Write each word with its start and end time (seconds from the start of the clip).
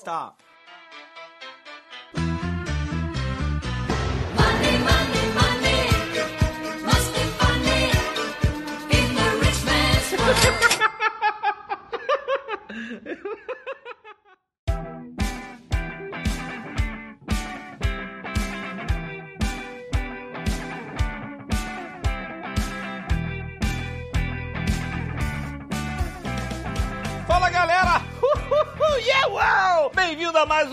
Stop. 0.00 0.40
Money, 0.40 0.49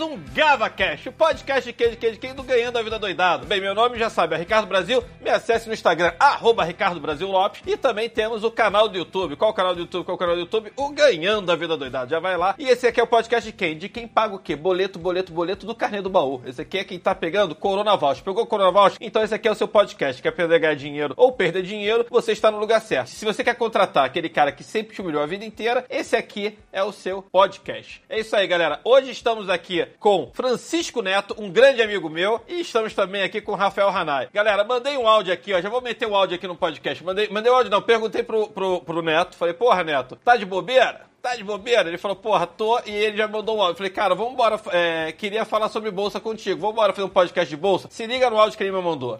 um 0.08 0.18
GavaCast, 0.32 1.10
o 1.10 1.12
podcast 1.12 1.64
de 1.64 1.72
quem 1.74 1.90
de 1.90 2.16
quem 2.16 2.34
do 2.34 2.42
Ganhando 2.42 2.78
a 2.78 2.82
Vida 2.82 2.98
Doidado. 2.98 3.46
Bem, 3.46 3.60
meu 3.60 3.74
nome 3.74 3.98
já 3.98 4.08
sabe, 4.08 4.34
é 4.34 4.38
Ricardo 4.38 4.66
Brasil. 4.66 5.04
Me 5.20 5.28
acesse 5.28 5.68
no 5.68 5.74
Instagram, 5.74 6.14
arroba 6.18 6.64
Ricardo 6.64 6.98
Brasil 6.98 7.28
Lopes. 7.28 7.62
E 7.66 7.76
também 7.76 8.08
temos 8.08 8.42
o 8.42 8.50
canal 8.50 8.88
do 8.88 8.96
YouTube. 8.96 9.36
Qual 9.36 9.50
o 9.50 9.54
canal 9.54 9.74
do 9.74 9.82
YouTube? 9.82 10.06
Qual 10.06 10.14
o 10.14 10.18
canal 10.18 10.34
do 10.34 10.40
YouTube? 10.40 10.72
O 10.76 10.88
Ganhando 10.88 11.52
a 11.52 11.56
Vida 11.56 11.76
Doidado. 11.76 12.10
Já 12.10 12.18
vai 12.20 12.38
lá. 12.38 12.54
E 12.58 12.68
esse 12.68 12.86
aqui 12.86 12.98
é 12.98 13.02
o 13.02 13.06
podcast 13.06 13.50
de 13.50 13.54
quem? 13.54 13.76
De 13.76 13.86
quem 13.90 14.08
paga 14.08 14.34
o 14.34 14.38
quê? 14.38 14.56
Boleto, 14.56 14.98
boleto, 14.98 15.30
boleto 15.30 15.66
do 15.66 15.74
carnê 15.74 16.00
do 16.00 16.08
baú. 16.08 16.40
Esse 16.46 16.62
aqui 16.62 16.78
é 16.78 16.84
quem 16.84 16.98
tá 16.98 17.14
pegando 17.14 17.54
Corona 17.54 17.94
Voucher. 17.94 18.24
Pegou 18.24 18.46
Corona 18.46 18.70
Voucher? 18.70 18.96
Então 19.02 19.22
esse 19.22 19.34
aqui 19.34 19.46
é 19.46 19.50
o 19.50 19.54
seu 19.54 19.68
podcast. 19.68 20.22
Quer 20.22 20.32
ganhar 20.32 20.74
dinheiro 20.74 21.12
ou 21.18 21.32
perder 21.32 21.62
dinheiro? 21.62 22.06
Você 22.08 22.32
está 22.32 22.50
no 22.50 22.58
lugar 22.58 22.80
certo. 22.80 23.10
Se 23.10 23.26
você 23.26 23.44
quer 23.44 23.56
contratar 23.56 24.06
aquele 24.06 24.30
cara 24.30 24.52
que 24.52 24.64
sempre 24.64 24.94
te 24.94 25.02
humilhou 25.02 25.22
a 25.22 25.26
vida 25.26 25.44
inteira, 25.44 25.84
esse 25.90 26.16
aqui 26.16 26.58
é 26.72 26.82
o 26.82 26.92
seu 26.92 27.20
podcast. 27.20 28.02
É 28.08 28.18
isso 28.18 28.34
aí, 28.34 28.46
galera. 28.46 28.80
Hoje 28.84 29.10
estamos 29.10 29.50
aqui 29.50 29.86
com 29.98 30.30
Francisco 30.32 31.02
Neto, 31.02 31.34
um 31.38 31.50
grande 31.50 31.82
amigo 31.82 32.08
meu, 32.08 32.40
e 32.46 32.60
estamos 32.60 32.94
também 32.94 33.22
aqui 33.22 33.40
com 33.40 33.54
Rafael 33.54 33.88
Hanai. 33.88 34.28
Galera, 34.32 34.64
mandei 34.64 34.96
um 34.96 35.08
áudio 35.08 35.32
aqui, 35.32 35.52
ó. 35.52 35.60
Já 35.60 35.68
vou 35.68 35.80
meter 35.80 36.06
o 36.06 36.14
áudio 36.14 36.36
aqui 36.36 36.46
no 36.46 36.56
podcast. 36.56 37.02
Mandei, 37.04 37.28
mandei 37.28 37.50
o 37.50 37.54
áudio, 37.54 37.70
não. 37.70 37.82
Perguntei 37.82 38.22
pro, 38.22 38.48
pro, 38.48 38.80
pro 38.80 39.02
Neto. 39.02 39.36
Falei, 39.36 39.54
porra, 39.54 39.82
Neto, 39.82 40.16
tá 40.16 40.36
de 40.36 40.46
bobeira? 40.46 41.06
Tá 41.20 41.34
de 41.34 41.42
bobeira? 41.42 41.88
Ele 41.88 41.98
falou, 41.98 42.16
porra, 42.16 42.46
tô. 42.46 42.78
E 42.86 42.90
ele 42.90 43.16
já 43.16 43.26
mandou 43.26 43.56
um 43.56 43.62
áudio. 43.62 43.76
Falei, 43.76 43.90
cara, 43.90 44.14
vamos 44.14 44.34
embora. 44.34 44.60
É, 44.72 45.12
queria 45.12 45.44
falar 45.44 45.68
sobre 45.68 45.90
bolsa 45.90 46.20
contigo. 46.20 46.60
Vamos 46.60 46.74
embora 46.74 46.92
fazer 46.92 47.06
um 47.06 47.10
podcast 47.10 47.50
de 47.50 47.56
bolsa? 47.60 47.88
Se 47.90 48.06
liga 48.06 48.30
no 48.30 48.38
áudio 48.38 48.56
que 48.56 48.62
ele 48.62 48.72
me 48.72 48.82
mandou. 48.82 49.18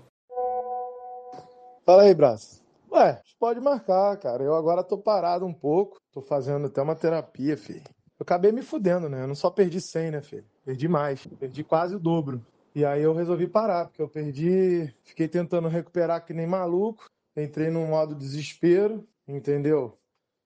Fala 1.84 2.02
aí, 2.02 2.14
Braço. 2.14 2.62
Ué, 2.92 3.20
pode 3.39 3.61
marcar, 3.61 4.17
cara. 4.19 4.42
Eu 4.42 4.55
agora 4.55 4.84
tô 4.84 4.97
parado 4.97 5.45
um 5.45 5.52
pouco. 5.52 5.98
Tô 6.12 6.22
fazendo 6.22 6.67
até 6.67 6.80
uma 6.80 6.95
terapia, 6.95 7.56
filho. 7.56 7.83
Eu 8.19 8.24
acabei 8.24 8.52
me 8.52 8.62
fudendo, 8.62 9.08
né? 9.08 9.22
Eu 9.22 9.28
não 9.28 9.34
só 9.34 9.50
perdi 9.50 9.80
100, 9.80 10.11
né, 10.11 10.20
filho? 10.20 10.45
Perdi 10.69 10.86
mais. 10.86 11.27
Perdi 11.27 11.64
quase 11.64 11.97
o 11.97 11.98
dobro. 11.98 12.44
E 12.74 12.84
aí 12.84 13.02
eu 13.02 13.14
resolvi 13.14 13.47
parar, 13.47 13.86
porque 13.86 14.02
eu 14.02 14.08
perdi. 14.08 14.94
Fiquei 15.02 15.27
tentando 15.27 15.66
recuperar 15.66 16.22
que 16.22 16.34
nem 16.34 16.47
maluco. 16.47 17.06
Entrei 17.34 17.70
num 17.70 17.86
modo 17.86 18.14
desespero, 18.14 19.02
entendeu? 19.27 19.96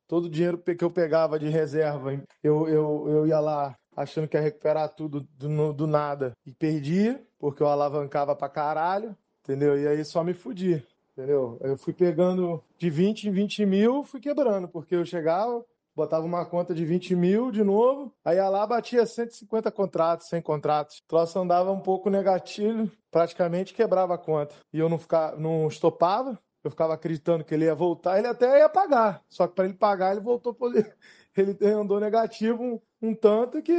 Todo 0.06 0.26
o 0.26 0.30
dinheiro 0.30 0.58
que 0.58 0.84
eu 0.84 0.92
pegava 0.92 1.40
de 1.40 1.48
reserva, 1.48 2.12
eu, 2.40 2.68
eu, 2.68 3.08
eu 3.08 3.26
ia 3.26 3.40
lá 3.40 3.76
achando 3.96 4.28
que 4.28 4.36
ia 4.36 4.40
recuperar 4.40 4.94
tudo 4.94 5.26
do, 5.36 5.72
do 5.72 5.86
nada. 5.88 6.36
E 6.46 6.52
perdi, 6.52 7.18
porque 7.36 7.60
eu 7.60 7.66
alavancava 7.66 8.36
pra 8.36 8.48
caralho, 8.48 9.16
entendeu? 9.42 9.76
E 9.76 9.88
aí 9.88 10.04
só 10.04 10.22
me 10.22 10.34
fudi. 10.34 10.86
Entendeu? 11.18 11.58
Eu 11.60 11.76
fui 11.76 11.92
pegando 11.92 12.62
de 12.78 12.88
20 12.88 13.24
em 13.24 13.32
20 13.32 13.66
mil, 13.66 14.04
fui 14.04 14.20
quebrando, 14.20 14.68
porque 14.68 14.94
eu 14.94 15.04
chegava, 15.04 15.64
botava 15.94 16.24
uma 16.24 16.44
conta 16.44 16.74
de 16.74 16.84
20 16.84 17.14
mil 17.14 17.50
de 17.50 17.62
novo, 17.62 18.12
aí 18.24 18.36
ia 18.36 18.48
lá 18.48 18.66
batia 18.66 19.04
150 19.04 19.70
contratos, 19.70 20.28
100 20.28 20.42
contratos. 20.42 20.98
O 20.98 21.08
troço 21.08 21.38
andava 21.38 21.70
um 21.70 21.80
pouco 21.80 22.10
negativo, 22.10 22.90
praticamente 23.10 23.74
quebrava 23.74 24.14
a 24.14 24.18
conta. 24.18 24.54
E 24.72 24.78
eu 24.78 24.88
não, 24.88 24.98
ficava, 24.98 25.36
não 25.36 25.68
estopava, 25.68 26.38
eu 26.64 26.70
ficava 26.70 26.94
acreditando 26.94 27.44
que 27.44 27.54
ele 27.54 27.64
ia 27.64 27.74
voltar, 27.74 28.18
ele 28.18 28.28
até 28.28 28.60
ia 28.60 28.68
pagar. 28.68 29.22
Só 29.28 29.46
que 29.46 29.54
para 29.54 29.64
ele 29.64 29.74
pagar, 29.74 30.12
ele 30.12 30.20
voltou, 30.20 30.56
ele 31.36 31.56
andou 31.66 32.00
negativo 32.00 32.62
um, 32.62 32.80
um 33.00 33.14
tanto 33.14 33.62
que, 33.62 33.72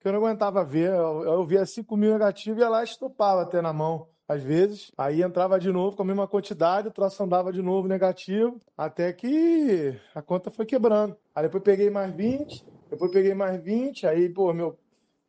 que 0.00 0.08
eu 0.08 0.12
não 0.12 0.18
aguentava 0.18 0.64
ver. 0.64 0.90
Eu, 0.90 1.22
eu 1.24 1.46
via 1.46 1.64
5 1.64 1.96
mil 1.96 2.12
negativo 2.12 2.58
e 2.58 2.62
ia 2.62 2.68
lá 2.68 2.82
estopava 2.82 3.42
até 3.42 3.60
na 3.60 3.72
mão 3.72 4.08
às 4.28 4.42
vezes. 4.42 4.90
Aí 4.96 5.22
entrava 5.22 5.58
de 5.58 5.70
novo 5.70 5.96
com 5.96 6.02
a 6.02 6.06
mesma 6.06 6.26
quantidade, 6.26 6.88
o 6.88 6.92
troço 6.92 7.22
andava 7.22 7.52
de 7.52 7.62
novo 7.62 7.88
negativo, 7.88 8.60
até 8.76 9.12
que 9.12 9.98
a 10.14 10.22
conta 10.22 10.50
foi 10.50 10.66
quebrando. 10.66 11.16
Aí 11.34 11.44
depois 11.44 11.62
peguei 11.62 11.90
mais 11.90 12.14
20, 12.14 12.64
depois 12.90 13.10
peguei 13.10 13.34
mais 13.34 13.62
20, 13.62 14.06
aí, 14.06 14.28
pô, 14.28 14.52
meu. 14.52 14.78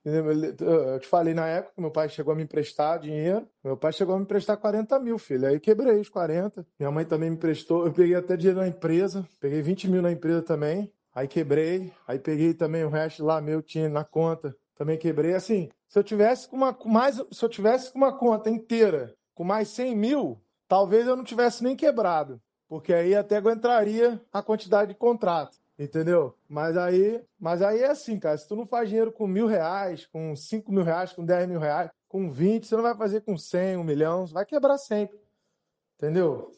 Eu 0.05 0.99
te 1.01 1.07
falei 1.07 1.33
na 1.33 1.45
época 1.47 1.73
meu 1.81 1.91
pai 1.91 2.07
chegou 2.07 2.31
a 2.31 2.35
me 2.35 2.43
emprestar 2.43 2.97
dinheiro. 2.97 3.45
Meu 3.61 3.75
pai 3.75 3.91
chegou 3.91 4.15
a 4.15 4.17
me 4.17 4.23
emprestar 4.23 4.55
40 4.55 4.97
mil, 4.99 5.17
filho. 5.17 5.47
Aí 5.47 5.59
quebrei 5.59 5.99
os 5.99 6.07
40. 6.07 6.65
Minha 6.79 6.89
mãe 6.89 7.03
também 7.03 7.29
me 7.29 7.35
emprestou. 7.35 7.85
Eu 7.85 7.91
peguei 7.91 8.15
até 8.15 8.37
dinheiro 8.37 8.61
na 8.61 8.67
empresa. 8.69 9.27
Peguei 9.37 9.61
20 9.61 9.89
mil 9.89 10.01
na 10.01 10.09
empresa 10.09 10.41
também. 10.41 10.89
Aí 11.13 11.27
quebrei. 11.27 11.91
Aí 12.07 12.17
peguei 12.19 12.53
também 12.53 12.85
o 12.85 12.89
resto 12.89 13.25
lá 13.25 13.41
meu 13.41 13.61
tinha 13.61 13.89
na 13.89 14.05
conta. 14.05 14.55
Também 14.77 14.97
quebrei. 14.97 15.33
Assim, 15.33 15.67
se 15.87 15.97
eu 15.97 16.03
tivesse 16.03 16.47
com 16.47 16.55
uma 16.57 16.73
com 16.73 16.89
mais, 16.89 17.15
se 17.31 17.43
eu 17.43 17.49
tivesse 17.49 17.91
com 17.91 17.97
uma 17.97 18.15
conta 18.17 18.49
inteira 18.49 19.15
com 19.33 19.43
mais 19.43 19.69
100 19.69 19.95
mil, 19.95 20.41
talvez 20.67 21.07
eu 21.07 21.15
não 21.15 21.23
tivesse 21.23 21.63
nem 21.63 21.75
quebrado, 21.75 22.41
porque 22.67 22.93
aí 22.93 23.15
até 23.15 23.37
aguentaria 23.37 24.19
a 24.33 24.41
quantidade 24.41 24.93
de 24.93 24.97
contrato, 24.97 25.57
entendeu? 25.77 26.35
Mas 26.49 26.75
aí, 26.75 27.23
mas 27.39 27.61
aí 27.61 27.81
é 27.81 27.87
assim, 27.87 28.19
cara. 28.19 28.37
Se 28.37 28.47
tu 28.47 28.55
não 28.55 28.65
faz 28.65 28.89
dinheiro 28.89 29.11
com 29.11 29.27
mil 29.27 29.45
reais, 29.45 30.05
com 30.07 30.35
cinco 30.35 30.71
mil 30.71 30.83
reais, 30.83 31.13
com 31.13 31.23
10 31.23 31.47
mil 31.47 31.59
reais, 31.59 31.91
com 32.09 32.31
20, 32.31 32.65
você 32.65 32.75
não 32.75 32.83
vai 32.83 32.95
fazer 32.95 33.21
com 33.21 33.37
100, 33.37 33.77
um 33.77 33.83
milhão, 33.83 34.25
vai 34.25 34.45
quebrar 34.45 34.77
sempre, 34.77 35.19
entendeu? 35.97 36.51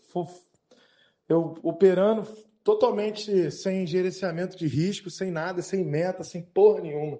Eu 1.27 1.55
operando 1.61 2.25
totalmente 2.63 3.51
sem 3.51 3.85
gerenciamento 3.85 4.57
de 4.57 4.67
risco, 4.67 5.09
sem 5.09 5.31
nada, 5.31 5.61
sem 5.61 5.83
meta, 5.83 6.23
sem 6.23 6.41
porra 6.41 6.81
nenhuma. 6.81 7.19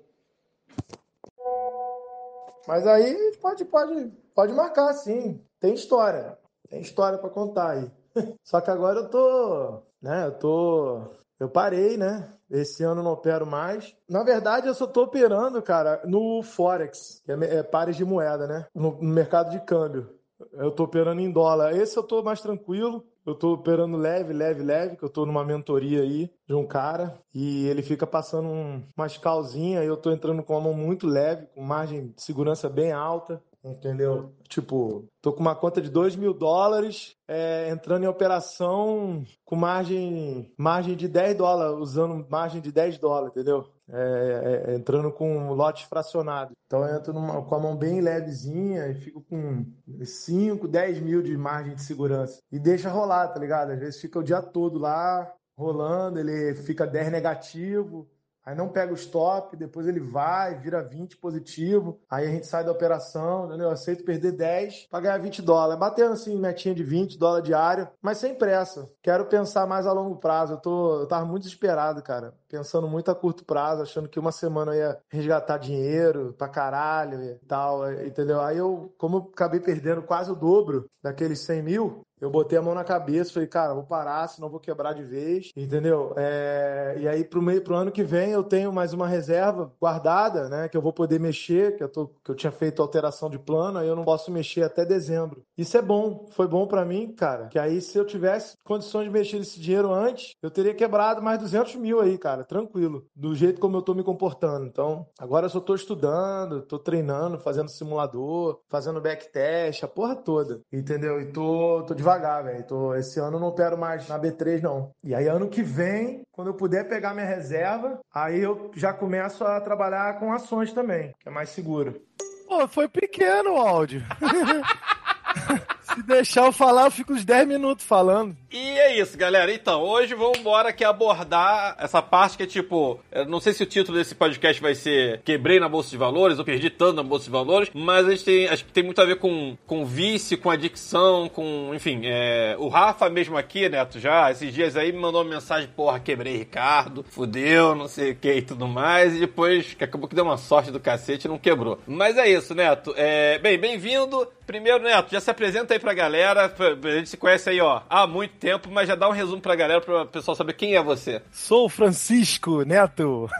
Mas 2.70 2.86
aí 2.86 3.36
pode, 3.42 3.66
pode, 3.66 4.12
pode 4.36 4.54
marcar, 4.54 4.94
sim. 4.94 5.44
Tem 5.60 5.74
história. 5.74 6.38
Tem 6.70 6.80
história 6.80 7.18
pra 7.18 7.28
contar 7.28 7.72
aí. 7.72 7.92
Só 8.46 8.62
que 8.62 8.70
agora 8.70 9.00
eu 9.00 9.10
tô, 9.10 9.82
né? 10.00 10.28
Eu 10.28 10.38
tô, 10.38 11.02
eu 11.40 11.50
parei, 11.50 11.98
né? 11.98 12.32
Esse 12.48 12.84
ano 12.84 13.02
não 13.02 13.14
opero 13.14 13.44
mais. 13.44 13.96
Na 14.08 14.22
verdade, 14.22 14.68
eu 14.68 14.76
só 14.76 14.86
tô 14.86 15.06
operando, 15.06 15.60
cara, 15.64 16.04
no 16.06 16.44
Forex, 16.44 17.24
que 17.26 17.32
é, 17.32 17.58
é 17.58 17.64
pares 17.64 17.96
de 17.96 18.06
moeda, 18.06 18.46
né? 18.46 18.68
No, 18.76 18.92
no 19.02 19.14
mercado 19.16 19.50
de 19.50 19.60
câmbio. 19.62 20.08
Eu 20.54 20.70
tô 20.70 20.84
operando 20.84 21.22
em 21.22 21.32
dólar. 21.32 21.76
Esse 21.76 21.98
eu 21.98 22.04
tô 22.04 22.22
mais 22.22 22.40
tranquilo. 22.40 23.04
Eu 23.30 23.36
tô 23.36 23.54
operando 23.54 23.96
leve, 23.96 24.34
leve, 24.34 24.64
leve, 24.64 24.96
que 24.96 25.04
eu 25.04 25.10
tô 25.10 25.24
numa 25.24 25.46
mentoria 25.46 26.02
aí 26.02 26.32
de 26.48 26.56
um 26.56 26.66
cara 26.66 27.22
e 27.32 27.68
ele 27.68 27.84
fica 27.84 28.08
passando 28.08 28.50
um, 28.50 28.84
umas 28.98 29.20
calzinhas 29.20 29.84
e 29.84 29.88
eu 29.88 29.96
tô 29.96 30.12
entrando 30.12 30.42
com 30.42 30.54
uma 30.54 30.62
mão 30.62 30.74
muito 30.74 31.06
leve, 31.06 31.46
com 31.54 31.62
margem 31.62 32.08
de 32.08 32.24
segurança 32.24 32.68
bem 32.68 32.92
alta, 32.92 33.40
entendeu? 33.64 34.34
Tipo, 34.48 35.08
tô 35.22 35.32
com 35.32 35.42
uma 35.42 35.56
conta 35.56 35.80
de 35.80 35.92
2 35.92 36.16
mil 36.16 36.34
dólares, 36.34 37.16
é, 37.28 37.70
entrando 37.70 38.04
em 38.04 38.08
operação 38.08 39.24
com 39.46 39.56
margem, 39.56 40.52
margem 40.58 40.96
de 40.96 41.08
10 41.08 41.38
dólares, 41.38 41.78
usando 41.78 42.26
margem 42.28 42.60
de 42.60 42.72
10 42.72 42.98
dólares, 42.98 43.30
entendeu? 43.30 43.64
É, 43.92 44.66
é, 44.68 44.76
entrando 44.76 45.12
com 45.12 45.52
lote 45.54 45.88
fracionado. 45.88 46.52
Então 46.68 46.86
eu 46.86 46.96
entro 46.96 47.12
numa- 47.12 47.44
com 47.44 47.56
a 47.56 47.60
mão 47.60 47.76
bem 47.76 48.02
levezinha 48.02 48.88
e 48.88 48.94
fico 48.94 49.22
com 49.22 49.66
5, 50.06 50.68
10 50.68 51.00
mil 51.00 51.22
de 51.24 51.36
margem 51.36 51.74
de 51.74 51.82
segurança. 51.82 52.40
E 52.52 52.60
deixa 52.60 52.90
rolar, 52.90 53.30
tá 53.30 53.40
ligado? 53.40 53.72
Às 53.72 53.80
vezes 53.80 54.00
fica 54.02 54.20
o 54.20 54.24
dia 54.24 54.42
todo 54.42 54.78
lá 54.78 55.34
rolando, 55.58 56.20
ele 56.20 56.56
fica 56.56 56.86
10 56.88 57.12
negativo, 57.12 58.08
aí 58.50 58.56
não 58.56 58.68
pega 58.68 58.92
o 58.92 58.96
stop, 58.96 59.56
depois 59.56 59.88
ele 59.88 60.00
vai, 60.00 60.58
vira 60.58 60.82
20 60.82 61.18
positivo, 61.18 62.00
aí 62.10 62.26
a 62.26 62.30
gente 62.30 62.48
sai 62.48 62.64
da 62.64 62.72
operação, 62.72 63.46
entendeu? 63.46 63.68
Eu 63.68 63.72
aceito 63.72 64.04
perder 64.04 64.32
10 64.32 64.88
para 64.90 65.02
ganhar 65.02 65.18
20 65.20 65.42
dólares, 65.44 65.80
batendo 65.80 66.14
assim, 66.14 66.36
metinha 66.36 66.74
de 66.74 66.84
20 66.84 67.18
dólares 67.18 67.46
diário, 67.46 67.88
mas 68.02 68.18
sem 68.18 68.34
pressa. 68.34 68.90
Quero 69.04 69.26
pensar 69.26 69.68
mais 69.68 69.86
a 69.86 69.94
longo 69.94 70.18
prazo. 70.18 70.54
Eu 70.54 70.58
tô, 70.58 71.02
eu 71.02 71.08
tava 71.08 71.26
muito 71.26 71.44
desesperado, 71.44 72.02
cara, 72.02 72.34
pensando 72.50 72.88
muito 72.88 73.12
a 73.12 73.16
curto 73.16 73.46
prazo, 73.46 73.84
achando 73.84 74.10
que 74.10 74.20
uma 74.20 74.32
semana 74.32 74.74
eu 74.74 74.80
ia 74.80 74.98
resgatar 75.10 75.60
dinheiro 75.60 76.34
pra 76.38 76.50
caralho 76.50 77.22
e 77.22 77.36
tal, 77.48 77.92
entendeu? 78.04 78.42
Aí 78.42 78.58
eu, 78.58 78.92
como 78.98 79.18
eu 79.18 79.30
acabei 79.32 79.60
perdendo 79.60 80.02
quase 80.02 80.32
o 80.32 80.36
dobro 80.36 80.90
daqueles 81.04 81.40
100 81.42 81.62
mil, 81.62 82.02
eu 82.20 82.30
botei 82.30 82.58
a 82.58 82.62
mão 82.62 82.74
na 82.74 82.84
cabeça, 82.84 83.34
falei, 83.34 83.48
cara, 83.48 83.74
vou 83.74 83.84
parar, 83.84 84.28
senão 84.28 84.50
vou 84.50 84.60
quebrar 84.60 84.94
de 84.94 85.04
vez, 85.04 85.52
entendeu? 85.56 86.14
É, 86.18 86.96
e 87.00 87.08
aí 87.08 87.24
pro 87.24 87.42
meio 87.42 87.62
pro 87.64 87.76
ano 87.76 87.92
que 87.92 88.04
vem 88.04 88.32
eu 88.32 88.44
tenho 88.44 88.72
mais 88.72 88.94
uma 88.94 89.08
reserva 89.08 89.72
guardada, 89.80 90.50
né, 90.50 90.68
que 90.68 90.78
eu 90.78 90.82
vou 90.82 90.94
poder 90.94 91.20
mexer, 91.20 91.76
que 91.78 91.84
eu 91.84 91.90
tô 91.90 92.08
que 92.24 92.32
eu 92.32 92.36
tinha 92.36 92.52
feito 92.52 92.82
alteração 92.82 93.30
de 93.30 93.40
plano, 93.40 93.80
aí 93.80 93.88
eu 93.88 93.96
não 93.96 94.04
posso 94.04 94.32
mexer 94.32 94.64
até 94.64 94.86
dezembro. 94.86 95.44
Isso 95.58 95.78
é 95.78 95.82
bom, 95.82 96.28
foi 96.32 96.48
bom 96.48 96.68
pra 96.68 96.86
mim, 96.86 97.14
cara, 97.14 97.48
que 97.48 97.60
aí 97.60 97.82
se 97.82 97.98
eu 97.98 98.06
tivesse 98.06 98.56
condições 98.64 99.06
de 99.06 99.10
mexer 99.12 99.38
esse 99.38 99.60
dinheiro 99.60 99.94
antes, 99.94 100.34
eu 100.42 100.50
teria 100.50 100.74
quebrado 100.74 101.22
mais 101.22 101.40
200 101.40 101.76
mil 101.76 102.00
aí, 102.00 102.18
cara, 102.18 102.44
tranquilo, 102.44 103.06
do 103.16 103.36
jeito 103.36 103.60
como 103.60 103.78
eu 103.78 103.82
tô 103.82 103.94
me 103.94 104.04
comportando. 104.04 104.66
Então, 104.66 105.08
agora 105.20 105.46
eu 105.46 105.50
só 105.50 105.60
tô 105.60 105.76
estudando, 105.76 106.62
tô 106.62 106.80
treinando, 106.80 107.40
fazendo 107.40 107.70
simulador, 107.70 108.60
fazendo 108.70 109.02
backtest, 109.02 109.84
a 109.84 109.88
porra 109.88 110.16
toda, 110.16 110.62
entendeu? 110.72 111.20
E 111.22 111.32
tô, 111.32 111.84
tô 111.88 111.94
devagar, 111.94 112.09
velho. 112.18 112.64
Tô, 112.64 112.96
esse 112.96 113.20
ano 113.20 113.38
eu 113.38 113.42
não 113.42 113.54
quero 113.54 113.78
mais 113.78 114.08
na 114.08 114.20
B3, 114.20 114.62
não. 114.62 114.92
E 115.04 115.14
aí, 115.14 115.28
ano 115.28 115.50
que 115.50 115.62
vem, 115.62 116.22
quando 116.32 116.48
eu 116.48 116.54
puder 116.54 116.88
pegar 116.88 117.14
minha 117.14 117.26
reserva, 117.26 118.00
aí 118.14 118.40
eu 118.42 118.72
já 118.76 118.94
começo 118.94 119.44
a 119.44 119.60
trabalhar 119.62 120.20
com 120.20 120.34
ações 120.34 120.74
também, 120.74 121.14
que 121.20 121.30
é 121.30 121.32
mais 121.32 121.50
seguro. 121.50 122.02
Pô, 122.48 122.68
foi 122.68 122.88
pequeno 122.88 123.54
o 123.54 123.58
áudio. 123.58 124.02
Se 126.00 126.06
deixar 126.06 126.46
eu 126.46 126.54
falar, 126.54 126.86
eu 126.86 126.92
fico 126.92 127.12
uns 127.12 127.26
10 127.26 127.46
minutos 127.46 127.84
falando. 127.84 128.36
E 128.50 128.58
é 128.58 129.00
isso, 129.00 129.18
galera. 129.18 129.54
Então, 129.54 129.82
hoje 129.82 130.16
vamos 130.16 130.40
embora 130.40 130.70
aqui 130.70 130.84
abordar 130.86 131.76
essa 131.78 132.02
parte 132.02 132.38
que 132.38 132.44
é 132.44 132.48
tipo. 132.48 133.00
Não 133.28 133.40
sei 133.42 133.52
se 133.52 133.64
o 133.64 133.66
título 133.66 133.98
desse 133.98 134.16
podcast 134.16 134.62
vai 134.62 134.74
ser 134.76 135.22
Quebrei 135.26 135.60
na 135.60 135.68
Bolsa 135.68 135.90
de 135.90 135.98
Valores 135.98 136.40
ou 136.40 136.46
Perdi 136.46 136.70
tanto 136.70 136.96
na 136.96 137.04
Bolsa 137.04 137.26
de 137.26 137.32
Valores, 137.32 137.70
mas 137.74 138.08
a 138.08 138.12
gente 138.12 138.24
tem, 138.24 138.48
acho 138.48 138.64
que 138.64 138.72
tem 138.72 138.82
muito 138.82 139.02
a 139.02 139.06
ver 139.06 139.18
com, 139.18 139.58
com 139.68 139.86
vício, 139.86 140.38
com 140.38 140.50
adicção, 140.50 141.28
com. 141.28 141.72
Enfim, 141.76 142.02
é, 142.06 142.56
o 142.58 142.70
Rafa 142.70 143.10
mesmo 143.10 143.38
aqui, 143.38 143.68
Neto, 143.68 144.00
já 144.00 144.32
esses 144.32 144.54
dias 144.54 144.78
aí 144.78 144.94
me 144.94 145.00
mandou 145.00 145.22
uma 145.22 145.30
mensagem: 145.30 145.70
porra, 145.76 146.00
quebrei 146.00 146.38
Ricardo, 146.38 147.04
fudeu, 147.04 147.76
não 147.76 147.90
sei 147.90 148.12
o 148.12 148.16
que 148.16 148.34
e 148.34 148.42
tudo 148.42 148.68
mais, 148.70 149.16
e 149.16 149.20
depois 149.20 149.74
que 149.74 149.84
acabou 149.84 150.08
que 150.08 150.16
deu 150.16 150.24
uma 150.24 150.38
sorte 150.38 150.72
do 150.72 150.80
cacete 150.80 151.28
e 151.28 151.30
não 151.30 151.38
quebrou. 151.38 151.78
Mas 151.86 152.18
é 152.18 152.30
isso, 152.30 152.56
Neto. 152.56 152.94
É, 152.96 153.38
bem, 153.38 153.60
bem-vindo. 153.60 154.28
Primeiro, 154.48 154.82
Neto, 154.82 155.12
já 155.12 155.20
se 155.20 155.30
apresenta 155.30 155.76
aí 155.76 155.80
pra 155.80 155.89
galera. 155.94 156.46
A 156.46 156.92
gente 156.92 157.10
se 157.10 157.18
conhece 157.18 157.50
aí, 157.50 157.62
ó, 157.62 157.82
há 157.90 158.08
muito 158.08 158.36
tempo, 158.36 158.70
mas 158.72 158.88
já 158.88 158.96
dá 158.96 159.08
um 159.08 159.14
resumo 159.14 159.42
pra 159.42 159.56
galera, 159.56 159.82
pra 159.82 160.04
o 160.04 160.08
pessoal 160.08 160.36
saber 160.36 160.54
quem 160.54 160.76
é 160.76 160.82
você. 160.82 161.22
Sou 161.32 161.70
Francisco 161.70 162.64
Neto. 162.64 163.30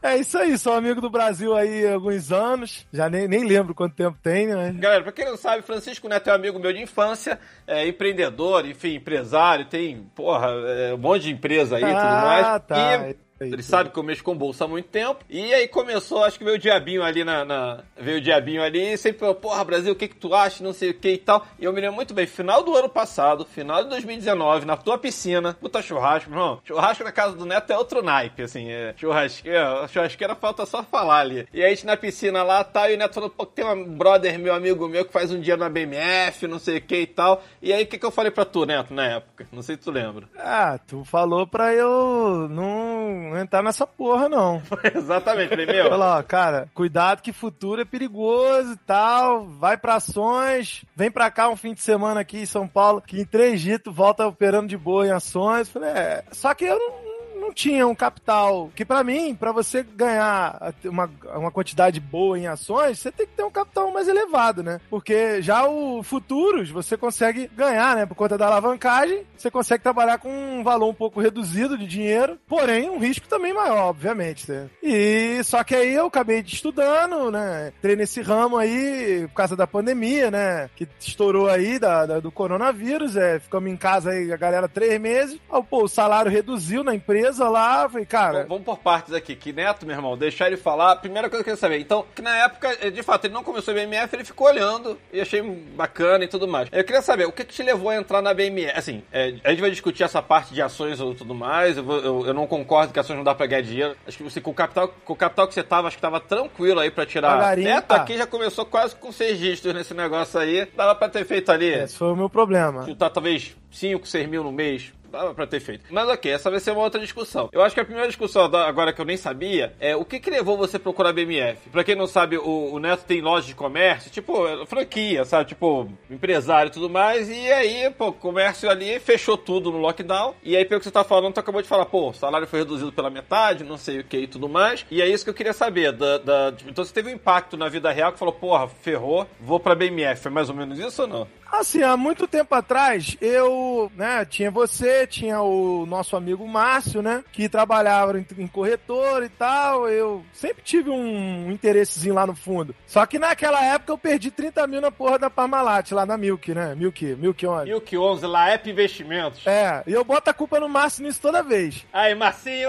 É 0.00 0.16
isso 0.16 0.38
aí, 0.38 0.56
sou 0.56 0.74
amigo 0.74 1.00
do 1.00 1.10
Brasil 1.10 1.54
aí 1.56 1.86
há 1.86 1.94
alguns 1.94 2.30
anos. 2.30 2.86
Já 2.92 3.10
nem, 3.10 3.26
nem 3.26 3.44
lembro 3.44 3.74
quanto 3.74 3.96
tempo 3.96 4.16
tem, 4.22 4.46
né? 4.46 4.72
Galera, 4.78 5.02
pra 5.02 5.12
quem 5.12 5.24
não 5.24 5.36
sabe, 5.36 5.62
Francisco 5.62 6.08
Neto 6.08 6.30
é 6.30 6.32
um 6.32 6.36
amigo 6.36 6.58
meu 6.58 6.72
de 6.72 6.80
infância, 6.80 7.38
é 7.66 7.86
empreendedor, 7.86 8.64
enfim, 8.64 8.94
empresário, 8.94 9.66
tem, 9.66 10.08
porra, 10.14 10.48
é, 10.66 10.94
um 10.94 10.98
monte 10.98 11.24
de 11.24 11.32
empresa 11.32 11.76
aí 11.76 11.82
e 11.82 11.86
tudo 11.86 11.96
mais. 11.96 12.46
Ah, 12.46 12.60
tá. 12.60 13.08
E 13.08 13.16
ele 13.40 13.62
sabe 13.62 13.90
que 13.90 13.98
eu 13.98 14.02
mexo 14.02 14.22
com 14.24 14.36
bolsa 14.36 14.64
há 14.64 14.68
muito 14.68 14.88
tempo. 14.88 15.24
E 15.28 15.52
aí 15.54 15.68
começou, 15.68 16.24
acho 16.24 16.38
que 16.38 16.44
veio 16.44 16.56
o 16.56 16.58
diabinho 16.58 17.02
ali 17.02 17.24
na. 17.24 17.44
na- 17.44 17.80
veio 17.96 18.18
o 18.18 18.20
diabinho 18.20 18.62
ali 18.62 18.92
e 18.94 18.96
sempre 18.98 19.20
falou, 19.20 19.34
porra, 19.34 19.64
Brasil, 19.64 19.92
o 19.92 19.96
que 19.96 20.08
que 20.08 20.16
tu 20.16 20.34
acha? 20.34 20.62
Não 20.62 20.72
sei 20.72 20.90
o 20.90 20.94
que 20.94 21.10
e 21.12 21.18
tal. 21.18 21.46
E 21.58 21.64
eu 21.64 21.72
me 21.72 21.80
lembro 21.80 21.96
muito 21.96 22.14
bem, 22.14 22.26
final 22.26 22.62
do 22.62 22.76
ano 22.76 22.88
passado, 22.88 23.44
final 23.44 23.82
de 23.84 23.90
2019, 23.90 24.64
na 24.66 24.76
tua 24.76 24.98
piscina, 24.98 25.54
puta 25.54 25.80
churrasco, 25.82 26.30
meu 26.30 26.38
irmão. 26.38 26.60
Churrasco 26.64 27.04
na 27.04 27.12
casa 27.12 27.36
do 27.36 27.44
Neto 27.46 27.72
é 27.72 27.76
outro 27.78 28.02
naipe, 28.02 28.42
assim, 28.42 28.70
é 28.70 28.94
churrasqueira, 28.96 29.86
churrasqueira 29.88 30.34
falta 30.34 30.64
só 30.66 30.82
falar 30.82 31.20
ali. 31.20 31.46
E 31.52 31.60
aí 31.62 31.66
a 31.66 31.74
gente 31.74 31.86
na 31.86 31.96
piscina 31.96 32.42
lá, 32.42 32.62
tá, 32.64 32.90
e 32.90 32.94
o 32.94 32.98
Neto 32.98 33.14
falou, 33.14 33.30
pô, 33.30 33.44
tem 33.46 33.64
um 33.64 33.84
brother 33.96 34.38
meu, 34.38 34.54
amigo 34.54 34.88
meu, 34.88 35.04
que 35.04 35.12
faz 35.12 35.30
um 35.32 35.40
dia 35.40 35.56
na 35.56 35.68
BMF, 35.68 36.46
não 36.46 36.58
sei 36.58 36.78
o 36.78 36.80
que 36.82 36.96
e 37.00 37.06
tal. 37.06 37.42
E 37.62 37.72
aí 37.72 37.84
o 37.84 37.86
que 37.86 37.98
que 37.98 38.06
eu 38.06 38.10
falei 38.10 38.30
pra 38.30 38.44
tu, 38.44 38.64
Neto, 38.64 38.92
na 38.94 39.06
época? 39.06 39.46
Não 39.52 39.62
sei 39.62 39.76
se 39.76 39.82
tu 39.82 39.90
lembra. 39.90 40.26
Ah, 40.38 40.78
tu 40.86 41.04
falou 41.04 41.46
pra 41.46 41.74
eu 41.74 42.48
não 42.48 43.27
entrar 43.36 43.62
nessa 43.62 43.86
porra, 43.86 44.28
não. 44.28 44.62
Exatamente, 44.94 45.50
falei, 45.50 45.66
meu. 45.66 45.92
Ó, 45.92 46.22
cara, 46.22 46.68
cuidado 46.74 47.22
que 47.22 47.32
futuro 47.32 47.80
é 47.80 47.84
perigoso 47.84 48.72
e 48.72 48.76
tal. 48.78 49.46
Vai 49.46 49.76
pra 49.76 49.96
ações, 49.96 50.84
vem 50.94 51.10
pra 51.10 51.30
cá 51.30 51.48
um 51.48 51.56
fim 51.56 51.74
de 51.74 51.80
semana 51.80 52.20
aqui 52.20 52.38
em 52.38 52.46
São 52.46 52.66
Paulo, 52.66 53.00
que 53.00 53.20
em 53.20 53.24
três 53.24 53.60
dias 53.60 53.80
volta 53.86 54.26
operando 54.26 54.68
de 54.68 54.76
boa 54.76 55.06
em 55.06 55.10
ações. 55.10 55.68
Falei, 55.68 55.90
é. 55.90 56.24
Só 56.32 56.54
que 56.54 56.64
eu 56.64 56.78
não, 56.78 57.07
não 57.48 57.52
tinha 57.54 57.86
um 57.86 57.94
capital. 57.94 58.70
Que 58.74 58.84
pra 58.84 59.02
mim, 59.02 59.34
pra 59.34 59.52
você 59.52 59.82
ganhar 59.82 60.74
uma, 60.84 61.10
uma 61.34 61.50
quantidade 61.50 61.98
boa 62.00 62.38
em 62.38 62.46
ações, 62.46 62.98
você 62.98 63.10
tem 63.10 63.26
que 63.26 63.32
ter 63.32 63.42
um 63.42 63.50
capital 63.50 63.90
mais 63.92 64.06
elevado, 64.08 64.62
né? 64.62 64.80
Porque 64.90 65.40
já 65.42 65.66
o 65.66 66.02
futuros 66.02 66.70
você 66.70 66.96
consegue 66.96 67.50
ganhar, 67.56 67.96
né? 67.96 68.06
Por 68.06 68.14
conta 68.14 68.36
da 68.38 68.46
alavancagem, 68.46 69.24
você 69.36 69.50
consegue 69.50 69.82
trabalhar 69.82 70.18
com 70.18 70.28
um 70.30 70.62
valor 70.62 70.88
um 70.88 70.94
pouco 70.94 71.20
reduzido 71.20 71.76
de 71.76 71.86
dinheiro, 71.86 72.38
porém 72.46 72.88
um 72.90 72.98
risco 72.98 73.26
também 73.28 73.52
maior, 73.52 73.88
obviamente. 73.88 74.50
Né? 74.50 74.68
E 74.82 75.42
só 75.44 75.64
que 75.64 75.74
aí 75.74 75.94
eu 75.94 76.06
acabei 76.06 76.40
estudando, 76.40 77.30
né? 77.30 77.72
Entrei 77.78 77.96
nesse 77.96 78.20
ramo 78.20 78.56
aí 78.56 79.26
por 79.28 79.34
causa 79.34 79.56
da 79.56 79.66
pandemia, 79.66 80.30
né? 80.30 80.68
Que 80.76 80.86
estourou 81.00 81.48
aí 81.48 81.78
da, 81.78 82.06
da- 82.06 82.20
do 82.20 82.30
coronavírus, 82.30 83.16
é, 83.16 83.38
ficamos 83.38 83.70
em 83.70 83.76
casa 83.76 84.10
aí 84.10 84.32
a 84.32 84.36
galera 84.36 84.68
três 84.68 85.00
meses. 85.00 85.40
Pô, 85.70 85.84
o 85.84 85.88
salário 85.88 86.30
reduziu 86.30 86.82
na 86.84 86.94
empresa 86.94 87.37
lá, 87.38 87.88
falei, 87.88 88.06
cara, 88.06 88.42
Bom, 88.42 88.48
vamos 88.56 88.64
por 88.64 88.78
partes 88.78 89.12
aqui. 89.14 89.34
Que 89.36 89.52
Neto, 89.52 89.84
meu 89.86 89.94
irmão, 89.94 90.16
deixar 90.16 90.46
ele 90.46 90.56
falar. 90.56 90.96
Primeira 90.96 91.28
coisa 91.28 91.44
que 91.44 91.50
eu 91.50 91.54
queria 91.56 91.60
saber. 91.68 91.78
Então, 91.80 92.04
que 92.14 92.22
na 92.22 92.36
época, 92.44 92.76
eh, 92.80 92.90
de 92.90 93.02
fato, 93.02 93.26
ele 93.26 93.34
não 93.34 93.44
começou 93.44 93.72
a 93.72 93.74
BMF, 93.76 94.14
ele 94.16 94.24
ficou 94.24 94.46
olhando 94.46 94.98
e 95.12 95.20
achei 95.20 95.42
bacana 95.42 96.24
e 96.24 96.28
tudo 96.28 96.46
mais. 96.48 96.68
Eu 96.72 96.84
queria 96.84 97.02
saber, 97.02 97.26
o 97.26 97.32
que, 97.32 97.44
que 97.44 97.54
te 97.54 97.62
levou 97.62 97.90
a 97.90 97.96
entrar 97.96 98.22
na 98.22 98.32
BMF? 98.34 98.72
Assim, 98.76 99.02
eh, 99.12 99.34
a 99.44 99.50
gente 99.50 99.60
vai 99.60 99.70
discutir 99.70 100.02
essa 100.02 100.22
parte 100.22 100.52
de 100.54 100.62
ações 100.62 101.00
ou 101.00 101.14
tudo 101.14 101.34
mais. 101.34 101.76
Eu, 101.76 101.84
vou- 101.84 101.98
eu- 102.00 102.26
eu 102.26 102.34
não 102.34 102.46
concordo 102.46 102.92
que 102.92 102.98
ações 102.98 103.16
não 103.16 103.24
dá 103.24 103.34
pra 103.34 103.46
ganhar 103.46 103.62
dinheiro. 103.62 103.96
Acho 104.06 104.16
que 104.16 104.22
você, 104.22 104.40
com 104.40 104.50
o 104.50 104.54
capital, 104.54 104.88
com 105.04 105.12
o 105.12 105.16
capital 105.16 105.46
que 105.46 105.54
você 105.54 105.62
tava, 105.62 105.88
acho 105.88 105.96
que 105.96 106.02
tava 106.02 106.20
tranquilo 106.20 106.80
aí 106.80 106.90
pra 106.90 107.04
tirar. 107.06 107.36
Neto 107.64 107.86
tá. 107.86 107.96
aqui 107.96 108.16
já 108.16 108.26
começou 108.26 108.64
quase 108.64 108.94
com 108.96 109.12
seis 109.12 109.38
dígitos 109.38 109.72
nesse 109.74 109.94
negócio 109.94 110.38
aí. 110.40 110.66
Dava 110.76 110.94
pra 110.94 111.08
ter 111.08 111.24
feito 111.24 111.50
ali. 111.52 111.68
esse 111.68 111.96
foi 111.96 112.12
o 112.12 112.16
meu 112.16 112.28
problema. 112.30 112.84
chutar 112.84 113.10
talvez 113.10 113.56
5, 113.70 114.06
6 114.06 114.28
mil 114.28 114.42
no 114.42 114.50
mês. 114.52 114.92
Dava 115.10 115.34
pra 115.34 115.46
ter 115.46 115.60
feito. 115.60 115.84
Mas 115.90 116.08
ok, 116.08 116.30
essa 116.30 116.50
vai 116.50 116.60
ser 116.60 116.72
uma 116.72 116.82
outra 116.82 117.00
discussão. 117.00 117.48
Eu 117.52 117.62
acho 117.62 117.74
que 117.74 117.80
a 117.80 117.84
primeira 117.84 118.08
discussão, 118.08 118.44
agora 118.44 118.92
que 118.92 119.00
eu 119.00 119.04
nem 119.04 119.16
sabia, 119.16 119.72
é 119.80 119.96
o 119.96 120.04
que 120.04 120.20
que 120.20 120.28
levou 120.30 120.56
você 120.56 120.78
procurar 120.78 121.12
BMF? 121.12 121.70
Pra 121.70 121.82
quem 121.82 121.94
não 121.96 122.06
sabe, 122.06 122.36
o, 122.36 122.72
o 122.74 122.78
Neto 122.78 123.04
tem 123.04 123.20
loja 123.20 123.46
de 123.46 123.54
comércio, 123.54 124.10
tipo, 124.10 124.46
é, 124.46 124.66
franquia, 124.66 125.24
sabe? 125.24 125.48
Tipo, 125.48 125.88
empresário 126.10 126.68
e 126.68 126.72
tudo 126.72 126.90
mais. 126.90 127.28
E 127.30 127.50
aí, 127.52 127.90
pô, 127.90 128.12
comércio 128.12 128.68
ali 128.70 129.00
fechou 129.00 129.36
tudo 129.38 129.72
no 129.72 129.78
lockdown. 129.78 130.34
E 130.42 130.56
aí, 130.56 130.64
pelo 130.64 130.80
que 130.80 130.84
você 130.84 130.90
tá 130.90 131.04
falando, 131.04 131.32
tu 131.34 131.40
acabou 131.40 131.62
de 131.62 131.68
falar, 131.68 131.86
pô, 131.86 132.10
o 132.10 132.14
salário 132.14 132.46
foi 132.46 132.58
reduzido 132.60 132.92
pela 132.92 133.08
metade, 133.08 133.64
não 133.64 133.78
sei 133.78 134.00
o 134.00 134.04
que 134.04 134.18
e 134.18 134.26
tudo 134.26 134.48
mais. 134.48 134.84
E 134.90 135.00
é 135.00 135.08
isso 135.08 135.24
que 135.24 135.30
eu 135.30 135.34
queria 135.34 135.52
saber. 135.52 135.92
Da, 135.92 136.18
da- 136.18 136.52
tipo, 136.52 136.68
então 136.70 136.84
você 136.84 136.92
teve 136.92 137.08
um 137.10 137.14
impacto 137.14 137.56
na 137.56 137.68
vida 137.68 137.90
real 137.90 138.12
que 138.12 138.18
falou, 138.18 138.34
porra, 138.34 138.68
ferrou, 138.68 139.26
vou 139.40 139.58
pra 139.58 139.74
BMF. 139.74 140.20
Foi 140.22 140.30
mais 140.30 140.50
ou 140.50 140.54
menos 140.54 140.78
isso 140.78 141.02
ou 141.02 141.08
não? 141.08 141.28
Assim, 141.50 141.82
há 141.82 141.96
muito 141.96 142.26
tempo 142.26 142.54
atrás, 142.54 143.16
eu, 143.20 143.90
né, 143.96 144.24
tinha 144.24 144.50
você, 144.50 145.06
tinha 145.06 145.40
o 145.40 145.86
nosso 145.86 146.14
amigo 146.16 146.46
Márcio, 146.46 147.00
né, 147.02 147.24
que 147.32 147.48
trabalhava 147.48 148.18
em, 148.18 148.26
em 148.38 148.46
corretor 148.46 149.22
e 149.22 149.28
tal, 149.28 149.88
eu 149.88 150.24
sempre 150.32 150.62
tive 150.62 150.90
um 150.90 151.50
interessezinho 151.50 152.14
lá 152.14 152.26
no 152.26 152.34
fundo. 152.36 152.74
Só 152.86 153.04
que 153.06 153.18
naquela 153.18 153.64
época 153.64 153.92
eu 153.92 153.98
perdi 153.98 154.30
30 154.30 154.66
mil 154.66 154.80
na 154.80 154.90
porra 154.90 155.18
da 155.18 155.30
Parmalat, 155.30 155.90
lá 155.92 156.04
na 156.04 156.18
Milk, 156.18 156.54
né, 156.54 156.74
Milk, 156.74 157.16
Milk 157.16 157.46
On. 157.46 157.64
Milk 157.64 157.96
11, 157.96 158.26
Laep 158.26 158.70
Investimentos. 158.70 159.46
É, 159.46 159.82
e 159.86 159.92
eu 159.92 160.04
boto 160.04 160.30
a 160.30 160.34
culpa 160.34 160.60
no 160.60 160.68
Márcio 160.68 161.02
nisso 161.02 161.20
toda 161.20 161.42
vez. 161.42 161.86
Aí, 161.92 162.14
Marcinho! 162.14 162.68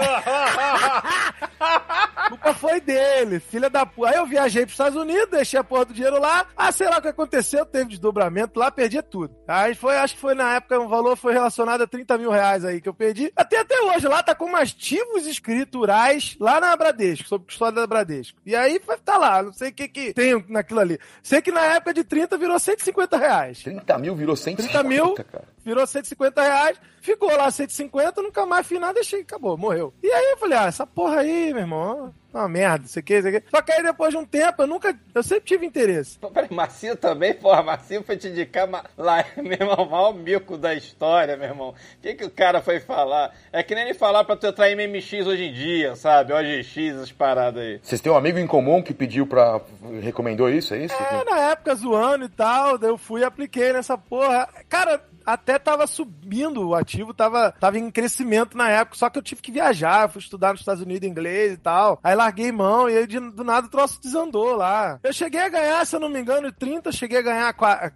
A 1.60 2.28
culpa 2.30 2.54
foi 2.54 2.80
dele, 2.80 3.40
filha 3.40 3.68
da 3.68 3.84
puta. 3.84 4.10
Aí 4.10 4.16
eu 4.16 4.26
viajei 4.26 4.62
pros 4.62 4.74
Estados 4.74 4.98
Unidos, 4.98 5.30
deixei 5.30 5.60
a 5.60 5.64
porra 5.64 5.84
do 5.84 5.94
dinheiro 5.94 6.18
lá. 6.18 6.46
Ah, 6.56 6.72
sei 6.72 6.88
lá 6.88 6.98
o 6.98 7.02
que 7.02 7.08
aconteceu, 7.08 7.66
teve 7.66 7.90
desdobramento 7.90 8.58
lá, 8.58 8.69
perdi 8.70 9.00
tudo. 9.02 9.34
Aí 9.46 9.74
foi, 9.74 9.96
acho 9.96 10.14
que 10.14 10.20
foi 10.20 10.34
na 10.34 10.54
época, 10.54 10.78
o 10.78 10.88
valor 10.88 11.16
foi 11.16 11.32
relacionado 11.32 11.82
a 11.82 11.86
30 11.86 12.18
mil 12.18 12.30
reais 12.30 12.64
aí 12.64 12.80
que 12.80 12.88
eu 12.88 12.94
perdi. 12.94 13.32
Até 13.36 13.58
até 13.58 13.80
hoje, 13.82 14.06
lá 14.08 14.22
tá 14.22 14.34
como 14.34 14.56
ativos 14.56 15.26
escriturais 15.26 16.36
lá 16.40 16.60
na 16.60 16.76
Bradesco, 16.76 17.28
sob 17.28 17.44
custódia 17.44 17.80
da 17.80 17.86
Bradesco. 17.86 18.38
E 18.44 18.54
aí 18.54 18.80
tá 19.04 19.18
lá, 19.18 19.42
não 19.42 19.52
sei 19.52 19.70
o 19.70 19.72
que 19.72 19.88
que 19.88 20.12
tem 20.12 20.44
naquilo 20.48 20.80
ali. 20.80 20.98
Sei 21.22 21.40
que 21.40 21.52
na 21.52 21.64
época 21.64 21.94
de 21.94 22.04
30 22.04 22.36
virou 22.36 22.58
150 22.58 23.16
reais. 23.16 23.62
30 23.62 23.98
mil 23.98 24.14
virou 24.14 24.36
150, 24.36 24.68
30 24.72 24.88
mil, 24.88 25.14
cara. 25.14 25.44
virou 25.64 25.86
150 25.86 26.42
reais, 26.42 26.80
ficou 27.00 27.34
lá 27.36 27.50
150, 27.50 28.22
nunca 28.22 28.46
mais 28.46 28.66
fiz 28.66 28.80
nada, 28.80 28.94
deixei, 28.94 29.20
acabou, 29.20 29.56
morreu. 29.56 29.92
E 30.02 30.10
aí 30.10 30.30
eu 30.32 30.38
falei, 30.38 30.58
ah, 30.58 30.66
essa 30.66 30.86
porra 30.86 31.20
aí, 31.20 31.52
meu 31.52 31.62
irmão, 31.62 32.14
uma 32.32 32.48
merda, 32.48 32.86
isso 32.86 32.98
aqui, 32.98 33.14
isso 33.14 33.28
aqui. 33.28 33.42
Só 33.50 33.60
que 33.62 33.72
aí 33.72 33.82
depois 33.82 34.10
de 34.12 34.16
um 34.18 34.24
tempo, 34.24 34.62
eu 34.62 34.66
nunca, 34.66 34.96
eu 35.14 35.22
sempre 35.22 35.44
tive 35.44 35.66
interesse. 35.66 36.18
Peraí, 36.32 36.48
Macio 36.52 36.96
também, 36.96 37.34
porra, 37.34 37.62
Macio 37.62 38.02
foi 38.02 38.16
te 38.16 38.28
indicar 38.28 38.66
ma- 38.68 38.84
lá, 38.96 39.24
meu 39.36 39.52
irmão, 39.52 39.76
o 39.86 39.90
maior 39.90 40.14
mico 40.14 40.56
da 40.56 40.74
história, 40.74 41.36
meu 41.36 41.48
irmão. 41.48 41.70
O 41.70 41.74
que, 42.02 42.14
que 42.14 42.24
o 42.24 42.30
cara 42.30 42.60
foi 42.62 42.80
falar? 42.80 43.34
É 43.52 43.62
que 43.62 43.74
nem 43.74 43.84
ele 43.84 43.94
falar 43.94 44.24
pra 44.24 44.36
tu 44.36 44.46
entrar 44.46 44.70
em 44.70 44.76
MMX 44.76 45.26
hoje 45.26 45.44
em 45.44 45.52
dia, 45.52 45.96
sabe? 45.96 46.32
OGX, 46.32 46.76
essas 46.94 47.12
paradas 47.12 47.62
aí. 47.62 47.80
Vocês 47.82 48.00
têm 48.00 48.10
um 48.12 48.16
amigo 48.16 48.38
em 48.38 48.46
comum 48.46 48.82
que 48.82 48.94
pediu 48.94 49.26
pra. 49.26 49.60
recomendou 50.02 50.48
isso, 50.48 50.74
é 50.74 50.78
isso? 50.84 50.94
É, 50.94 51.24
na 51.28 51.38
época 51.50 51.74
zoando 51.74 52.24
e 52.24 52.28
tal, 52.28 52.78
daí 52.78 52.90
eu 52.90 52.98
fui 52.98 53.20
e 53.22 53.24
apliquei 53.24 53.72
nessa 53.72 53.96
porra. 53.98 54.48
Cara, 54.68 55.00
até 55.32 55.58
tava 55.58 55.86
subindo 55.86 56.68
o 56.68 56.74
ativo, 56.74 57.12
tava, 57.14 57.52
tava 57.52 57.78
em 57.78 57.90
crescimento 57.90 58.56
na 58.56 58.68
época, 58.68 58.96
só 58.98 59.08
que 59.10 59.18
eu 59.18 59.22
tive 59.22 59.40
que 59.42 59.52
viajar, 59.52 60.08
fui 60.08 60.20
estudar 60.20 60.52
nos 60.52 60.60
Estados 60.60 60.82
Unidos 60.82 61.08
inglês 61.08 61.52
e 61.54 61.56
tal. 61.56 61.98
Aí 62.02 62.14
larguei 62.14 62.50
mão 62.52 62.88
e 62.88 62.96
aí 62.96 63.06
de- 63.06 63.18
do 63.30 63.44
nada 63.44 63.66
o 63.66 63.70
troço 63.70 64.00
desandou 64.02 64.56
lá. 64.56 64.98
Eu 65.02 65.12
cheguei 65.12 65.40
a 65.40 65.48
ganhar, 65.48 65.86
se 65.86 65.94
eu 65.96 66.00
não 66.00 66.08
me 66.08 66.20
engano, 66.20 66.50
30, 66.52 66.90
cheguei 66.92 67.18
a 67.18 67.22
ganhar, 67.22 67.54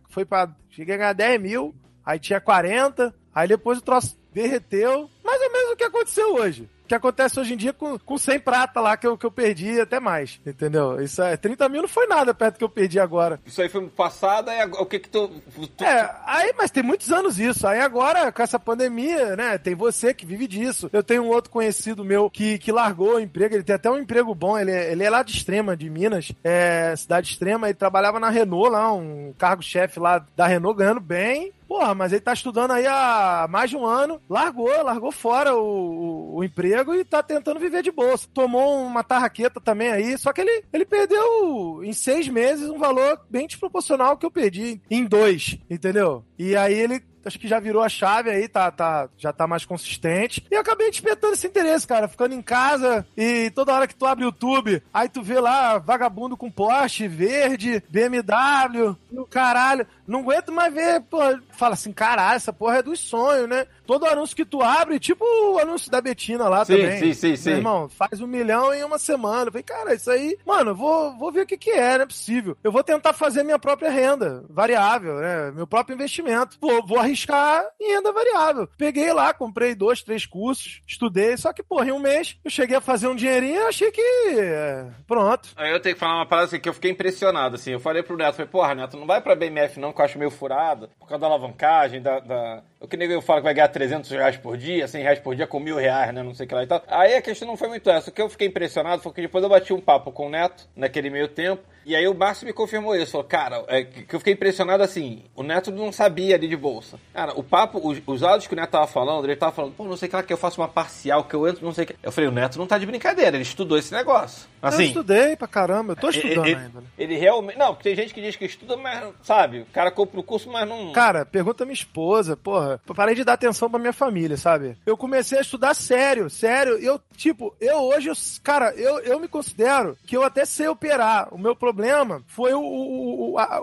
foi 0.08 0.24
pra, 0.24 0.48
cheguei 0.70 0.94
a 0.94 0.98
ganhar 0.98 1.12
10 1.12 1.40
mil, 1.40 1.74
aí 2.04 2.18
tinha 2.18 2.40
40, 2.40 3.14
aí 3.34 3.48
depois 3.48 3.78
o 3.78 3.82
troço 3.82 4.16
derreteu. 4.32 5.08
Mais 5.24 5.40
ou 5.42 5.52
menos 5.52 5.72
o 5.72 5.76
que 5.76 5.84
aconteceu 5.84 6.34
hoje. 6.34 6.68
Que 6.86 6.94
acontece 6.94 7.40
hoje 7.40 7.54
em 7.54 7.56
dia 7.56 7.72
com, 7.72 7.98
com 7.98 8.18
100 8.18 8.40
prata 8.40 8.78
lá 8.80 8.94
que 8.96 9.06
eu, 9.06 9.16
que 9.16 9.24
eu 9.24 9.30
perdi 9.30 9.80
até 9.80 9.98
mais, 9.98 10.38
entendeu? 10.46 11.00
Isso 11.00 11.22
é, 11.22 11.34
30 11.36 11.66
mil 11.70 11.80
não 11.82 11.88
foi 11.88 12.06
nada 12.06 12.34
perto 12.34 12.54
do 12.54 12.58
que 12.58 12.64
eu 12.64 12.68
perdi 12.68 13.00
agora. 13.00 13.40
Isso 13.46 13.62
aí 13.62 13.68
foi 13.70 13.86
passado, 13.88 14.50
e 14.50 14.60
agora- 14.60 14.82
o 14.82 14.86
que 14.86 14.98
que 14.98 15.08
tu... 15.08 15.28
tu- 15.76 15.84
É, 15.84 16.14
aí, 16.26 16.52
mas 16.58 16.70
tem 16.70 16.82
muitos 16.82 17.10
anos 17.10 17.38
isso. 17.38 17.66
Aí 17.66 17.80
agora, 17.80 18.30
com 18.30 18.42
essa 18.42 18.58
pandemia, 18.58 19.34
né, 19.34 19.56
tem 19.56 19.74
você 19.74 20.12
que 20.12 20.26
vive 20.26 20.46
disso. 20.46 20.90
Eu 20.92 21.02
tenho 21.02 21.22
um 21.22 21.28
outro 21.28 21.50
conhecido 21.50 22.04
meu 22.04 22.28
que, 22.28 22.58
que 22.58 22.70
largou 22.70 23.14
o 23.14 23.20
emprego, 23.20 23.54
ele 23.54 23.64
tem 23.64 23.76
até 23.76 23.90
um 23.90 23.98
emprego 23.98 24.34
bom, 24.34 24.58
ele, 24.58 24.70
é- 24.70 24.92
ele 24.92 25.04
é 25.04 25.08
lá 25.10 25.22
de 25.22 25.32
Extrema, 25.32 25.74
de 25.76 25.88
Minas, 25.88 26.32
é, 26.44 26.94
cidade 26.96 27.30
extrema, 27.30 27.66
ele 27.68 27.74
trabalhava 27.78 28.20
na 28.20 28.28
Renault 28.28 28.68
lá, 28.70 28.92
um 28.92 29.32
cargo-chefe 29.38 29.98
lá 29.98 30.24
da 30.36 30.46
Renault, 30.46 30.76
ganhando 30.78 31.00
bem. 31.00 31.50
Porra, 31.68 31.94
mas 31.94 32.12
ele 32.12 32.20
tá 32.20 32.32
estudando 32.32 32.72
aí 32.72 32.86
há 32.86 33.46
mais 33.48 33.70
de 33.70 33.76
um 33.76 33.84
ano, 33.86 34.20
largou, 34.28 34.68
largou 34.82 35.10
fora 35.10 35.56
o, 35.56 36.36
o- 36.36 36.44
emprego 36.44 36.94
e 36.94 37.04
tá 37.04 37.22
tentando 37.22 37.58
viver 37.60 37.82
de 37.82 37.90
bolsa. 37.90 38.28
Tomou 38.32 38.82
uma 38.84 39.02
tarraqueta 39.02 39.60
também 39.60 39.90
aí, 39.90 40.16
só 40.18 40.32
que 40.32 40.40
ele, 40.42 40.64
ele 40.72 40.84
perdeu 40.84 41.82
em 41.82 41.92
seis 41.92 42.28
meses 42.28 42.68
um 42.68 42.78
valor 42.78 43.20
bem 43.30 43.46
desproporcional 43.46 44.08
ao 44.10 44.16
que 44.18 44.26
eu 44.26 44.30
perdi 44.30 44.80
em 44.90 45.04
dois, 45.04 45.58
entendeu? 45.70 46.24
E 46.38 46.54
aí 46.56 46.74
ele 46.74 47.02
acho 47.26 47.38
que 47.38 47.48
já 47.48 47.58
virou 47.58 47.80
a 47.82 47.88
chave 47.88 48.28
aí, 48.28 48.46
tá, 48.46 48.70
tá, 48.70 49.08
já 49.16 49.32
tá 49.32 49.46
mais 49.46 49.64
consistente. 49.64 50.46
E 50.50 50.54
eu 50.54 50.60
acabei 50.60 50.90
despertando 50.90 51.32
esse 51.32 51.46
interesse, 51.46 51.86
cara, 51.86 52.06
ficando 52.06 52.34
em 52.34 52.42
casa 52.42 53.06
e 53.16 53.50
toda 53.54 53.72
hora 53.72 53.86
que 53.88 53.94
tu 53.94 54.04
abre 54.04 54.24
o 54.24 54.28
YouTube, 54.28 54.82
aí 54.92 55.08
tu 55.08 55.22
vê 55.22 55.40
lá 55.40 55.78
vagabundo 55.78 56.36
com 56.36 56.50
Porsche 56.50 57.08
verde, 57.08 57.82
BMW, 57.88 58.94
no 59.10 59.26
caralho. 59.26 59.86
Não 60.06 60.20
aguento 60.20 60.52
mais 60.52 60.72
ver, 60.72 61.00
pô, 61.02 61.18
fala 61.50 61.74
assim, 61.74 61.92
caralho, 61.92 62.36
essa 62.36 62.52
porra 62.52 62.78
é 62.78 62.82
dos 62.82 63.00
sonhos, 63.00 63.48
né? 63.48 63.66
Todo 63.86 64.06
anúncio 64.06 64.36
que 64.36 64.44
tu 64.44 64.62
abre, 64.62 64.98
tipo 64.98 65.24
o 65.24 65.58
anúncio 65.58 65.90
da 65.90 66.00
Betina 66.00 66.48
lá 66.48 66.64
Sim, 66.64 66.76
também. 66.76 66.98
sim, 66.98 67.14
sim, 67.14 67.36
sim. 67.36 67.48
Meu 67.50 67.58
irmão, 67.58 67.88
faz 67.88 68.20
um 68.20 68.26
milhão 68.26 68.72
em 68.72 68.82
uma 68.84 68.98
semana. 68.98 69.46
Eu 69.48 69.52
falei, 69.52 69.62
cara, 69.62 69.94
isso 69.94 70.10
aí, 70.10 70.38
mano, 70.46 70.74
vou, 70.74 71.16
vou 71.18 71.30
ver 71.32 71.42
o 71.42 71.46
que 71.46 71.56
que 71.56 71.70
é, 71.70 71.96
não 71.96 72.04
é 72.04 72.06
possível. 72.06 72.56
Eu 72.62 72.72
vou 72.72 72.82
tentar 72.82 73.12
fazer 73.12 73.42
minha 73.42 73.58
própria 73.58 73.90
renda 73.90 74.44
variável, 74.48 75.16
né? 75.16 75.50
Meu 75.50 75.66
próprio 75.66 75.94
investimento. 75.94 76.56
Vou, 76.60 76.84
vou 76.86 76.98
arriscar 76.98 77.64
em 77.80 77.94
renda 77.94 78.12
variável. 78.12 78.68
Peguei 78.76 79.12
lá, 79.12 79.32
comprei 79.34 79.74
dois, 79.74 80.02
três 80.02 80.24
cursos, 80.26 80.82
estudei, 80.86 81.36
só 81.36 81.52
que, 81.52 81.62
porra, 81.62 81.88
em 81.88 81.92
um 81.92 81.98
mês 81.98 82.36
eu 82.44 82.50
cheguei 82.50 82.76
a 82.76 82.80
fazer 82.80 83.08
um 83.08 83.14
dinheirinho 83.14 83.56
e 83.56 83.66
achei 83.66 83.90
que. 83.90 84.00
é, 84.38 84.86
pronto. 85.06 85.50
Aí 85.56 85.72
eu 85.72 85.80
tenho 85.80 85.94
que 85.94 86.00
falar 86.00 86.16
uma 86.16 86.26
parada 86.26 86.46
assim, 86.48 86.60
que 86.60 86.68
eu 86.68 86.74
fiquei 86.74 86.90
impressionado, 86.90 87.56
assim. 87.56 87.72
Eu 87.72 87.80
falei 87.80 88.02
pro 88.02 88.16
Neto, 88.16 88.36
falei, 88.36 88.50
porra, 88.50 88.74
Neto, 88.74 88.96
não 88.96 89.06
vai 89.06 89.20
pra 89.20 89.34
BMF 89.36 89.78
não, 89.78 89.92
que 89.94 90.00
eu 90.00 90.04
acho 90.04 90.18
meio 90.18 90.30
furado, 90.30 90.88
por 90.98 91.08
causa 91.08 91.20
da 91.20 91.26
alavancagem, 91.26 92.02
da... 92.02 92.20
da... 92.20 92.62
O 92.84 92.86
que 92.86 92.96
nego 92.96 93.20
fala 93.22 93.40
que 93.40 93.44
vai 93.44 93.54
ganhar 93.54 93.68
300 93.68 94.10
reais 94.10 94.36
por 94.36 94.56
dia, 94.56 94.86
100 94.86 95.02
reais 95.02 95.18
por 95.18 95.34
dia 95.34 95.46
com 95.46 95.58
mil 95.58 95.76
reais, 95.76 96.12
né, 96.12 96.22
não 96.22 96.34
sei 96.34 96.44
o 96.44 96.48
que 96.48 96.54
lá 96.54 96.62
e 96.62 96.66
tal. 96.66 96.82
Aí 96.86 97.14
a 97.14 97.22
questão 97.22 97.48
não 97.48 97.56
foi 97.56 97.68
muito 97.68 97.88
essa. 97.88 98.10
O 98.10 98.12
que 98.12 98.20
eu 98.20 98.28
fiquei 98.28 98.46
impressionado 98.48 99.02
foi 99.02 99.12
que 99.12 99.22
depois 99.22 99.42
eu 99.42 99.48
bati 99.50 99.72
um 99.72 99.80
papo 99.80 100.12
com 100.12 100.26
o 100.26 100.30
Neto, 100.30 100.68
naquele 100.76 101.08
meio 101.08 101.28
tempo, 101.28 101.62
e 101.86 101.94
aí 101.94 102.06
o 102.08 102.14
Márcio 102.14 102.46
me 102.46 102.52
confirmou 102.52 102.94
isso. 102.96 103.12
Falou, 103.12 103.26
cara, 103.26 103.64
é 103.68 103.84
que 103.84 104.14
eu 104.14 104.18
fiquei 104.18 104.32
impressionado 104.34 104.82
assim, 104.82 105.24
o 105.34 105.42
Neto 105.42 105.70
não 105.70 105.92
sabia 105.92 106.34
ali 106.34 106.48
de 106.48 106.56
bolsa. 106.56 106.98
Cara, 107.12 107.32
o 107.38 107.42
papo, 107.42 107.78
os, 107.86 108.00
os 108.06 108.22
áudios 108.22 108.46
que 108.46 108.54
o 108.54 108.56
Neto 108.56 108.70
tava 108.70 108.86
falando, 108.86 109.24
ele 109.24 109.36
tava 109.36 109.52
falando, 109.52 109.72
pô, 109.74 109.84
não 109.84 109.96
sei 109.96 110.06
o 110.06 110.10
que 110.10 110.16
lá, 110.16 110.22
que 110.22 110.32
eu 110.32 110.36
faço 110.38 110.60
uma 110.60 110.68
parcial, 110.68 111.24
que 111.24 111.34
eu 111.34 111.46
entro, 111.48 111.64
não 111.64 111.72
sei 111.74 111.84
o 111.84 111.86
que. 111.86 111.96
Eu 112.02 112.12
falei, 112.12 112.28
o 112.28 112.32
Neto 112.32 112.58
não 112.58 112.66
tá 112.66 112.78
de 112.78 112.86
brincadeira, 112.86 113.36
ele 113.36 113.42
estudou 113.42 113.76
esse 113.78 113.92
negócio. 113.94 114.46
eu 114.62 114.68
Assim, 114.68 114.84
estudei 114.84 115.36
pra 115.36 115.46
caramba, 115.48 115.92
eu 115.92 115.96
tô 115.96 116.08
estudando 116.08 116.46
ele, 116.46 116.56
ainda. 116.56 116.80
né? 116.80 116.86
ele 116.98 117.16
realmente. 117.16 117.58
Não, 117.58 117.74
porque 117.74 117.88
tem 117.90 117.96
gente 117.96 118.14
que 118.14 118.20
diz 118.22 118.34
que 118.36 118.44
estuda, 118.46 118.76
mas, 118.76 119.12
sabe, 119.22 119.60
o 119.60 119.66
cara 119.66 119.90
compra 119.90 120.20
o 120.20 120.22
curso, 120.22 120.50
mas 120.50 120.68
não. 120.68 120.92
Cara, 120.92 121.24
pergunta 121.26 121.64
minha 121.64 121.74
esposa, 121.74 122.36
porra. 122.36 122.73
Parei 122.94 123.14
de 123.14 123.24
dar 123.24 123.34
atenção 123.34 123.68
pra 123.70 123.78
minha 123.78 123.92
família, 123.92 124.36
sabe? 124.36 124.76
Eu 124.86 124.96
comecei 124.96 125.38
a 125.38 125.40
estudar 125.42 125.74
sério, 125.74 126.28
sério. 126.30 126.74
Eu, 126.78 127.00
tipo, 127.16 127.54
eu 127.60 127.76
hoje, 127.78 128.10
cara, 128.42 128.72
eu, 128.76 128.98
eu 129.00 129.20
me 129.20 129.28
considero 129.28 129.96
que 130.06 130.16
eu 130.16 130.22
até 130.22 130.44
sei 130.44 130.68
operar. 130.68 131.28
O 131.32 131.38
meu 131.38 131.54
problema 131.56 132.22
foi 132.26 132.52
o, 132.54 132.60
o- 132.62 133.38
a, 133.38 133.60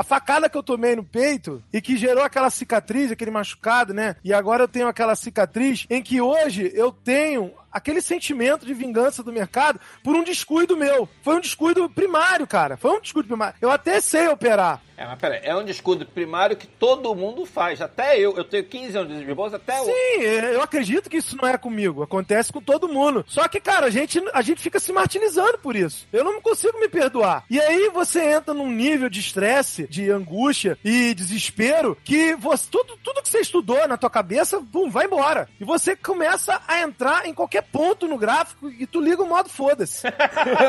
a 0.00 0.02
facada 0.02 0.48
que 0.48 0.56
eu 0.56 0.62
tomei 0.62 0.94
no 0.96 1.04
peito 1.04 1.62
e 1.72 1.80
que 1.80 1.96
gerou 1.96 2.22
aquela 2.22 2.50
cicatriz, 2.50 3.10
aquele 3.10 3.30
machucado, 3.30 3.92
né? 3.94 4.16
E 4.24 4.32
agora 4.32 4.64
eu 4.64 4.68
tenho 4.68 4.88
aquela 4.88 5.14
cicatriz 5.14 5.86
em 5.90 6.02
que 6.02 6.20
hoje 6.20 6.70
eu 6.74 6.90
tenho 6.92 7.52
aquele 7.74 8.00
sentimento 8.00 8.64
de 8.64 8.72
vingança 8.72 9.22
do 9.22 9.32
mercado 9.32 9.80
por 10.02 10.14
um 10.14 10.22
descuido 10.22 10.76
meu. 10.76 11.08
Foi 11.22 11.34
um 11.36 11.40
descuido 11.40 11.90
primário, 11.90 12.46
cara. 12.46 12.76
Foi 12.76 12.92
um 12.92 13.00
descuido 13.00 13.26
primário. 13.26 13.56
Eu 13.60 13.70
até 13.70 14.00
sei 14.00 14.28
operar. 14.28 14.80
É, 14.96 15.04
mas 15.04 15.18
pera, 15.18 15.36
é 15.36 15.54
um 15.56 15.64
descuido 15.64 16.06
primário 16.06 16.56
que 16.56 16.66
todo 16.66 17.14
mundo 17.14 17.44
faz. 17.44 17.80
Até 17.80 18.18
eu, 18.18 18.36
eu 18.36 18.44
tenho 18.44 18.64
15 18.64 18.96
anos 18.96 19.26
de 19.26 19.34
bolsa, 19.34 19.56
até 19.56 19.80
eu. 19.80 19.84
Sim, 19.84 20.22
eu 20.52 20.62
acredito 20.62 21.10
que 21.10 21.16
isso 21.16 21.36
não 21.36 21.48
é 21.48 21.58
comigo. 21.58 22.02
Acontece 22.02 22.52
com 22.52 22.60
todo 22.60 22.88
mundo. 22.88 23.24
Só 23.26 23.48
que, 23.48 23.60
cara, 23.60 23.86
a 23.86 23.90
gente, 23.90 24.22
a 24.32 24.40
gente 24.40 24.62
fica 24.62 24.78
se 24.78 24.92
martirizando 24.92 25.58
por 25.58 25.74
isso. 25.74 26.06
Eu 26.12 26.22
não 26.22 26.40
consigo 26.40 26.78
me 26.78 26.88
perdoar. 26.88 27.44
E 27.50 27.60
aí 27.60 27.90
você 27.92 28.22
entra 28.22 28.54
num 28.54 28.70
nível 28.70 29.08
de 29.08 29.20
estresse, 29.20 29.88
de 29.88 30.10
angústia 30.10 30.78
e 30.84 31.12
desespero 31.14 31.96
que 32.04 32.34
você, 32.36 32.68
tudo, 32.70 32.96
tudo 33.02 33.22
que 33.22 33.28
você 33.28 33.40
estudou 33.40 33.88
na 33.88 33.96
tua 33.96 34.10
cabeça, 34.10 34.62
pum, 34.72 34.88
vai 34.90 35.06
embora. 35.06 35.48
E 35.60 35.64
você 35.64 35.96
começa 35.96 36.60
a 36.68 36.80
entrar 36.80 37.26
em 37.26 37.34
qualquer 37.34 37.63
ponto 37.72 38.06
no 38.06 38.18
gráfico 38.18 38.68
e 38.68 38.86
tu 38.86 39.00
liga 39.00 39.22
o 39.22 39.28
modo 39.28 39.48
foda-se. 39.48 40.06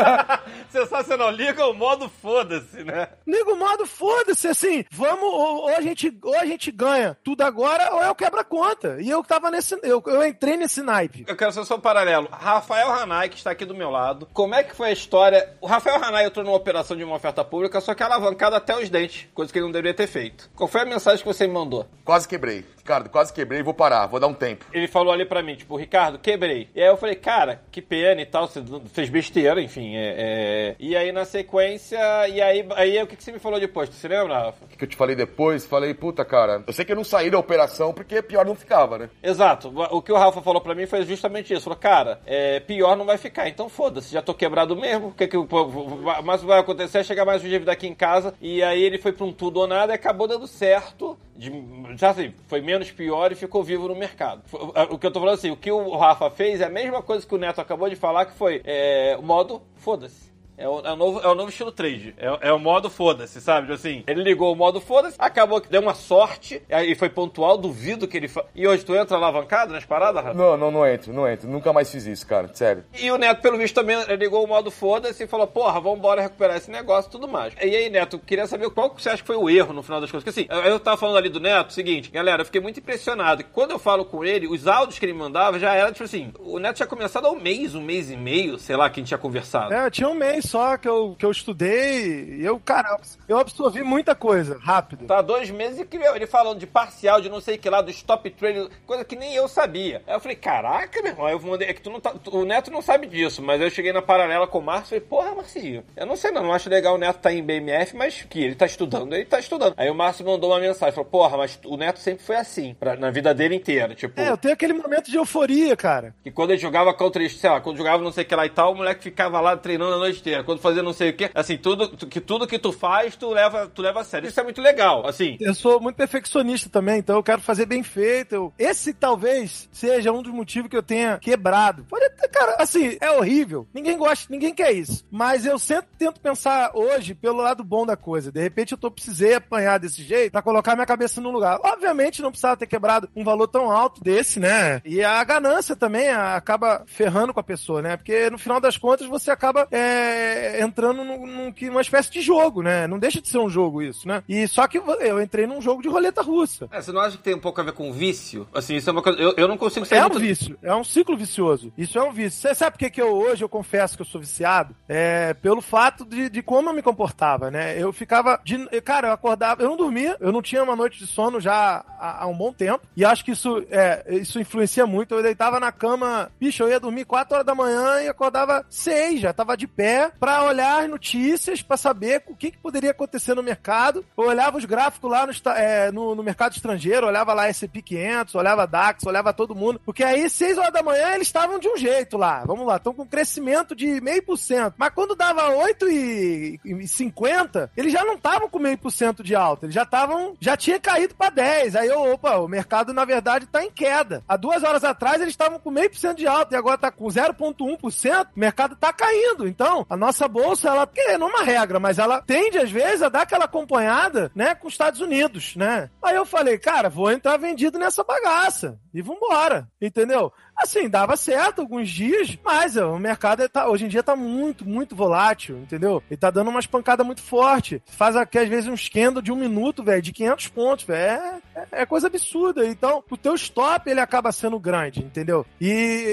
Sensacional, 0.70 1.32
liga 1.32 1.66
o 1.66 1.74
modo 1.74 2.10
foda-se, 2.10 2.84
né? 2.84 3.08
liga 3.26 3.52
o 3.52 3.58
modo 3.58 3.86
foda-se, 3.86 4.48
assim, 4.48 4.86
vamos, 4.92 5.24
ou, 5.24 5.64
ou 5.64 5.76
a 5.76 5.82
gente, 5.82 6.18
ou 6.22 6.36
a 6.36 6.46
gente 6.46 6.72
ganha 6.72 7.18
tudo 7.24 7.42
agora, 7.42 7.94
ou 7.94 8.02
eu 8.02 8.16
quebro 8.16 8.40
a 8.40 8.44
conta. 8.44 8.98
E 9.00 9.10
eu 9.10 9.24
tava 9.24 9.52
nesse, 9.52 9.78
eu, 9.84 10.02
eu 10.06 10.26
entrei 10.26 10.58
nesse 10.58 10.82
naipe. 10.82 11.26
Eu 11.28 11.36
quero 11.36 11.52
ser 11.52 11.66
só 11.66 11.76
um 11.76 11.80
paralelo. 11.80 12.28
Rafael 12.32 12.92
Hanai, 12.92 13.30
que 13.30 13.38
está 13.38 13.52
aqui 13.52 13.66
do 13.66 13.76
meu 13.76 13.90
lado. 13.90 14.28
Como 14.34 14.56
é 14.56 14.64
que 14.64 14.76
foi 14.76 14.90
a 14.90 14.94
história? 14.94 15.56
O 15.62 15.68
Rafael 15.68 16.04
Hanai 16.04 16.26
entrou 16.26 16.46
numa 16.46 16.56
operação 16.56 16.96
de 16.96 17.04
uma 17.04 17.16
oferta 17.16 17.44
pública, 17.44 17.82
só 17.82 17.94
que 17.94 18.04
alavancado 18.04 18.56
até 18.56 18.78
os 18.78 18.90
dentes, 18.90 19.28
coisa 19.34 19.52
que 19.52 19.60
ele 19.60 19.66
não 19.66 19.72
deveria 19.72 19.94
ter 19.94 20.08
feito. 20.08 20.50
Qual 20.56 20.68
foi 20.68 20.82
a 20.82 20.86
mensagem 20.86 21.20
que 21.20 21.28
você 21.28 21.48
me 21.48 21.54
mandou? 21.54 21.88
Quase 22.04 22.28
quebrei. 22.28 22.66
Ricardo, 22.86 23.10
quase 23.10 23.34
quebrei, 23.34 23.64
vou 23.64 23.74
parar, 23.74 24.06
vou 24.06 24.20
dar 24.20 24.28
um 24.28 24.34
tempo. 24.36 24.64
Ele 24.72 24.88
falou 24.88 25.12
ali 25.12 25.26
pra 25.26 25.42
mim, 25.42 25.56
tipo, 25.56 25.76
Ricardo, 25.76 26.20
quebrei. 26.20 26.70
E 26.76 26.80
aí 26.80 26.88
eu 26.88 26.96
falei, 26.96 27.16
cara, 27.16 27.60
que 27.72 27.82
pena 27.82 28.22
e 28.22 28.28
tal, 28.28 28.48
você 28.48 28.64
fez 28.94 29.10
besteira, 29.10 29.60
enfim. 29.60 29.96
é- 29.96 30.14
é. 30.16 30.76
E 30.80 30.96
aí 30.96 31.12
na 31.12 31.26
sequência, 31.26 31.98
e 32.28 32.40
aí, 32.40 32.64
aí 32.76 33.02
o 33.02 33.08
que, 33.08 33.16
que 33.16 33.24
você 33.24 33.32
me 33.32 33.40
falou 33.40 33.60
depois? 33.60 33.90
Tu 33.90 33.96
se 33.96 34.08
lembra, 34.08 34.38
Rafa? 34.38 34.66
O 34.66 34.68
que 34.68 34.78
que 34.78 34.84
eu 34.84 34.88
te 34.88 34.96
falei 34.96 35.16
depois? 35.16 35.66
Falei, 35.66 35.96
puta, 35.96 36.24
cara, 36.24 36.64
eu 36.68 36.74
sei 36.74 36.86
que 36.86 36.92
eu 36.92 36.96
não 36.96 37.04
saí 37.04 37.32
da 37.32 37.40
operação 37.40 37.92
porque 37.92 38.22
pior 38.22 38.46
não 38.46 38.54
ficava, 38.54 39.00
né? 39.00 39.10
Exato. 39.24 39.74
O 39.90 40.00
que 40.00 40.12
o 40.12 40.16
Rafa 40.18 40.44
falou 40.44 40.62
pra 40.62 40.76
mim 40.76 40.86
foi 40.86 41.04
justamente 41.06 41.52
isso. 41.56 41.64
Falou, 41.64 41.80
cara, 41.80 42.20
é, 42.24 42.60
pior 42.60 42.96
não 42.96 43.06
vai 43.06 43.18
ficar. 43.18 43.50
Então 43.50 43.68
foda-se, 43.68 44.14
já 44.14 44.22
tô 44.22 44.36
quebrado 44.36 44.76
mesmo. 44.76 45.08
O 45.08 45.12
que 45.12 45.28
que 45.28 45.44
pô, 45.48 45.66
vai- 45.68 46.22
mais 46.22 46.44
vai 46.44 46.60
acontecer 46.60 47.00
é 47.00 47.04
chegar 47.04 47.26
mais 47.26 47.44
um 47.44 47.48
dívida 47.50 47.72
aqui 47.72 47.88
em 47.88 47.96
casa. 47.96 48.36
E 48.40 48.62
aí 48.62 48.84
ele 48.84 49.00
foi 49.00 49.12
pra 49.12 49.26
um 49.26 49.34
tudo 49.34 49.60
ou 49.62 49.66
nada 49.66 49.92
e 49.92 49.96
acabou 49.96 50.28
dando 50.28 50.46
certo. 50.46 51.18
De, 51.36 51.52
já 51.98 52.12
assim, 52.12 52.34
foi 52.48 52.62
menos 52.62 52.75
pior 52.92 53.32
e 53.32 53.36
ficou 53.36 53.64
vivo 53.64 53.88
no 53.88 53.96
mercado. 53.96 54.44
O 54.90 54.98
que 54.98 55.08
eu 55.08 55.12
tô 55.12 55.20
falando 55.20 55.36
assim, 55.36 55.52
o 55.52 55.58
que 55.58 55.72
o 55.72 55.96
Rafa 55.96 56.30
fez 56.30 56.62
é 56.62 56.66
a 56.66 56.70
mesma 56.70 57.02
coisa 57.02 57.26
que 57.26 57.34
o 57.34 57.38
Neto 57.38 57.62
acabou 57.62 57.90
de 57.90 57.96
falar, 57.96 58.26
que 58.26 58.34
foi 58.34 58.62
é, 58.66 59.16
o 59.18 59.24
modo 59.24 59.62
foda-se. 59.76 60.35
É 60.58 60.68
o, 60.68 60.80
é 60.80 60.92
o 60.92 60.96
novo, 60.96 61.20
é 61.20 61.28
o 61.28 61.36
novo 61.36 61.50
estilo 61.50 61.72
trade. 61.72 62.16
É, 62.18 62.50
é 62.50 62.54
o 62.54 62.60
modo 62.60 62.90
foda-se, 62.90 63.42
sabe? 63.42 63.62
Tipo 63.68 63.76
Assim, 63.76 64.04
ele 64.08 64.24
ligou 64.24 64.54
o 64.54 64.56
modo 64.56 64.80
foda-se, 64.80 65.16
acabou 65.20 65.60
que 65.60 65.70
deu 65.70 65.82
uma 65.82 65.94
sorte, 65.94 66.62
aí 66.72 66.96
foi 66.96 67.10
pontual, 67.10 67.58
duvido 67.58 68.08
que 68.08 68.16
ele. 68.16 68.28
Fa... 68.28 68.46
E 68.56 68.66
hoje 68.66 68.86
tu 68.86 68.96
entra 68.96 69.18
alavancado 69.18 69.74
nas 69.74 69.86
paradas, 69.86 70.24
Rafa? 70.24 70.38
Não, 70.38 70.56
não, 70.56 70.72
não 70.72 70.88
entro, 70.88 71.12
não 71.12 71.30
entro. 71.30 71.48
Nunca 71.50 71.74
mais 71.74 71.92
fiz 71.92 72.06
isso, 72.06 72.26
cara. 72.26 72.50
Sério. 72.54 72.86
E 72.98 73.12
o 73.12 73.18
Neto, 73.18 73.42
pelo 73.42 73.58
visto, 73.58 73.76
também 73.76 73.98
ligou 74.18 74.44
o 74.44 74.48
modo 74.48 74.72
foda-se 74.72 75.24
e 75.24 75.28
falou, 75.28 75.46
porra, 75.46 75.80
vambora 75.80 76.22
recuperar 76.22 76.56
esse 76.56 76.72
negócio 76.72 77.10
e 77.10 77.12
tudo 77.12 77.28
mais. 77.28 77.54
E 77.62 77.76
aí, 77.76 77.90
Neto, 77.90 78.18
queria 78.18 78.48
saber 78.48 78.70
qual 78.70 78.90
que 78.90 79.02
você 79.02 79.10
acha 79.10 79.22
que 79.22 79.28
foi 79.28 79.36
o 79.36 79.50
erro 79.50 79.74
no 79.74 79.84
final 79.84 80.00
das 80.00 80.10
contas. 80.10 80.24
Porque 80.24 80.40
assim, 80.40 80.48
eu, 80.50 80.72
eu 80.72 80.80
tava 80.80 80.96
falando 80.96 81.18
ali 81.18 81.30
do 81.30 81.40
Neto, 81.40 81.74
seguinte, 81.74 82.10
galera, 82.10 82.42
eu 82.42 82.46
fiquei 82.46 82.62
muito 82.62 82.80
impressionado. 82.80 83.44
Quando 83.52 83.72
eu 83.72 83.80
falo 83.80 84.06
com 84.06 84.24
ele, 84.24 84.48
os 84.48 84.68
áudios 84.68 84.98
que 84.98 85.06
ele 85.06 85.14
mandava 85.14 85.60
já 85.60 85.74
era, 85.76 85.92
tipo 85.92 86.06
assim, 86.06 86.32
o 86.40 86.60
Neto 86.60 86.78
tinha 86.78 86.88
começado 86.88 87.28
há 87.28 87.32
um 87.32 87.40
mês, 87.40 87.76
um 87.76 87.82
mês 87.82 88.10
e 88.10 88.16
meio, 88.16 88.58
sei 88.58 88.78
lá, 88.78 88.90
que 88.90 89.00
a 89.00 89.02
gente 89.02 89.10
tinha 89.10 89.18
conversado. 89.18 89.74
É, 89.74 89.90
tinha 89.90 90.08
um 90.08 90.16
mês 90.16 90.45
só 90.46 90.78
que 90.78 90.88
eu, 90.88 91.16
que 91.18 91.26
eu 91.26 91.32
estudei 91.32 92.36
e 92.40 92.46
eu, 92.46 92.60
cara, 92.60 92.98
eu 93.28 93.38
absorvi 93.38 93.84
muita 93.84 94.16
coisa, 94.16 94.58
rápido. 94.62 95.06
Tá 95.06 95.22
dois 95.22 95.50
meses 95.50 95.86
e 95.92 95.98
meu, 95.98 96.16
ele 96.16 96.28
falando 96.28 96.60
de 96.60 96.68
parcial, 96.68 97.22
de 97.22 97.30
não 97.30 97.40
sei 97.42 97.56
o 97.56 97.60
que 97.60 97.70
lá, 97.70 97.82
do 97.82 97.90
stop 97.92 98.30
trade, 98.32 98.70
coisa 98.86 99.04
que 99.06 99.16
nem 99.16 99.34
eu 99.34 99.48
sabia. 99.48 100.02
Aí 100.08 100.14
eu 100.16 100.20
falei, 100.20 100.36
caraca, 100.36 101.02
meu 101.02 101.12
irmão, 101.12 101.30
eu 101.30 101.40
mandei, 101.40 101.70
é 101.70 101.74
que 101.74 101.82
tu 101.82 101.90
não 101.90 102.00
tá, 102.00 102.12
tu- 102.12 102.36
o 102.36 102.46
Neto 102.46 102.70
não 102.72 102.82
sabe 102.82 103.08
disso, 103.08 103.42
mas 103.42 103.62
eu 103.62 103.70
cheguei 103.70 103.94
na 103.94 104.02
paralela 104.02 104.48
com 104.48 104.60
o 104.60 104.62
Márcio 104.62 104.86
e 104.98 105.00
falei, 105.00 105.02
porra, 105.02 105.36
Marcinho, 105.36 105.84
eu 105.96 106.06
não 106.06 106.16
sei 106.16 106.32
não, 106.32 106.44
não 106.44 106.54
acho 106.54 106.70
legal 106.70 106.96
o 106.96 106.98
Neto 106.98 107.20
tá 107.20 107.32
em 107.32 107.42
BMF, 107.44 107.96
mas 107.96 108.24
que 108.30 108.44
ele 108.44 108.56
tá 108.56 108.66
estudando, 108.66 109.14
ele 109.14 109.26
tá 109.26 109.40
estudando. 109.40 109.74
Aí 109.78 109.90
o 109.90 109.96
Márcio 109.96 110.26
mandou 110.26 110.52
uma 110.52 110.60
mensagem, 110.60 110.94
falou, 110.94 111.10
porra, 111.10 111.38
mas 111.38 111.60
o 111.66 111.78
Neto 111.78 112.00
sempre 112.00 112.24
foi 112.24 112.36
assim, 112.36 112.76
pra- 112.80 112.96
na 112.96 113.10
vida 113.12 113.34
dele 113.34 113.56
inteira, 113.56 113.96
tipo... 113.96 114.20
É, 114.20 114.30
eu 114.30 114.38
tenho 114.38 114.54
aquele 114.54 114.74
momento 114.74 115.10
de 115.10 115.16
euforia, 115.18 115.76
cara. 115.76 116.14
Que 116.24 116.32
quando 116.32 116.52
ele 116.52 116.60
jogava 116.60 116.94
contra, 116.94 117.28
sei 117.30 117.50
lá, 117.50 117.62
quando 117.62 117.78
jogava 117.78 118.04
não 118.04 118.12
sei 118.12 118.24
o 118.24 118.28
que 118.28 118.36
lá 118.36 118.46
e 118.46 118.50
tal, 118.50 118.74
o 118.74 118.76
moleque 118.76 119.04
ficava 119.04 119.40
lá 119.40 119.56
treinando 119.56 119.94
a 119.96 119.98
noite 119.98 120.20
inteira. 120.20 120.35
Quando 120.44 120.60
fazia 120.60 120.84
não 120.84 120.94
sei 120.94 121.10
o 121.10 121.14
que, 121.16 121.30
assim, 121.34 121.58
tudo 121.58 121.88
tu- 121.90 122.08
que 122.08 122.20
tudo 122.22 122.48
que 122.48 122.60
tu 122.60 122.72
faz, 122.72 123.16
tu 123.16 123.30
leva, 123.30 123.68
tu 123.68 123.82
leva 123.82 124.02
a 124.02 124.04
sério. 124.04 124.28
Isso 124.28 124.40
é 124.40 124.44
muito 124.44 124.62
legal, 124.62 125.08
assim. 125.08 125.38
Eu 125.40 125.54
sou 125.54 125.80
muito 125.80 125.96
perfeccionista 125.96 126.70
também, 126.70 127.00
então 127.00 127.16
eu 127.18 127.24
quero 127.24 127.42
fazer 127.42 127.66
bem 127.66 127.84
feito. 127.84 128.34
Eu- 128.36 128.54
Esse 128.58 128.94
talvez 128.94 129.70
seja 129.72 130.12
um 130.12 130.22
dos 130.22 130.34
motivos 130.34 130.70
que 130.70 130.78
eu 130.78 130.84
tenha 130.84 131.18
quebrado. 131.20 131.86
Pode 131.90 132.06
cara, 132.32 132.56
assim, 132.60 132.98
é 133.00 133.10
horrível. 133.12 133.66
Ninguém 133.74 133.98
gosta, 133.98 134.26
ninguém 134.30 134.54
quer 134.54 134.72
isso. 134.74 135.06
Mas 135.10 135.46
eu 135.46 135.58
sempre 135.58 135.88
tento 135.98 136.20
pensar 136.20 136.72
hoje 136.74 137.14
pelo 137.16 137.38
lado 137.38 137.64
bom 137.64 137.86
da 137.86 137.96
coisa. 137.96 138.30
De 138.32 138.42
repente 138.42 138.74
eu 138.74 138.78
tô 138.78 138.92
precisei 138.92 139.36
apanhar 139.36 139.78
desse 139.80 140.04
jeito 140.04 140.32
pra 140.34 140.42
colocar 140.42 140.76
minha 140.76 140.86
cabeça 140.86 141.22
no 141.22 141.32
lugar. 141.32 141.60
Obviamente 141.64 142.22
não 142.22 142.32
precisava 142.32 142.58
ter 142.58 142.68
quebrado 142.68 143.08
um 143.16 143.24
valor 143.24 143.48
tão 143.48 143.72
alto 143.72 144.04
desse, 144.04 144.40
né? 144.40 144.82
E 144.84 145.02
a 145.04 145.24
ganância 145.24 145.76
também 145.76 146.10
acaba 146.10 146.84
ferrando 146.88 147.34
com 147.34 147.40
a 147.40 147.44
pessoa, 147.44 147.82
né? 147.82 147.96
Porque 147.96 148.30
no 148.30 148.38
final 148.38 148.60
das 148.60 148.78
contas 148.78 149.08
você 149.08 149.32
acaba 149.32 149.68
é, 149.72 150.25
entrando 150.62 151.04
num, 151.04 151.26
num 151.26 151.52
que- 151.52 151.68
numa 151.70 151.82
espécie 151.82 152.12
de 152.12 152.22
jogo, 152.22 152.62
né? 152.62 152.88
Não 152.88 153.00
deixa 153.00 153.22
de 153.22 153.28
ser 153.28 153.38
um 153.38 153.50
jogo 153.50 153.82
isso, 153.82 154.08
né? 154.08 154.24
E 154.28 154.48
só 154.48 154.68
que 154.68 154.78
eu 154.78 155.22
entrei 155.22 155.46
num 155.48 155.62
jogo 155.62 155.82
de 155.82 155.88
roleta 155.90 156.22
russa. 156.22 156.68
É, 156.72 156.82
você 156.82 156.92
não 156.92 157.02
acha 157.02 157.18
que 157.18 157.24
tem 157.24 157.36
um 157.36 157.40
pouco 157.40 157.60
a 157.62 157.64
ver 157.64 157.74
com 157.74 157.92
vício? 157.92 158.48
Assim, 158.54 158.76
isso 158.76 158.90
é 158.90 158.94
uma 158.94 159.02
coisa. 159.02 159.20
Eu, 159.20 159.34
eu 159.38 159.48
não 159.48 159.58
consigo 159.58 159.86
ser 159.86 159.96
É 159.96 160.00
um 160.06 160.10
muito- 160.10 160.20
vício, 160.20 160.58
é 160.62 160.74
um 160.76 160.84
ciclo 160.84 161.16
vicioso. 161.18 161.72
Isso 161.78 161.98
é 161.98 162.04
um 162.04 162.12
vício. 162.12 162.40
Você 162.42 162.56
sabe 162.56 162.72
por 162.74 162.80
que, 162.80 162.90
que 162.90 163.02
eu 163.02 163.12
hoje 163.14 163.44
eu 163.44 163.50
confesso 163.50 163.96
que 163.96 164.02
eu 164.02 164.06
sou 164.06 164.20
viciado? 164.22 164.76
É 164.88 165.34
pelo 165.34 165.62
fato 165.62 166.06
de, 166.06 166.30
de 166.30 166.42
como 166.42 166.70
eu 166.70 166.74
me 166.74 166.82
comportava, 166.82 167.50
né? 167.52 167.82
Eu 167.82 167.92
ficava. 167.94 168.40
De, 168.44 168.58
cara, 168.82 169.10
eu 169.10 169.14
acordava, 169.14 169.62
eu 169.64 169.70
não 169.70 169.78
dormia, 169.78 170.16
eu 170.20 170.32
não 170.32 170.42
tinha 170.42 170.64
uma 170.64 170.76
noite 170.76 171.00
de 171.00 171.08
sono 171.08 171.40
já 171.40 171.84
há, 172.00 172.24
há 172.24 172.28
um 172.28 172.36
bom 172.38 172.52
tempo. 172.54 172.86
E 172.96 173.04
acho 173.06 173.24
que 173.24 173.32
isso, 173.32 173.64
é, 173.70 174.04
isso 174.16 174.40
influencia 174.40 174.86
muito. 174.86 175.14
Eu 175.16 175.24
deitava 175.24 175.60
na 175.60 175.72
cama, 175.72 176.32
bicho, 176.40 176.64
eu 176.64 176.70
ia 176.70 176.80
dormir 176.80 177.06
4 177.06 177.34
horas 177.36 177.46
da 177.46 177.56
manhã 177.56 178.02
e 178.02 178.08
acordava 178.08 178.66
6, 178.70 179.22
já 179.22 179.34
tava 179.34 179.56
de 179.58 179.68
pé 179.68 180.12
pra 180.20 180.44
olhar 180.44 180.84
as 180.84 180.90
notícias, 180.90 181.62
pra 181.62 181.78
saber 181.78 182.24
o 182.28 182.36
que, 182.36 182.52
que 182.52 182.58
poderia 182.58 182.92
acontecer 182.92 183.34
no 183.34 183.44
mercado. 183.44 184.06
Eu 184.18 184.26
olhava 184.26 184.58
os 184.58 184.66
gráficos 184.66 185.10
lá 185.10 185.26
no, 185.26 185.34
é, 185.52 185.92
no, 185.92 186.16
no 186.16 186.24
mercado 186.24 186.54
estrangeiro, 186.54 187.08
olhava 187.08 187.34
lá 187.34 187.52
SP 187.52 187.82
500, 187.82 188.36
olhava 188.36 188.68
DAX, 188.68 189.06
olhava 189.06 189.34
todo 189.34 189.56
mundo. 189.56 189.80
Porque 189.86 190.04
aí, 190.04 190.30
6 190.30 190.58
horas 190.58 190.74
da 190.74 190.84
manhã, 190.84 191.14
eles 191.14 191.28
estavam 191.28 191.60
de 191.60 191.68
um 191.68 191.78
jeito 191.78 192.18
lá. 192.18 192.44
Vamos 192.46 192.66
lá, 192.66 192.78
estão 192.78 192.94
com 192.94 193.06
crescimento 193.06 193.76
de 193.76 194.02
meio 194.02 194.24
por 194.24 194.38
cento. 194.38 194.76
Mas 194.78 194.94
quando 194.94 195.16
dava 195.16 195.50
8 195.50 195.90
e, 195.90 196.88
50, 196.88 197.72
eles 197.76 197.92
já 197.94 198.04
não 198.04 198.16
estavam 198.16 198.50
com 198.50 198.60
meio 198.60 198.78
por 198.78 198.92
cento 198.92 199.24
de 199.24 199.36
alta. 199.36 199.66
Eles 199.66 199.76
já 199.76 199.84
estavam, 199.84 200.36
já 200.40 200.56
tinha 200.58 200.80
caído 200.80 201.16
pra 201.16 201.30
10. 201.30 201.76
Aí 201.76 201.88
eu, 201.88 202.14
opa, 202.14 202.38
o 202.38 202.48
mercado 202.48 202.94
na 202.94 203.06
verdade 203.06 203.46
tá 203.46 203.64
em 203.64 203.72
queda. 203.72 204.24
Há 204.28 204.38
duas 204.38 204.64
horas 204.64 204.84
atrás 204.84 205.22
eles 205.22 205.34
estavam 205.34 205.60
com 205.60 205.72
meio 205.72 205.90
por 205.90 205.98
cento 205.98 206.18
de 206.18 206.28
alta 206.28 206.54
e 206.54 206.58
agora 206.58 206.78
tá 206.78 206.92
com 206.92 207.06
0,1%. 207.06 208.28
O 208.36 208.40
mercado 208.40 208.76
tá 208.76 208.92
caindo. 208.94 209.48
Então, 209.48 209.86
a 209.90 209.98
nossa 210.06 210.28
bolsa, 210.28 210.70
ela, 210.70 210.88
não 211.18 211.28
é 211.28 211.32
uma 211.32 211.44
regra, 211.44 211.80
mas 211.80 211.98
ela 211.98 212.22
tende 212.22 212.60
às 212.60 212.70
vezes 212.70 213.02
a 213.02 213.10
dar 213.10 213.22
aquela 213.22 213.46
acompanhada, 213.46 214.32
né, 214.36 214.54
com 214.54 214.68
os 214.68 214.74
Estados 214.74 215.02
Unidos, 215.02 215.56
né? 215.56 215.90
Aí 216.04 216.16
eu 216.16 216.26
falei, 216.26 216.60
cara, 216.60 216.90
vou 216.90 217.12
entrar 217.12 217.38
vendido 217.38 217.80
nessa 217.80 218.04
bagaça 218.04 218.80
e 218.94 219.02
vambora, 219.02 219.68
entendeu? 219.82 220.32
Assim, 220.58 220.88
dava 220.90 221.18
certo 221.18 221.60
alguns 221.62 221.90
dias, 221.90 222.38
mas 222.44 222.78
ó, 222.78 222.94
o 222.94 223.00
mercado 223.00 223.48
tá, 223.50 223.68
hoje 223.70 223.86
em 223.86 223.88
dia 223.90 224.02
tá 224.02 224.16
muito, 224.16 224.68
muito 224.68 224.96
volátil, 224.96 225.58
entendeu? 225.58 226.02
Ele 226.10 226.18
tá 226.18 226.30
dando 226.32 226.50
umas 226.50 226.66
pancadas 226.66 227.06
muito 227.06 227.22
forte. 227.22 227.82
Faz 227.86 228.16
aqui, 228.16 228.38
às 228.40 228.48
vezes, 228.48 228.70
um 228.70 228.74
esquendo 228.74 229.22
de 229.22 229.32
um 229.32 229.36
minuto, 229.36 229.84
velho, 229.84 230.02
de 230.02 230.14
500 230.14 230.48
pontos, 230.48 230.86
velho. 230.86 230.96
É, 231.06 231.40
é- 231.56 231.82
é 231.82 231.86
coisa 231.86 232.08
absurda. 232.08 232.66
Então, 232.66 233.04
o 233.10 233.18
teu 233.18 233.36
stop, 233.36 233.90
ele 233.90 234.00
acaba 234.00 234.32
sendo 234.32 234.60
grande, 234.60 235.02
entendeu? 235.02 235.46
E, 235.60 235.68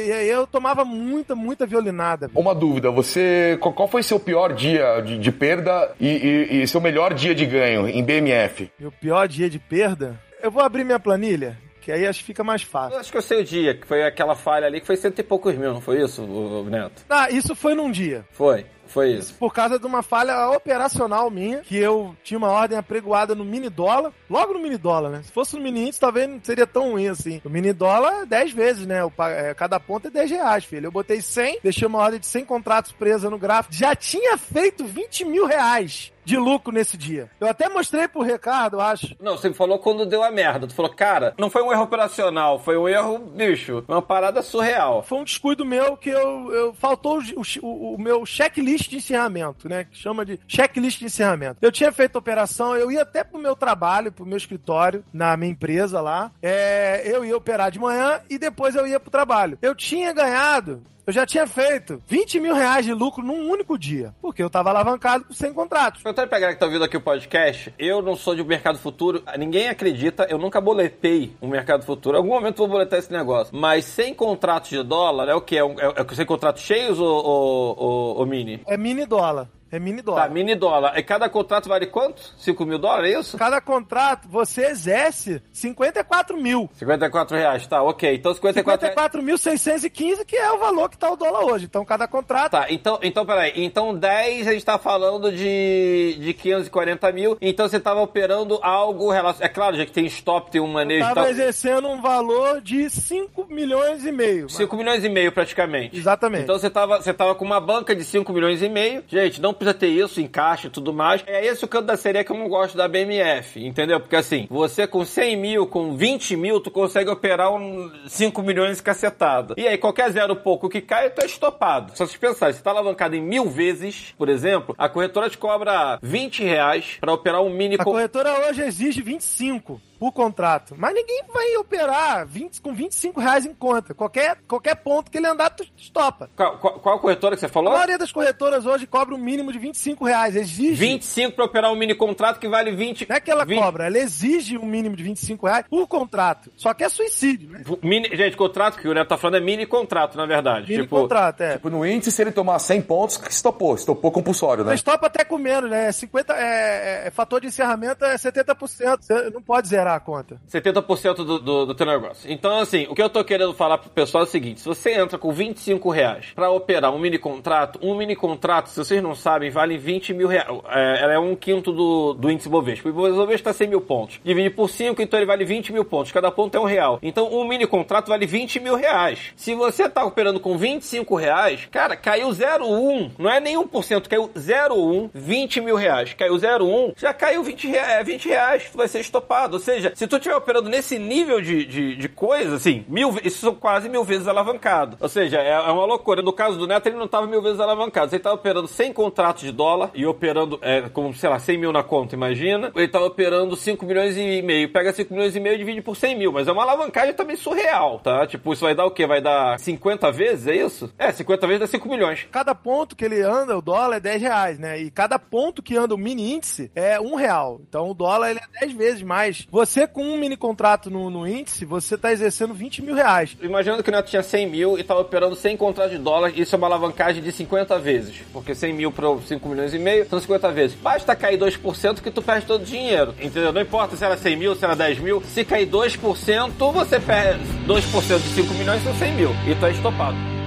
e 0.09 0.13
aí 0.13 0.29
eu 0.29 0.47
tomava 0.47 0.85
muita, 0.85 1.35
muita 1.35 1.65
violinada. 1.67 2.27
velho. 2.27 2.39
Uma 2.41 2.55
dúvida, 2.55 2.91
você. 2.91 3.57
Qual 3.61 3.73
qual 3.73 3.89
foi 3.89 4.03
seu 4.03 4.19
pior 4.21 4.53
dia 4.53 5.01
de, 5.01 5.19
de 5.19 5.33
perda 5.33 5.93
e, 6.01 6.09
e- 6.09 6.63
e 6.63 6.67
seu 6.69 6.81
melhor 6.81 7.15
dia 7.15 7.35
de 7.35 7.47
ganho 7.47 7.89
em 7.89 8.03
BMF? 8.03 8.71
Meu 8.79 8.91
pior 8.93 9.27
dia 9.29 9.49
de 9.49 9.59
perda, 9.59 10.21
eu 10.43 10.51
vou 10.51 10.63
abrir 10.63 10.85
minha 10.85 10.99
planilha, 11.01 11.57
que 11.83 11.91
aí 11.91 12.07
acho 12.07 12.21
que 12.21 12.27
fica 12.27 12.45
mais 12.45 12.63
fácil. 12.63 12.95
Eu 12.95 13.01
acho 13.01 13.11
que 13.11 13.19
eu 13.19 13.23
sei 13.23 13.41
o 13.41 13.45
dia, 13.45 13.75
que 13.75 13.87
foi 13.87 14.05
aquela 14.05 14.37
falha 14.37 14.67
ali 14.67 14.81
que 14.81 14.87
foi 14.87 14.97
cento 14.97 15.19
e 15.19 15.23
poucos 15.23 15.55
mil, 15.57 15.75
não 15.75 15.81
foi 15.81 16.01
isso, 16.01 16.23
o, 16.23 16.63
o 16.63 16.71
Neto? 16.71 17.03
Ah, 17.11 17.29
isso 17.29 17.55
foi 17.55 17.75
num 17.75 17.91
dia. 17.91 18.25
Foi, 18.31 18.65
foi 18.87 19.13
isso. 19.13 19.35
por 19.35 19.53
causa 19.53 19.79
de 19.79 19.87
uma 19.87 20.03
falha 20.03 20.51
operacional 20.51 21.29
minha, 21.29 21.59
que 21.59 21.77
eu 21.77 22.15
tinha 22.23 22.39
uma 22.39 22.51
ordem 22.51 22.79
apregoada 22.79 23.35
no 23.35 23.45
mini 23.45 23.69
dólar, 23.69 24.13
logo 24.31 24.53
no 24.53 24.61
mini 24.61 24.79
dólar, 24.79 25.11
né? 25.11 25.23
Se 25.25 25.33
fosse 25.33 25.57
no 25.57 25.63
mini 25.63 25.83
índice, 25.83 25.99
talvez 25.99 26.29
não 26.29 26.41
seria 26.43 26.67
tão 26.67 26.93
ruim 26.93 27.09
assim. 27.09 27.41
No 27.45 27.51
mini 27.51 27.73
dólar, 27.73 28.27
10 28.27 28.53
vezes, 28.53 28.87
né? 28.87 29.05
O 29.05 29.13
é, 29.21 29.53
cada 29.55 29.81
ponto 29.81 30.07
é 30.07 30.11
10 30.11 30.31
reais, 30.31 30.65
filho. 30.65 30.87
Eu 30.87 30.93
botei 30.93 31.21
100, 31.21 31.61
deixei 31.63 31.89
uma 31.89 31.99
ordem 31.99 32.21
de 32.21 32.27
100 32.27 32.45
contratos 32.45 32.93
presa 32.93 33.29
no 33.29 33.39
gráfico. 33.39 33.75
Já 33.75 33.97
tinha 33.97 34.39
feito 34.39 34.85
20 34.85 35.25
mil 35.25 35.47
reais 35.47 36.13
de 36.25 36.37
lucro 36.37 36.73
nesse 36.73 36.97
dia. 36.97 37.29
Eu 37.41 37.49
até 37.49 37.69
mostrei 37.69 38.07
pro 38.09 38.23
Ricardo, 38.23 38.77
eu 38.77 38.81
acho. 38.81 39.15
Não, 39.21 39.37
você 39.37 39.53
falou 39.53 39.79
quando 39.79 40.07
deu 40.07 40.23
a 40.23 40.31
merda. 40.31 40.67
Tu 40.67 40.75
falou, 40.75 40.93
cara, 40.93 41.35
não 41.39 41.51
foi 41.51 41.63
um 41.63 41.73
erro 41.73 41.83
operacional, 41.83 42.59
foi 42.59 42.77
um 42.77 42.89
erro, 42.89 43.19
bicho, 43.19 43.85
uma 43.89 44.03
parada 44.03 44.43
surreal. 44.43 45.03
Foi 45.03 45.19
um 45.19 45.25
descuido 45.25 45.65
meu 45.65 45.97
que 45.97 46.11
eu, 46.11 46.53
eu 46.53 46.75
faltou 46.75 47.19
o, 47.21 47.43
o- 47.67 47.95
o 47.95 48.01
meu 48.01 48.25
checklist 48.25 48.89
de 48.89 48.97
encerramento, 48.97 49.69
né? 49.69 49.85
Que 49.85 49.97
chama 49.97 50.25
de 50.25 50.39
checklist 50.47 50.99
de 50.99 51.07
encerramento. 51.07 51.57
Eu 51.63 51.73
tinha 51.73 51.91
feito 51.93 52.17
a 52.17 52.19
operação, 52.19 52.77
eu 52.77 52.91
ia 52.91 53.03
até 53.03 53.25
pro 53.25 53.39
meu 53.41 53.57
trabalho, 53.57 54.13
pro 54.13 54.27
meu 54.27 54.37
escritório, 54.37 55.05
na 55.13 55.37
minha 55.37 55.51
empresa 55.53 56.01
lá. 56.01 56.31
É, 56.43 57.03
eu 57.05 57.25
ia 57.25 57.37
operar 57.37 57.71
de 57.71 57.79
manhã 57.79 58.21
e 58.31 58.39
depois 58.39 58.75
eu 58.75 58.87
ia 58.87 59.01
pro 59.01 59.11
trabalho. 59.11 59.59
Eu 59.63 59.75
tinha 59.75 60.13
ganhado. 60.13 60.83
Eu 61.05 61.13
já 61.13 61.27
tinha 61.27 61.49
feito 61.49 62.01
20 62.07 62.39
mil 62.39 62.55
reais 62.55 62.87
de 62.87 62.95
lucro 62.95 63.25
num 63.25 63.51
único 63.51 63.77
dia, 63.77 64.15
porque 64.23 64.41
eu 64.41 64.49
tava 64.49 64.71
alavancado 64.71 65.25
100 65.35 65.53
contratos. 65.53 66.01
Perguntando 66.01 66.29
pra 66.29 66.39
galera 66.39 66.55
que 66.55 66.61
tá 66.61 66.67
ouvindo 66.67 66.85
aqui 66.85 66.97
o 66.97 67.01
podcast, 67.01 67.75
eu 67.77 68.01
não 68.01 68.15
sou 68.15 68.37
de 68.37 68.45
mercado 68.45 68.79
futuro, 68.79 69.21
ninguém 69.37 69.69
acredita, 69.69 70.29
eu 70.31 70.39
nunca 70.39 70.61
boletei 70.61 71.35
um 71.43 71.49
mercado 71.49 71.85
futuro. 71.85 72.17
Em 72.17 72.21
algum 72.21 72.31
momento 72.31 72.63
eu 72.63 72.69
vou 72.69 72.77
boletar 72.77 73.01
esse 73.01 73.11
negócio. 73.11 73.53
Mas 73.53 73.85
100 73.87 74.15
contratos 74.15 74.71
de 74.71 74.81
dólar 74.81 75.29
é 75.29 75.35
o 75.35 75.41
quê? 75.41 75.57
É, 75.57 75.65
um, 75.65 75.73
é, 75.73 75.93
é 75.97 76.15
100 76.15 76.25
contratos 76.25 76.63
cheios 76.63 77.01
ou, 77.01 77.09
ou, 77.09 77.77
ou, 77.77 78.17
ou 78.19 78.27
mini? 78.27 78.61
É 78.65 78.77
mini 78.77 79.05
dólar. 79.05 79.49
É 79.73 79.79
mini 79.79 80.03
Tá, 80.03 80.03
dólar. 80.03 80.31
mini 80.31 80.55
dólar. 80.55 80.99
E 80.99 81.03
cada 81.03 81.29
contrato 81.31 81.67
vale 81.69 81.87
quanto? 81.87 82.23
5 82.37 82.67
mil 82.67 82.79
dólares, 82.79 83.15
é 83.15 83.19
isso? 83.21 83.39
Cada 83.39 83.59
contrato 83.61 84.29
você 84.29 84.67
exerce 84.67 85.43
54 85.51 86.37
mil. 86.37 86.69
54 86.75 87.37
reais, 87.37 87.67
tá, 87.67 87.83
ok. 87.83 88.15
Então 88.15 88.35
54 88.35 88.87
reais. 88.87 89.13
54.615, 89.13 90.25
que 90.27 90.37
é 90.37 90.53
o 90.53 90.59
valor 90.59 90.91
que 90.91 90.99
tá 90.99 91.11
o 91.11 91.17
dólar 91.17 91.45
hoje. 91.47 91.65
Então, 91.65 91.85
cada 91.87 92.07
contrato. 92.07 92.53
Tá, 92.53 92.67
então, 92.69 92.99
então 93.03 93.25
peraí. 93.25 93.53
Então 93.57 93.95
10 93.95 94.47
a 94.47 94.53
gente 94.53 94.65
tá 94.65 94.79
falando 94.79 95.33
de, 95.33 96.19
de 96.21 96.35
540 96.35 97.13
mil. 97.13 97.39
Então 97.41 97.67
você 97.67 97.81
tava 97.81 98.01
operando 98.03 98.59
algo 98.63 99.11
relacionado. 99.11 99.43
É 99.45 99.49
claro, 99.49 99.77
já 99.77 99.87
que 99.87 99.93
tem 99.93 100.05
stop, 100.07 100.51
tem 100.51 100.61
um 100.61 100.67
manejo 100.67 101.07
e 101.07 101.15
Tava 101.15 101.31
exercendo 101.31 101.89
um 101.89 102.01
valor 102.03 102.61
de 102.61 102.91
5 102.91 103.47
milhões 103.49 104.05
e 104.05 104.13
meio. 104.13 104.51
5 104.51 104.77
milhões 104.77 105.03
e 105.03 105.09
meio 105.09 105.33
praticamente. 105.33 105.97
Exatamente. 105.97 106.43
Então 106.45 106.59
você 106.59 106.69
tava, 106.69 107.01
você 107.01 107.15
tava 107.15 107.35
com 107.35 107.45
uma 107.45 107.61
banca 107.61 107.97
de 107.97 108.05
5 108.05 108.31
milhões 108.33 108.63
e 108.63 108.69
meio. 108.69 109.03
Gente, 109.09 109.41
não 109.41 109.55
precisa 109.63 109.75
ter 109.75 109.89
isso 109.89 110.21
em 110.21 110.27
caixa 110.27 110.67
e 110.67 110.71
tudo 110.71 110.93
mais. 110.93 111.23
É 111.27 111.45
esse 111.47 111.65
o 111.65 111.69
canto 111.69 111.87
da 111.87 111.97
série 111.97 112.23
que 112.25 112.33
eu 112.33 112.37
não 112.37 112.49
gosto 112.49 112.77
da 112.77 112.89
BMF, 112.89 113.65
entendeu? 113.65 114.01
Porque 114.01 114.17
assim, 114.17 114.47
você 114.51 114.87
com 114.87 115.05
100 115.05 115.37
mil, 115.37 115.67
com 115.67 115.97
20 115.97 116.37
mil, 116.37 116.61
tu 116.61 116.71
consegue 116.71 117.09
operar 117.11 117.53
um 117.53 117.91
5 118.07 118.43
milhões 118.43 118.79
e 118.79 118.83
cacetado. 118.83 119.55
E 119.57 119.67
aí, 119.67 119.79
qualquer 119.79 120.11
zero 120.11 120.35
pouco 120.37 120.69
que 120.69 120.81
cai, 120.81 121.11
tu 121.11 121.23
é 121.23 121.27
estopado. 121.27 121.93
Só 121.97 122.07
se 122.07 122.19
pensar, 122.19 122.53
se 122.53 122.63
tá 122.63 122.71
alavancado 122.71 123.15
em 123.15 123.23
mil 123.23 123.49
vezes, 123.49 124.13
por 124.19 124.29
exemplo, 124.29 124.75
a 124.77 124.89
corretora 124.89 125.31
te 125.31 125.39
cobra 125.39 125.99
20 126.03 126.43
reais 126.43 126.97
pra 127.01 127.13
operar 127.13 127.43
um 127.43 127.51
mini... 127.51 127.77
A 127.77 127.85
co- 127.85 127.93
corretora 127.93 128.49
hoje 128.49 128.63
exige 128.63 129.01
25 129.03 129.81
por 130.03 130.11
contrato. 130.11 130.75
Mas 130.77 130.93
ninguém 130.97 131.23
vai 131.33 131.57
operar 131.59 132.27
20, 132.27 132.61
com 132.61 132.75
25 132.75 133.21
reais 133.21 133.47
em 133.47 133.55
conta. 133.55 133.95
Qualquer, 133.95 134.37
qualquer 134.49 134.75
ponto 134.75 135.09
que 135.09 135.17
ele 135.17 135.29
andar, 135.29 135.51
tu 135.51 135.65
estopa. 135.77 136.29
Qual, 136.35 136.59
qual, 136.59 136.81
qual 136.81 136.99
corretora 136.99 137.37
que 137.37 137.41
você 137.41 137.47
A 137.47 137.49
falou? 137.49 137.73
maioria 137.73 137.97
das 137.97 138.11
corretoras 138.11 138.67
hoje 138.67 138.85
cobra 138.85 139.15
um 139.15 139.19
mínimo 139.19 139.53
de 139.53 139.61
25 139.61 140.05
reais. 140.05 140.35
Exige. 140.35 140.75
25 140.75 141.37
pra 141.37 141.45
operar 141.45 141.71
um 141.71 141.77
mini 141.77 141.95
contrato 141.95 142.41
que 142.41 142.49
vale 142.49 142.73
20... 142.73 143.09
Não 143.09 143.15
é 143.15 143.21
que 143.21 143.31
ela 143.31 143.45
20 143.45 143.61
cobra, 143.61 143.87
ela 143.87 143.97
exige 143.97 144.59
um 144.59 144.67
mínimo 144.67 144.97
de 144.97 145.05
25 145.05 145.47
reais 145.47 145.67
por 145.71 145.87
contrato. 145.87 146.51
Só 146.57 146.75
que 146.75 146.83
é 146.83 146.89
suicídio, 146.89 147.51
né? 147.51 147.63
Mini, 147.81 148.09
gente, 148.17 148.37
contrato 148.37 148.79
que 148.79 148.89
o 148.89 148.95
Neto 148.95 149.07
tá 149.07 149.17
falando 149.17 149.37
é 149.37 149.41
mini 149.41 149.67
contrato, 149.67 150.17
na 150.17 150.27
verdade. 150.27 150.69
Mini 150.69 150.83
tipo, 150.83 150.97
contrato, 150.97 151.43
é. 151.43 151.53
Tipo, 151.53 151.71
no 151.71 151.87
índice, 151.87 152.11
se 152.11 152.21
ele 152.21 152.33
tomar 152.33 152.59
100 152.59 152.83
pontos, 152.83 153.23
estopou. 153.31 153.77
Estopou 153.77 154.11
compulsório, 154.11 154.65
né? 154.65 154.73
Mas 154.73 154.83
topa 154.83 155.07
até 155.07 155.23
com 155.23 155.39
menos, 155.39 155.71
né? 155.71 155.93
50, 155.93 156.33
é, 156.33 157.07
é- 157.07 157.11
fator 157.13 157.41
de 157.41 157.47
encerramento 157.47 158.05
é 158.05 158.17
70%. 158.19 158.99
Você 159.01 159.31
não 159.31 159.41
pode 159.41 159.69
zerar 159.69 159.92
a 159.95 160.01
conta. 160.01 160.41
70% 160.51 161.15
do, 161.17 161.39
do, 161.39 161.67
do 161.67 161.75
teu 161.75 161.87
negócio. 161.87 162.31
Então, 162.31 162.59
assim, 162.59 162.87
o 162.89 162.95
que 162.95 163.03
eu 163.03 163.11
tô 163.11 163.25
querendo 163.25 163.53
falar 163.55 163.79
pro 163.79 163.91
pessoal 163.91 164.25
é 164.25 164.27
o 164.27 164.31
seguinte: 164.31 164.61
se 164.61 164.67
você 164.67 164.93
entra 164.93 165.19
com 165.19 165.33
25 165.33 165.91
reais 165.91 166.27
pra 166.35 166.51
operar 166.51 166.93
um 166.93 166.99
mini 166.99 167.19
contrato, 167.19 167.79
um 167.83 167.95
mini 167.95 168.17
contrato, 168.17 168.69
se 168.69 168.77
vocês 168.77 169.03
não 169.03 169.15
sabem, 169.15 169.51
vale 169.51 169.77
20 169.77 170.15
mil 170.15 170.29
reais. 170.29 170.49
É, 170.69 171.03
ela 171.03 171.13
é 171.15 171.19
um 171.19 171.35
quinto 171.35 171.73
do, 171.73 172.15
do 172.15 172.31
índice 172.31 172.49
Bovespa. 172.49 172.89
O 172.89 172.93
Bovespa 172.93 173.51
tá 173.51 173.53
100 173.53 173.69
mil 173.69 173.81
pontos. 173.81 174.21
Divide 174.25 174.51
por 174.51 174.69
5, 174.69 175.01
então 175.01 175.19
ele 175.19 175.27
vale 175.27 175.45
20 175.45 175.73
mil 175.73 175.85
pontos. 175.85 176.13
Cada 176.13 176.31
ponto 176.31 176.57
é 176.57 176.61
um 176.61 176.65
real. 176.65 176.99
Então, 177.03 177.33
um 177.33 177.47
mini 177.47 177.67
contrato 177.67 178.09
vale 178.09 178.27
20 178.27 178.61
mil 178.61 178.77
reais. 178.77 179.33
Se 179.37 179.55
você 179.55 179.89
tá 179.89 180.05
operando 180.05 180.41
com 180.41 180.57
25 180.57 181.15
reais, 181.17 181.67
cara, 181.71 181.97
caiu 181.97 182.29
0,1. 182.29 183.13
Não 183.19 183.31
é 183.31 183.41
nem 183.41 183.57
1%, 183.57 184.09
caiu 184.09 184.29
0,1, 184.29 185.11
20 185.13 185.61
mil 185.61 185.77
reais. 185.77 186.15
Caiu 186.15 186.35
0,1, 186.35 186.95
já 186.97 187.13
caiu 187.13 187.43
20 187.43 187.69
reais, 187.69 188.07
20 188.07 188.29
reais, 188.29 188.71
vai 188.75 188.89
ser 188.89 189.01
estopado. 189.01 189.55
Ou 189.55 189.61
se 189.95 190.07
tu 190.07 190.17
estiver 190.17 190.37
operando 190.37 190.69
nesse 190.69 190.99
nível 190.99 191.41
de, 191.41 191.65
de, 191.65 191.97
de 191.97 192.09
coisa, 192.09 192.57
assim, 192.57 192.85
mil, 192.89 193.17
isso 193.25 193.39
são 193.39 193.55
quase 193.55 193.89
mil 193.89 194.05
vezes 194.05 194.27
alavancado. 194.29 194.97
Ou 195.01 195.09
seja, 195.09 195.41
é, 195.41 195.51
é 195.51 195.71
uma 195.71 195.85
loucura. 195.85 196.23
No 196.23 196.33
caso 196.33 196.59
do 196.59 196.67
Neto, 196.67 196.87
ele 196.87 196.97
não 196.97 197.09
tava 197.09 197.27
mil 197.27 197.43
vezes 197.43 197.61
alavancado. 197.61 198.15
Ele 198.15 198.23
tava 198.23 198.37
operando 198.37 198.69
100 198.69 198.93
contratos 198.93 199.43
de 199.43 199.53
dólar 199.53 199.91
e 199.95 200.07
operando, 200.07 200.59
é, 200.63 200.83
com, 200.89 201.13
sei 201.13 201.29
lá, 201.29 201.39
100 201.39 201.59
mil 201.59 201.73
na 201.73 201.83
conta, 201.83 202.15
imagina. 202.15 202.73
Ele 202.75 202.89
tava 202.89 203.07
operando 203.07 203.57
5 203.57 203.85
milhões 203.87 204.17
e 204.17 204.43
meio. 204.43 204.73
Pega 204.73 204.93
5 204.93 205.13
milhões 205.13 205.35
e 205.37 205.41
meio 205.41 205.55
e 205.55 205.59
divide 205.59 205.83
por 205.83 205.97
100 205.97 206.19
mil. 206.19 206.33
Mas 206.33 206.49
é 206.49 206.53
uma 206.53 206.63
alavancagem 206.63 207.15
também 207.15 207.37
surreal, 207.37 207.99
tá? 208.01 208.27
Tipo, 208.27 208.53
isso 208.53 208.65
vai 208.65 208.75
dar 208.75 208.87
o 208.87 208.91
quê? 208.91 209.07
Vai 209.07 209.21
dar 209.21 209.59
50 209.59 210.11
vezes, 210.13 210.47
é 210.47 210.57
isso? 210.57 210.93
É, 210.99 211.13
50 211.13 211.47
vezes 211.47 211.61
dá 211.61 211.67
5 211.67 211.89
milhões. 211.89 212.27
Cada 212.31 212.55
ponto 212.55 212.97
que 212.97 213.05
ele 213.05 213.21
anda, 213.23 213.57
o 213.57 213.63
dólar 213.63 213.97
é 213.97 214.01
10 214.01 214.23
reais, 214.23 214.59
né? 214.59 214.81
E 214.81 214.91
cada 214.91 215.19
ponto 215.19 215.63
que 215.63 215.77
anda 215.77 215.95
o 215.95 215.99
mini 215.99 216.33
índice 216.33 216.71
é 216.75 217.01
um 217.01 217.15
real. 217.15 217.61
Então 217.69 217.91
o 217.91 217.95
dólar 217.95 218.31
ele 218.31 218.41
é 218.41 218.61
10 218.61 218.73
vezes 218.73 219.03
mais. 219.03 219.47
Você 219.51 219.62
com 219.87 220.03
um 220.03 220.19
mini 220.19 220.37
contrato 220.37 220.91
no, 220.91 221.09
no 221.09 221.27
índice, 221.27 221.65
você 221.65 221.97
tá 221.97 222.13
exercendo 222.13 222.53
20 222.53 222.83
mil 222.83 222.95
reais. 222.95 223.37
Imaginando 223.41 223.83
que 223.83 223.91
o 223.91 223.93
Neto 223.93 224.09
tinha 224.09 224.23
100 224.23 224.47
mil 224.49 224.79
e 224.79 224.83
tava 224.83 225.01
operando 225.01 225.37
100 225.37 225.57
contratos 225.57 225.93
de 225.93 225.99
dólar, 225.99 226.33
isso 226.37 226.55
é 226.55 226.59
uma 226.59 226.67
alavancagem 226.67 227.23
de 227.23 227.31
50 227.31 227.79
vezes. 227.79 228.17
Porque 228.33 228.55
100 228.55 228.73
mil 228.73 228.93
para 228.93 229.09
5 229.19 229.49
milhões 229.49 229.73
e 229.73 229.79
meio 229.79 230.09
são 230.09 230.21
50 230.21 230.51
vezes. 230.53 230.77
Basta 230.77 231.15
cair 231.15 231.39
2% 231.39 232.01
que 232.01 232.11
tu 232.11 232.23
perde 232.23 232.47
todo 232.47 232.63
o 232.63 232.65
dinheiro. 232.65 233.15
Entendeu? 233.21 233.53
Não 233.53 233.61
importa 233.61 233.97
se 233.97 234.05
era 234.05 234.17
100 234.17 234.37
mil, 234.37 234.55
se 234.55 234.65
era 234.65 234.75
10 234.75 234.99
mil. 234.99 235.23
Se 235.23 235.45
cair 235.45 235.69
2%, 235.69 236.73
você 236.73 236.99
perde 236.99 237.45
2% 237.67 238.19
de 238.21 238.29
5 238.35 238.55
milhões 238.55 238.83
são 238.83 238.95
100 238.95 239.13
mil. 239.15 239.31
E 239.47 239.55
tu 239.55 239.67
é 239.67 239.71
estopado. 239.71 240.42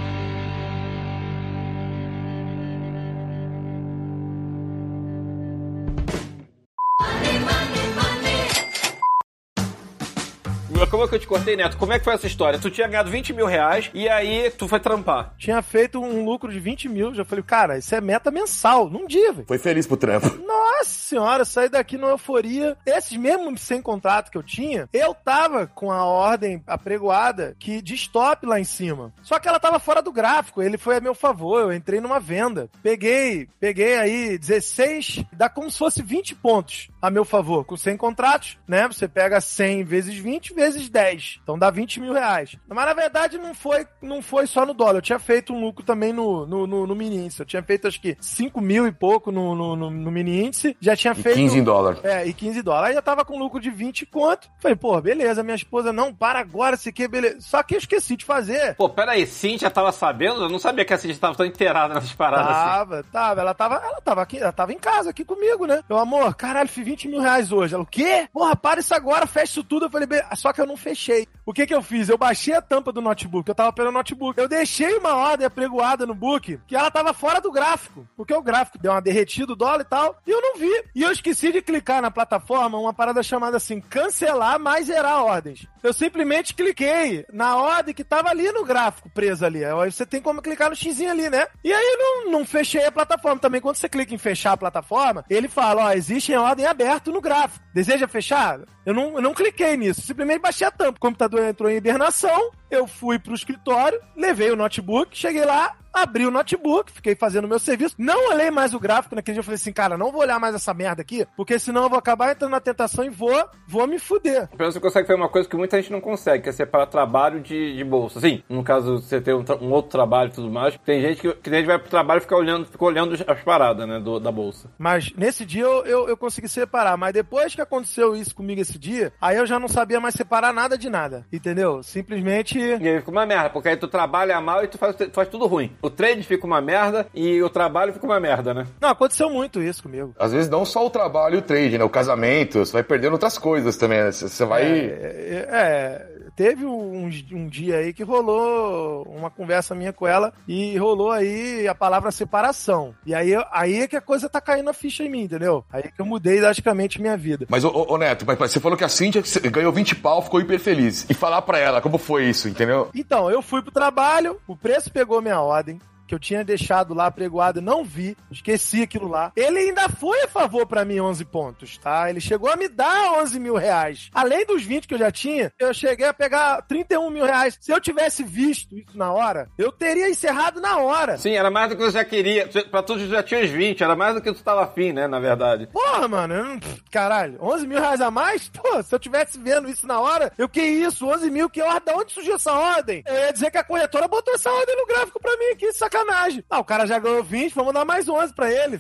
Como 10.96 11.04
é 11.04 11.10
que 11.10 11.16
eu 11.16 11.20
te 11.20 11.28
cortei, 11.28 11.58
Neto? 11.58 11.76
Como 11.76 11.92
é 11.92 12.00
que 12.00 12.06
foi 12.06 12.14
essa 12.14 12.26
história? 12.26 12.58
Tu 12.58 12.72
tinha 12.72 12.88
ganhado 12.88 13.12
20 13.12 13.34
mil 13.34 13.46
reais 13.46 13.92
e 13.94 14.08
aí 14.08 14.50
tu 14.50 14.66
foi 14.66 14.80
trampar. 14.80 15.34
Tinha 15.38 15.62
feito 15.62 16.00
um 16.00 16.24
lucro 16.24 16.50
de 16.50 16.58
20 16.58 16.88
mil. 16.88 17.14
Já 17.14 17.26
falei, 17.26 17.44
cara, 17.44 17.78
isso 17.78 17.94
é 17.94 18.00
meta 18.00 18.32
mensal, 18.32 18.90
num 18.90 19.06
dia, 19.06 19.34
velho. 19.34 19.46
Foi 19.46 19.58
feliz 19.58 19.86
pro 19.86 19.98
trampo. 19.98 20.26
Nossa 20.48 20.86
senhora, 20.86 21.44
saí 21.44 21.68
daqui 21.68 21.98
numa 21.98 22.12
euforia. 22.12 22.78
Esses 22.86 23.18
mesmo 23.18 23.58
sem 23.58 23.82
contrato 23.82 24.32
que 24.32 24.38
eu 24.38 24.44
tinha, 24.44 24.88
eu 24.94 25.14
tava 25.14 25.68
com 25.68 25.92
a 25.92 26.06
ordem 26.06 26.64
apregoada 26.66 27.58
que 27.60 27.82
de 27.82 27.94
stop 27.96 28.46
lá 28.46 28.58
em 28.58 28.64
cima. 28.64 29.14
Só 29.22 29.38
que 29.38 29.50
ela 29.50 29.60
tava 29.60 29.80
fora 29.80 30.02
do 30.02 30.14
gráfico, 30.14 30.64
ele 30.64 30.78
foi 30.78 30.96
a 30.96 31.02
meu 31.02 31.14
favor, 31.14 31.60
eu 31.60 31.74
entrei 31.74 32.00
numa 32.00 32.22
venda. 32.22 32.70
Peguei, 32.82 33.50
peguei 33.60 33.98
aí 33.98 34.38
16, 34.38 35.26
dá 35.34 35.50
como 35.50 35.70
se 35.70 35.78
fosse 35.78 36.02
20 36.02 36.36
pontos 36.36 36.88
a 37.02 37.10
meu 37.10 37.26
favor, 37.26 37.66
com 37.66 37.76
100 37.76 37.98
contratos, 37.98 38.58
né? 38.66 38.88
Você 38.88 39.10
pega 39.10 39.42
100 39.42 39.84
vezes 39.84 40.16
20 40.16 40.54
vezes 40.54 40.85
10. 40.90 41.40
Então 41.44 41.58
dá 41.58 41.70
20 41.70 42.00
mil 42.00 42.14
reais. 42.14 42.56
Mas 42.68 42.86
na 42.86 42.94
verdade 42.94 43.38
não 43.38 43.54
foi, 43.54 43.86
não 44.02 44.22
foi 44.22 44.48
só 44.48 44.66
no 44.66 44.74
dólar. 44.74 44.96
Eu 44.98 45.02
tinha 45.02 45.20
feito 45.20 45.54
um 45.54 45.60
lucro 45.62 45.84
também 45.84 46.12
no, 46.14 46.46
no, 46.46 46.68
no, 46.68 46.88
no 46.88 46.96
mini 46.96 47.18
índice. 47.26 47.40
Eu 47.42 47.46
tinha 47.46 47.64
feito 47.64 47.88
acho 47.88 48.00
que 48.02 48.18
5 48.20 48.60
mil 48.62 48.88
e 48.88 48.92
pouco 48.92 49.32
no, 49.32 49.56
no, 49.56 49.76
no, 49.76 49.90
no 49.92 50.12
mini 50.12 50.44
índice. 50.46 50.76
Já 50.80 50.96
tinha 50.96 51.14
E 51.14 51.16
feito. 51.22 51.36
15 51.36 51.58
em 51.60 51.64
dólar. 51.64 51.98
É, 52.04 52.26
e 52.26 52.34
15 52.34 52.62
dólares. 52.62 52.90
Aí 52.90 52.94
já 52.96 53.02
tava 53.02 53.24
com 53.26 53.38
lucro 53.38 53.60
de 53.60 53.70
20 53.70 54.06
conto. 54.06 54.50
Falei, 54.60 54.76
pô, 54.76 55.00
beleza, 55.02 55.44
minha 55.44 55.56
esposa, 55.56 55.92
não, 55.94 56.14
para 56.14 56.40
agora, 56.40 56.78
se 56.78 56.92
que, 56.92 57.08
beleza. 57.08 57.38
Só 57.42 57.62
que 57.64 57.76
eu 57.76 57.80
esqueci 57.80 58.16
de 58.16 58.26
fazer. 58.26 58.76
Pô, 58.76 58.90
peraí, 58.90 59.26
Cintia 59.26 59.70
tava 59.70 59.92
sabendo? 59.92 60.44
Eu 60.44 60.50
não 60.50 60.60
sabia 60.60 60.86
que 60.86 60.94
a 60.94 60.98
Cintia 60.98 61.18
tava 61.20 61.36
tão 61.36 61.46
inteirada 61.46 61.94
nessas 61.94 62.14
paradas 62.14 62.48
assim. 62.48 62.66
Tava, 62.66 63.04
tava. 63.12 63.42
Ela 63.42 63.54
tava, 63.54 63.76
ela 63.76 64.02
tava 64.02 64.22
aqui, 64.22 64.38
ela 64.38 64.52
tava 64.52 64.74
em 64.74 64.78
casa 64.80 65.10
aqui 65.10 65.24
comigo, 65.26 65.66
né? 65.66 65.84
Meu 65.90 65.98
amor, 65.98 66.34
caralho, 66.36 66.70
fiz 66.70 66.86
20 66.86 67.08
mil 67.08 67.20
reais 67.22 67.52
hoje. 67.52 67.74
Ela, 67.74 67.84
o 67.84 67.88
quê? 67.88 68.28
Porra, 68.32 68.56
para 68.56 68.80
isso 68.80 68.94
agora, 68.94 69.26
fecha 69.28 69.46
isso 69.46 69.64
tudo. 69.64 69.86
Eu 69.86 69.90
falei, 69.90 70.08
"Be- 70.08 70.24
só 70.36 70.52
que 70.54 70.62
eu 70.62 70.66
não 70.68 70.75
fechei. 70.76 71.28
O 71.46 71.54
que 71.54 71.68
que 71.68 71.76
eu 71.76 71.82
fiz? 71.82 72.10
Eu 72.10 72.18
baixei 72.18 72.56
a 72.56 72.62
tampa 72.62 72.92
do 72.92 73.02
notebook, 73.02 73.48
eu 73.48 73.56
tava 73.56 73.72
pelo 73.72 73.92
notebook. 73.92 74.40
Eu 74.40 74.48
deixei 74.48 74.98
uma 74.98 75.16
ordem 75.16 75.46
apregoada 75.46 76.06
no 76.06 76.16
book 76.16 76.60
que 76.66 76.76
ela 76.76 76.90
tava 76.90 77.14
fora 77.14 77.40
do 77.40 77.52
gráfico. 77.52 78.08
Porque 78.18 78.34
o 78.34 78.42
gráfico 78.42 78.80
deu 78.80 78.92
uma 78.92 79.02
derretida, 79.02 79.54
o 79.54 79.56
dólar 79.56 79.82
e 79.82 79.86
tal, 79.86 80.20
e 80.26 80.32
eu 80.32 80.42
não 80.42 80.56
vi. 80.56 80.84
E 80.96 81.04
eu 81.04 81.12
esqueci 81.12 81.52
de 81.52 81.62
clicar 81.62 82.02
na 82.02 82.10
plataforma 82.10 82.80
uma 82.80 82.94
parada 82.94 83.22
chamada 83.22 83.58
assim, 83.58 83.80
cancelar 83.80 84.60
mais 84.60 84.88
zerar 84.88 85.24
ordens. 85.24 85.68
Eu 85.84 85.94
simplesmente 85.94 86.56
cliquei 86.56 87.26
na 87.32 87.58
ordem 87.58 87.94
que 87.94 88.04
tava 88.04 88.30
ali 88.30 88.52
no 88.52 88.66
gráfico, 88.66 89.10
presa 89.10 89.46
ali. 89.46 89.60
Você 89.86 90.06
tem 90.06 90.22
como 90.22 90.42
clicar 90.42 90.70
no 90.70 90.76
xizinho 90.76 91.12
ali, 91.12 91.30
né? 91.30 91.46
E 91.64 91.72
aí 91.72 91.98
não, 92.00 92.32
não 92.32 92.46
fechei 92.46 92.86
a 92.86 92.92
plataforma. 92.92 93.40
Também 93.40 93.62
quando 93.62 93.76
você 93.76 93.88
clica 93.88 94.14
em 94.14 94.18
fechar 94.18 94.54
a 94.54 94.58
plataforma, 94.58 95.24
ele 95.30 95.48
fala, 95.48 95.86
ó, 95.86 95.92
existe 95.92 96.32
em 96.32 96.38
ordem 96.38 96.66
aberto 96.66 97.12
no 97.12 97.22
gráfico. 97.22 97.64
Deseja 97.74 98.08
fechar? 98.08 98.62
Eu 98.86 98.94
não, 98.94 99.16
eu 99.16 99.22
não 99.22 99.34
cliquei 99.34 99.76
nisso. 99.76 100.02
Simplesmente 100.02 100.42
baixei 100.42 100.55
a 100.64 100.72
tampa. 100.72 100.98
O 100.98 101.00
computador 101.00 101.44
entrou 101.44 101.70
em 101.70 101.76
hibernação, 101.76 102.52
eu 102.70 102.88
fui 102.88 103.20
pro 103.20 103.34
escritório, 103.34 104.00
levei 104.16 104.52
o 104.52 104.56
notebook, 104.56 105.18
cheguei 105.18 105.44
lá, 105.44 105.76
abri 105.96 106.26
o 106.26 106.32
notebook, 106.32 106.92
fiquei 106.92 107.16
fazendo 107.16 107.46
o 107.46 107.48
meu 107.48 107.60
serviço. 107.60 107.96
Não 107.98 108.30
olhei 108.32 108.52
mais 108.52 108.74
o 108.74 108.80
gráfico 108.80 109.16
naquele 109.16 109.36
dia. 109.36 109.40
Eu 109.40 109.44
falei 109.44 109.56
assim, 109.56 109.74
cara, 109.74 109.98
não 109.98 110.12
vou 110.12 110.22
olhar 110.22 110.40
mais 110.40 110.54
essa 110.56 110.74
merda 110.74 111.02
aqui, 111.02 111.26
porque 111.38 111.58
senão 111.60 111.84
eu 111.84 111.90
vou 111.90 112.00
acabar 112.00 112.32
entrando 112.32 112.52
na 112.52 112.60
tentação 112.60 113.04
e 113.06 113.10
vou, 113.10 113.48
vou 113.68 113.88
me 113.88 113.98
fuder. 114.00 114.48
Pelo 114.50 114.60
menos 114.60 114.74
você 114.74 114.80
consegue 114.80 115.08
fazer 115.08 115.20
uma 115.20 115.30
coisa 115.30 115.48
que 115.50 115.56
muita 115.56 115.78
gente 115.82 115.92
não 115.92 116.02
consegue, 116.02 116.44
que 116.44 116.50
é 116.50 116.52
separar 116.52 116.86
trabalho 116.88 117.40
de, 117.42 117.76
de 117.76 117.84
bolsa. 117.84 118.20
Assim, 118.20 118.44
no 118.50 118.64
caso, 118.64 119.00
você 119.02 119.20
ter 119.22 119.34
um, 119.34 119.44
um 119.62 119.72
outro 119.72 119.92
trabalho 119.92 120.30
e 120.30 120.34
tudo 120.34 120.50
mais, 120.50 120.78
tem 120.86 121.02
gente 121.02 121.22
que, 121.22 121.34
que 121.34 121.50
gente 121.50 121.66
vai 121.66 121.80
pro 121.80 121.90
trabalho 121.90 122.20
e 122.20 122.22
fica 122.22 122.36
olhando, 122.36 122.66
fica 122.66 122.84
olhando 122.86 123.16
as 123.28 123.42
paradas, 123.44 123.88
né, 123.88 124.00
do- 124.00 124.20
da 124.20 124.32
bolsa. 124.32 124.70
Mas 124.78 125.12
nesse 125.16 125.46
dia 125.46 125.64
eu, 125.64 125.86
eu, 125.86 126.10
eu 126.10 126.18
consegui 126.18 126.48
separar. 126.50 126.98
Mas 126.98 127.14
depois 127.14 127.54
que 127.56 127.62
aconteceu 127.62 128.16
isso 128.16 128.36
comigo 128.36 128.60
esse 128.62 128.78
dia, 128.78 129.14
aí 129.22 129.38
eu 129.38 129.46
já 129.46 129.60
não 129.60 129.68
sabia 129.68 130.00
mais 130.00 130.16
separar 130.16 130.54
nada 130.54 130.78
de 130.78 130.90
nada. 130.90 131.26
Entendeu? 131.32 131.82
Simplesmente. 131.84 132.60
E 132.60 132.88
aí 132.88 133.00
fica 133.00 133.12
uma 133.12 133.26
merda, 133.26 133.50
porque 133.50 133.70
aí 133.70 133.78
tu 133.78 133.88
trabalha 133.88 134.40
mal 134.42 134.64
e 134.64 134.68
tu 134.68 134.78
faz, 134.78 134.96
tu 134.96 135.10
faz 135.12 135.28
tudo 135.28 135.46
ruim. 135.48 135.76
O 135.86 135.90
trade 135.90 136.24
fica 136.24 136.48
uma 136.48 136.60
merda 136.60 137.06
e 137.14 137.44
o 137.44 137.50
trabalho 137.50 137.94
fica 137.94 138.06
uma 138.08 138.20
merda, 138.20 138.56
né? 138.56 138.66
Não, 138.82 138.90
aconteceu 138.90 139.30
muito 139.30 139.62
isso 139.62 139.84
comigo. 139.84 140.16
Às 140.18 140.34
vezes 140.34 140.50
não 140.50 140.66
só 140.66 140.84
o 140.84 140.90
trabalho 140.90 141.36
e 141.36 141.38
o 141.38 141.42
trade, 141.44 141.78
né? 141.78 141.84
O 141.84 141.90
casamento, 141.90 142.66
você 142.66 142.74
vai 142.74 142.84
perdendo 142.84 143.14
outras 143.14 143.38
coisas 143.38 143.78
também, 143.78 144.04
né? 144.04 144.12
Você 144.12 144.46
vai... 144.46 144.64
É, 144.64 145.48
é, 145.48 146.15
teve 146.36 146.66
um, 146.66 147.10
um 147.32 147.48
dia 147.48 147.78
aí 147.78 147.94
que 147.94 148.04
rolou 148.04 149.04
uma 149.04 149.30
conversa 149.30 149.74
minha 149.74 149.94
com 149.94 150.08
ela 150.08 150.34
e 150.48 150.78
rolou 150.78 151.12
aí 151.12 151.68
a 151.68 151.76
palavra 151.76 152.12
separação. 152.12 152.94
E 153.06 153.14
aí, 153.14 153.34
aí 153.52 153.82
é 153.82 153.88
que 153.88 153.96
a 153.96 154.02
coisa 154.02 154.30
tá 154.30 154.42
caindo 154.42 154.70
a 154.70 154.74
ficha 154.74 155.04
em 155.04 155.10
mim, 155.10 155.24
entendeu? 155.24 155.64
Aí 155.72 155.84
é 155.86 155.92
que 155.92 156.02
eu 156.02 156.06
mudei 156.06 156.40
drasticamente 156.40 157.02
minha 157.02 157.18
vida. 157.18 157.46
Mas, 157.50 157.64
ô, 157.64 157.98
Neto, 157.98 158.26
mas 158.26 158.38
você 158.38 158.60
falou 158.60 158.78
que 158.78 158.84
a 158.84 158.90
Cintia 158.90 159.24
ganhou 159.52 159.72
20 159.72 159.96
pau, 159.96 160.22
ficou 160.22 160.42
hiper 160.42 160.60
feliz. 160.60 161.06
E 161.10 161.14
falar 161.14 161.42
pra 161.42 161.58
ela 161.58 161.82
como 161.82 161.98
foi 161.98 162.26
isso, 162.26 162.50
entendeu? 162.50 162.90
Então, 162.94 163.30
eu 163.30 163.42
fui 163.42 163.62
pro 163.62 163.72
trabalho, 163.72 164.40
o 164.48 164.56
preço 164.56 164.92
pegou 164.92 165.22
minha 165.22 165.40
ordem. 165.40 165.80
Que 166.08 166.14
eu 166.14 166.20
tinha 166.20 166.44
deixado 166.44 166.94
lá 166.94 167.10
pregoado 167.10 167.62
não 167.62 167.84
vi, 167.84 168.16
esqueci 168.32 168.84
aquilo 168.84 169.08
lá. 169.08 169.32
Ele 169.36 169.60
ainda 169.60 169.90
foi 169.90 170.22
a 170.24 170.28
favor 170.28 170.66
pra 170.66 170.86
mim 170.86 171.00
11 171.00 171.26
pontos, 171.26 171.78
tá? 171.78 172.10
Ele 172.10 172.20
chegou 172.20 172.50
a 172.50 172.56
me 172.56 172.68
dar 172.68 173.14
11 173.22 173.40
mil 173.40 173.56
reais. 173.56 174.10
Além 174.14 174.46
dos 174.46 174.64
20 174.64 174.88
que 174.88 174.94
eu 174.94 175.00
já 175.00 175.12
tinha, 175.12 175.52
eu 175.60 175.74
cheguei 175.74 176.08
a 176.08 176.14
pegar 176.14 176.62
31 176.64 177.10
mil 177.10 177.26
reais. 177.26 177.58
Se 177.60 177.72
eu 177.72 177.80
tivesse 177.80 178.24
visto 178.24 178.78
isso 178.78 178.98
na 178.98 179.12
hora, 179.12 179.50
eu 179.58 179.72
teria 179.72 180.10
encerrado 180.10 180.62
na 180.62 180.78
hora. 180.78 181.18
Sim, 181.18 181.36
era 181.36 181.50
mais 181.50 181.70
do 181.70 181.76
que 181.76 181.84
você 181.84 181.98
já 181.98 182.06
queria. 182.06 182.48
Pra 182.70 182.84
tu 182.84 182.98
já 183.08 183.24
tinha 183.24 183.44
os 183.44 183.50
20, 183.50 183.84
era 183.84 183.96
mais 183.96 184.16
do 184.16 184.22
que 184.22 184.34
tu 184.34 184.44
tava 184.44 184.64
afim, 184.64 184.92
né, 184.92 185.08
na 185.08 185.20
verdade. 185.20 185.68
Porra, 185.68 186.08
mano, 186.08 186.34
eu 186.34 186.60
caralho, 186.92 187.38
11 187.42 187.68
mil 187.68 187.80
reais 187.80 188.02
a 188.02 188.12
mais? 188.12 188.50
Pô, 188.54 188.82
se 188.84 188.94
eu 188.94 189.00
tivesse 189.00 189.38
vendo 189.40 189.70
isso 189.70 189.88
na 189.88 190.00
hora, 190.00 190.32
eu 190.38 190.48
que 190.48 190.62
isso, 190.62 191.08
11 191.08 191.30
mil, 191.32 191.50
que 191.50 191.62
ordem, 191.62 191.82
da 191.86 191.96
onde 191.96 192.14
surgiu 192.14 192.36
essa 192.36 192.54
ordem? 192.54 193.04
Eu 193.06 193.16
ia 193.16 193.34
dizer 193.34 193.52
que 193.52 193.58
a 193.58 193.64
corretora 193.64 194.08
botou 194.08 194.34
essa 194.34 194.52
ordem 194.52 194.76
no 194.76 194.86
gráfico 194.86 195.20
pra 195.20 195.36
mim 195.38 195.46
aqui, 195.54 195.72
sacanagem. 195.98 196.44
Ah, 196.50 196.60
o 196.60 196.64
cara 196.66 196.86
já 196.86 197.00
ganhou 197.00 197.24
20, 197.24 197.54
vamos 197.54 197.74
dar 197.74 197.86
mais 197.86 198.08
11 198.10 198.34
pra 198.34 198.52
ele. 198.52 198.78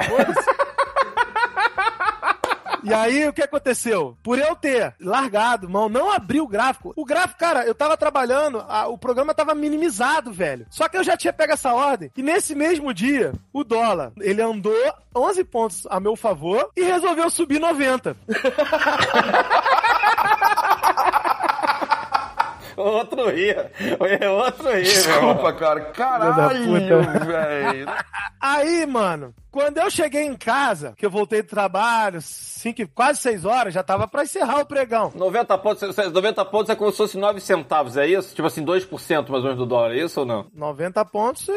E 2.83 2.93
aí, 2.93 3.27
o 3.27 3.33
que 3.33 3.41
aconteceu? 3.41 4.15
Por 4.21 4.37
eu 4.37 4.55
ter 4.55 4.93
largado, 5.01 5.67
mão, 5.67 5.89
não 5.89 6.11
abri 6.11 6.39
o 6.39 6.47
gráfico. 6.47 6.93
O 6.95 7.03
gráfico, 7.03 7.39
cara, 7.39 7.65
eu 7.65 7.73
tava 7.73 7.97
trabalhando, 7.97 8.63
a- 8.69 8.87
o 8.87 8.95
programa 8.95 9.33
tava 9.33 9.55
minimizado, 9.55 10.31
velho. 10.31 10.67
Só 10.69 10.87
que 10.87 10.95
eu 10.95 11.03
já 11.03 11.17
tinha 11.17 11.33
pego 11.33 11.53
essa 11.53 11.73
ordem. 11.73 12.11
E 12.15 12.21
nesse 12.21 12.53
mesmo 12.53 12.93
dia, 12.93 13.33
o 13.51 13.63
dólar, 13.63 14.11
ele 14.19 14.39
andou 14.39 14.75
11 15.15 15.43
pontos 15.43 15.87
a 15.89 15.99
meu 15.99 16.15
favor 16.15 16.69
e 16.77 16.83
resolveu 16.83 17.27
subir 17.31 17.57
90. 17.59 18.15
Outro 22.77 23.29
ria. 23.29 23.71
Outro 23.99 24.69
ria, 24.69 25.01
meu 25.03 25.13
irmão. 25.13 25.33
Desculpa, 25.33 25.53
cara. 25.53 25.81
Caralho, 25.85 26.71
velho. 27.25 27.87
Aí, 28.41 28.85
mano, 28.85 29.33
quando 29.55 29.77
eu 29.77 29.89
cheguei 29.89 30.23
em 30.23 30.35
casa, 30.35 30.93
que 30.97 31.05
eu 31.05 31.09
voltei 31.09 31.41
do 31.41 31.47
trabalho, 31.47 32.21
cinco, 32.21 32.85
quase 32.93 33.21
6 33.21 33.45
horas, 33.45 33.73
já 33.73 33.81
tava 33.81 34.05
pra 34.05 34.23
encerrar 34.23 34.59
o 34.59 34.65
pregão. 34.65 35.13
90 35.15 35.57
pontos, 35.59 35.95
90 36.11 36.43
pontos 36.43 36.69
é 36.69 36.75
como 36.75 36.91
se 36.91 36.97
fosse 36.97 37.17
9 37.17 37.39
centavos, 37.39 37.95
é 37.95 38.05
isso? 38.05 38.35
Tipo 38.35 38.49
assim, 38.49 38.65
2% 38.65 39.29
mais 39.29 39.29
ou 39.29 39.43
menos 39.43 39.57
do 39.57 39.65
dólar, 39.65 39.93
é 39.95 40.03
isso 40.03 40.19
ou 40.19 40.25
não? 40.25 40.47
90 40.53 41.05
pontos, 41.05 41.47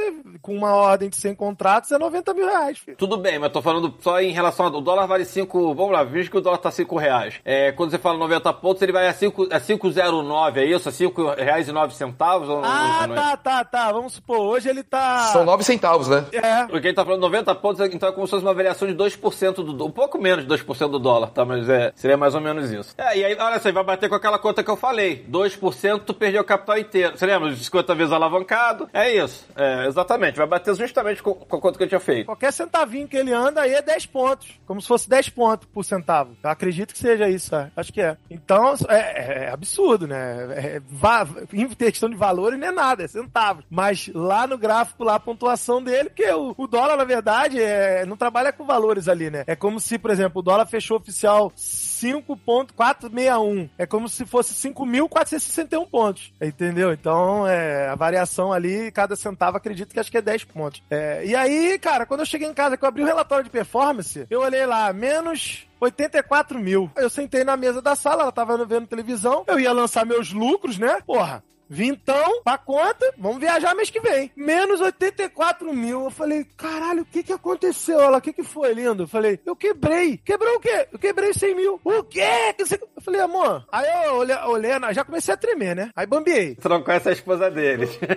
com 0.41 0.55
uma 0.57 0.75
ordem 0.77 1.09
de 1.09 1.17
100 1.17 1.35
contratos, 1.35 1.91
é 1.91 1.99
90 1.99 2.35
mil 2.35 2.47
reais, 2.47 2.79
filho. 2.79 2.97
Tudo 2.97 3.17
bem, 3.17 3.37
mas 3.37 3.51
tô 3.51 3.61
falando 3.61 3.93
só 3.99 4.21
em 4.21 4.31
relação 4.31 4.67
ao 4.67 4.73
o 4.75 4.81
dólar 4.81 5.07
vale 5.07 5.25
5, 5.25 5.75
vamos 5.75 5.91
lá, 5.93 6.05
veja 6.05 6.31
que 6.31 6.37
o 6.39 6.41
dólar 6.41 6.59
tá 6.59 6.71
5 6.71 6.97
reais. 6.97 7.35
É, 7.45 7.73
quando 7.73 7.91
você 7.91 7.99
fala 7.99 8.17
90 8.17 8.53
pontos, 8.53 8.81
ele 8.81 8.93
vai 8.93 9.09
a 9.09 9.13
5, 9.13 9.49
a 9.51 9.59
5,09, 9.59 10.57
é 10.59 10.65
isso? 10.67 10.89
A 10.89 10.93
5 10.93 11.31
reais 11.35 11.67
e 11.67 11.73
9 11.73 11.95
centavos? 11.97 12.49
Ou, 12.49 12.63
Ah, 12.65 13.07
ou 13.09 13.13
é? 13.13 13.17
tá, 13.17 13.37
tá, 13.37 13.65
tá. 13.65 13.91
Vamos 13.93 14.13
supor, 14.13 14.39
hoje 14.39 14.69
ele 14.69 14.85
tá. 14.85 15.31
São 15.33 15.45
9 15.45 15.65
centavos, 15.65 16.07
né? 16.09 16.25
É. 16.33 16.65
Porque 16.67 16.87
ele 16.89 16.95
tá 16.95 17.05
falando 17.05 17.23
90 17.23 17.53
pontos, 17.57 17.81
então 17.95 18.09
é 18.09 18.13
como 18.13 18.27
se 18.27 18.31
fosse 18.33 18.45
uma 18.45 18.55
variação 18.55 18.87
de 18.89 18.95
2% 18.95 19.55
do. 19.55 19.87
Um 19.87 19.91
pouco 19.91 20.19
menos 20.21 20.47
de 20.47 20.55
2% 20.55 20.91
do 20.91 20.99
dólar, 20.99 21.29
tá? 21.31 21.45
Mas 21.45 21.69
é, 21.69 21.93
seria 21.95 22.17
mais 22.17 22.35
ou 22.35 22.41
menos 22.41 22.71
isso. 22.71 22.95
É, 22.97 23.17
e 23.19 23.25
aí, 23.25 23.37
olha 23.39 23.59
só, 23.59 23.71
vai 23.73 23.85
bater 23.85 24.09
com 24.09 24.15
aquela 24.15 24.39
conta 24.39 24.63
que 24.63 24.71
eu 24.71 24.77
falei. 24.77 25.25
2% 25.31 26.03
tu 26.05 26.15
perdeu 26.15 26.43
o 26.43 26.45
capital 26.45 26.79
inteiro. 26.79 27.17
Você 27.17 27.27
lembra? 27.27 27.55
50 27.55 27.95
vezes 27.95 28.13
alavancado. 28.13 28.89
É 28.93 29.15
isso. 29.15 29.47
É, 29.57 29.87
exatamente. 29.87 30.37
Vai 30.37 30.47
bater 30.47 30.75
justamente 30.75 31.23
com, 31.23 31.35
com 31.35 31.57
a 31.57 31.61
conta 31.61 31.79
que 31.79 31.85
eu 31.85 31.89
tinha 31.89 32.01
feito. 32.01 32.27
Qualquer 32.27 32.53
centavinho 32.53 33.09
que 33.09 33.17
ele 33.17 33.33
anda 33.33 33.63
aí 33.63 33.75
é 33.75 33.83
10 33.83 34.07
pontos. 34.07 34.49
Como 34.67 34.81
se 34.81 34.89
fosse 34.89 35.09
10 35.09 35.29
pontos 35.31 35.69
por 35.73 35.85
centavo. 35.85 36.37
Eu 36.43 36.51
acredito 36.51 36.93
que 36.93 36.99
seja 36.99 37.29
isso, 37.29 37.55
é. 37.55 37.71
acho 37.77 37.93
que 37.93 38.01
é. 38.01 38.17
Então, 38.31 38.75
é, 38.89 39.45
é 39.47 39.51
absurdo, 39.51 40.07
né? 40.07 40.49
É, 40.57 40.83
va- 40.89 41.27
em 41.53 41.69
questão 41.69 42.09
de 42.09 42.17
valores 42.17 42.59
não 42.59 42.69
é 42.69 42.73
nada, 42.73 43.05
é 43.05 43.09
centavos. 43.09 43.65
Mas 43.71 44.11
lá 44.15 44.47
no 44.47 44.59
gráfico, 44.59 45.05
lá 45.05 45.15
a 45.17 45.21
pontuação 45.21 45.83
dele, 45.83 46.09
porque 46.11 46.31
o, 46.31 46.55
o 46.57 46.67
dólar, 46.67 46.97
na 46.97 47.05
verdade, 47.05 47.61
é, 47.61 47.78
não 48.07 48.17
trabalha 48.17 48.53
com 48.53 48.65
valores 48.65 49.09
ali, 49.09 49.31
né? 49.31 49.45
É 49.47 49.57
como 49.57 49.81
se, 49.81 49.99
por 49.99 50.11
exemplo, 50.11 50.41
o 50.41 50.43
dólar 50.43 50.67
fechou 50.67 50.97
oficial 50.97 51.53
5.461. 51.57 53.71
É 53.77 53.87
como 53.87 54.09
se 54.09 54.25
fosse 54.27 54.55
5.461 54.69 55.89
pontos. 55.89 56.33
Entendeu? 56.41 56.93
Então, 56.93 57.47
é, 57.47 57.89
a 57.89 57.95
variação 57.95 58.53
ali, 58.53 58.91
cada 58.93 59.17
centavo, 59.17 59.57
acredito 59.57 59.93
que 59.93 60.01
acho 60.01 60.11
que 60.11 60.19
é 60.19 60.23
10 60.23 60.45
pontos. 60.45 60.83
É, 60.91 61.25
e 61.25 61.35
aí, 61.35 61.79
cara, 61.79 62.07
quando 62.07 62.21
eu 62.21 62.27
cheguei 62.27 62.49
em 62.49 62.55
casa, 62.55 62.77
que 62.77 62.85
eu 62.85 62.89
abri 62.89 63.03
o 63.03 63.07
relatório 63.07 63.45
de 63.45 63.51
performance, 63.51 64.27
eu 64.31 64.41
olhei 64.41 64.67
lá, 64.67 64.93
menos 64.93 65.67
84 65.81 66.59
mil. 66.59 66.91
Eu 66.97 67.11
sentei 67.11 67.45
na 67.45 67.57
mesa 67.57 67.81
da 67.81 67.95
sala, 67.95 68.23
ela 68.23 68.33
tava 68.33 68.65
vendo 68.65 68.87
televisão, 68.87 69.45
eu 69.47 69.59
ia 69.59 69.73
lançar 69.73 70.05
meus 70.05 70.33
lucros, 70.33 70.79
né? 70.79 70.99
Porra. 71.07 71.43
Vintão, 71.69 72.43
pra 72.43 72.57
conta, 72.57 73.13
vamos 73.19 73.39
viajar 73.39 73.75
mês 73.75 73.91
que 73.91 74.01
vem. 74.01 74.33
Menos 74.35 74.81
84 74.81 75.73
mil. 75.73 76.05
Eu 76.05 76.11
falei, 76.11 76.45
caralho, 76.57 77.03
o 77.03 77.07
que 77.07 77.23
que 77.23 77.33
aconteceu? 77.33 78.01
Ela, 78.01 78.19
o 78.19 78.21
que 78.21 78.33
que 78.33 78.43
foi, 78.43 78.73
lindo? 78.73 79.03
Eu 79.03 79.09
falei, 79.09 79.39
eu 79.45 79.55
quebrei. 79.55 80.17
Quebrou 80.19 80.57
o 80.57 80.61
quê? 80.61 80.89
Eu 80.93 80.99
quebrei 80.99 81.33
100 81.33 81.55
mil. 81.55 81.81
O 81.85 82.03
quê? 82.03 82.55
Eu 82.59 83.03
falei, 83.03 83.21
amor. 83.21 83.67
Aí 83.71 83.87
eu 84.07 84.15
olhei, 84.15 84.37
olhei, 84.37 84.71
já 84.93 85.05
comecei 85.05 85.33
a 85.35 85.37
tremer, 85.37 85.77
né? 85.77 85.91
Aí 85.95 86.07
bambiei. 86.07 86.57
Você 86.59 86.69
não 86.69 86.83
conhece 86.83 87.09
a 87.09 87.13
esposa 87.13 87.51
deles. 87.51 87.91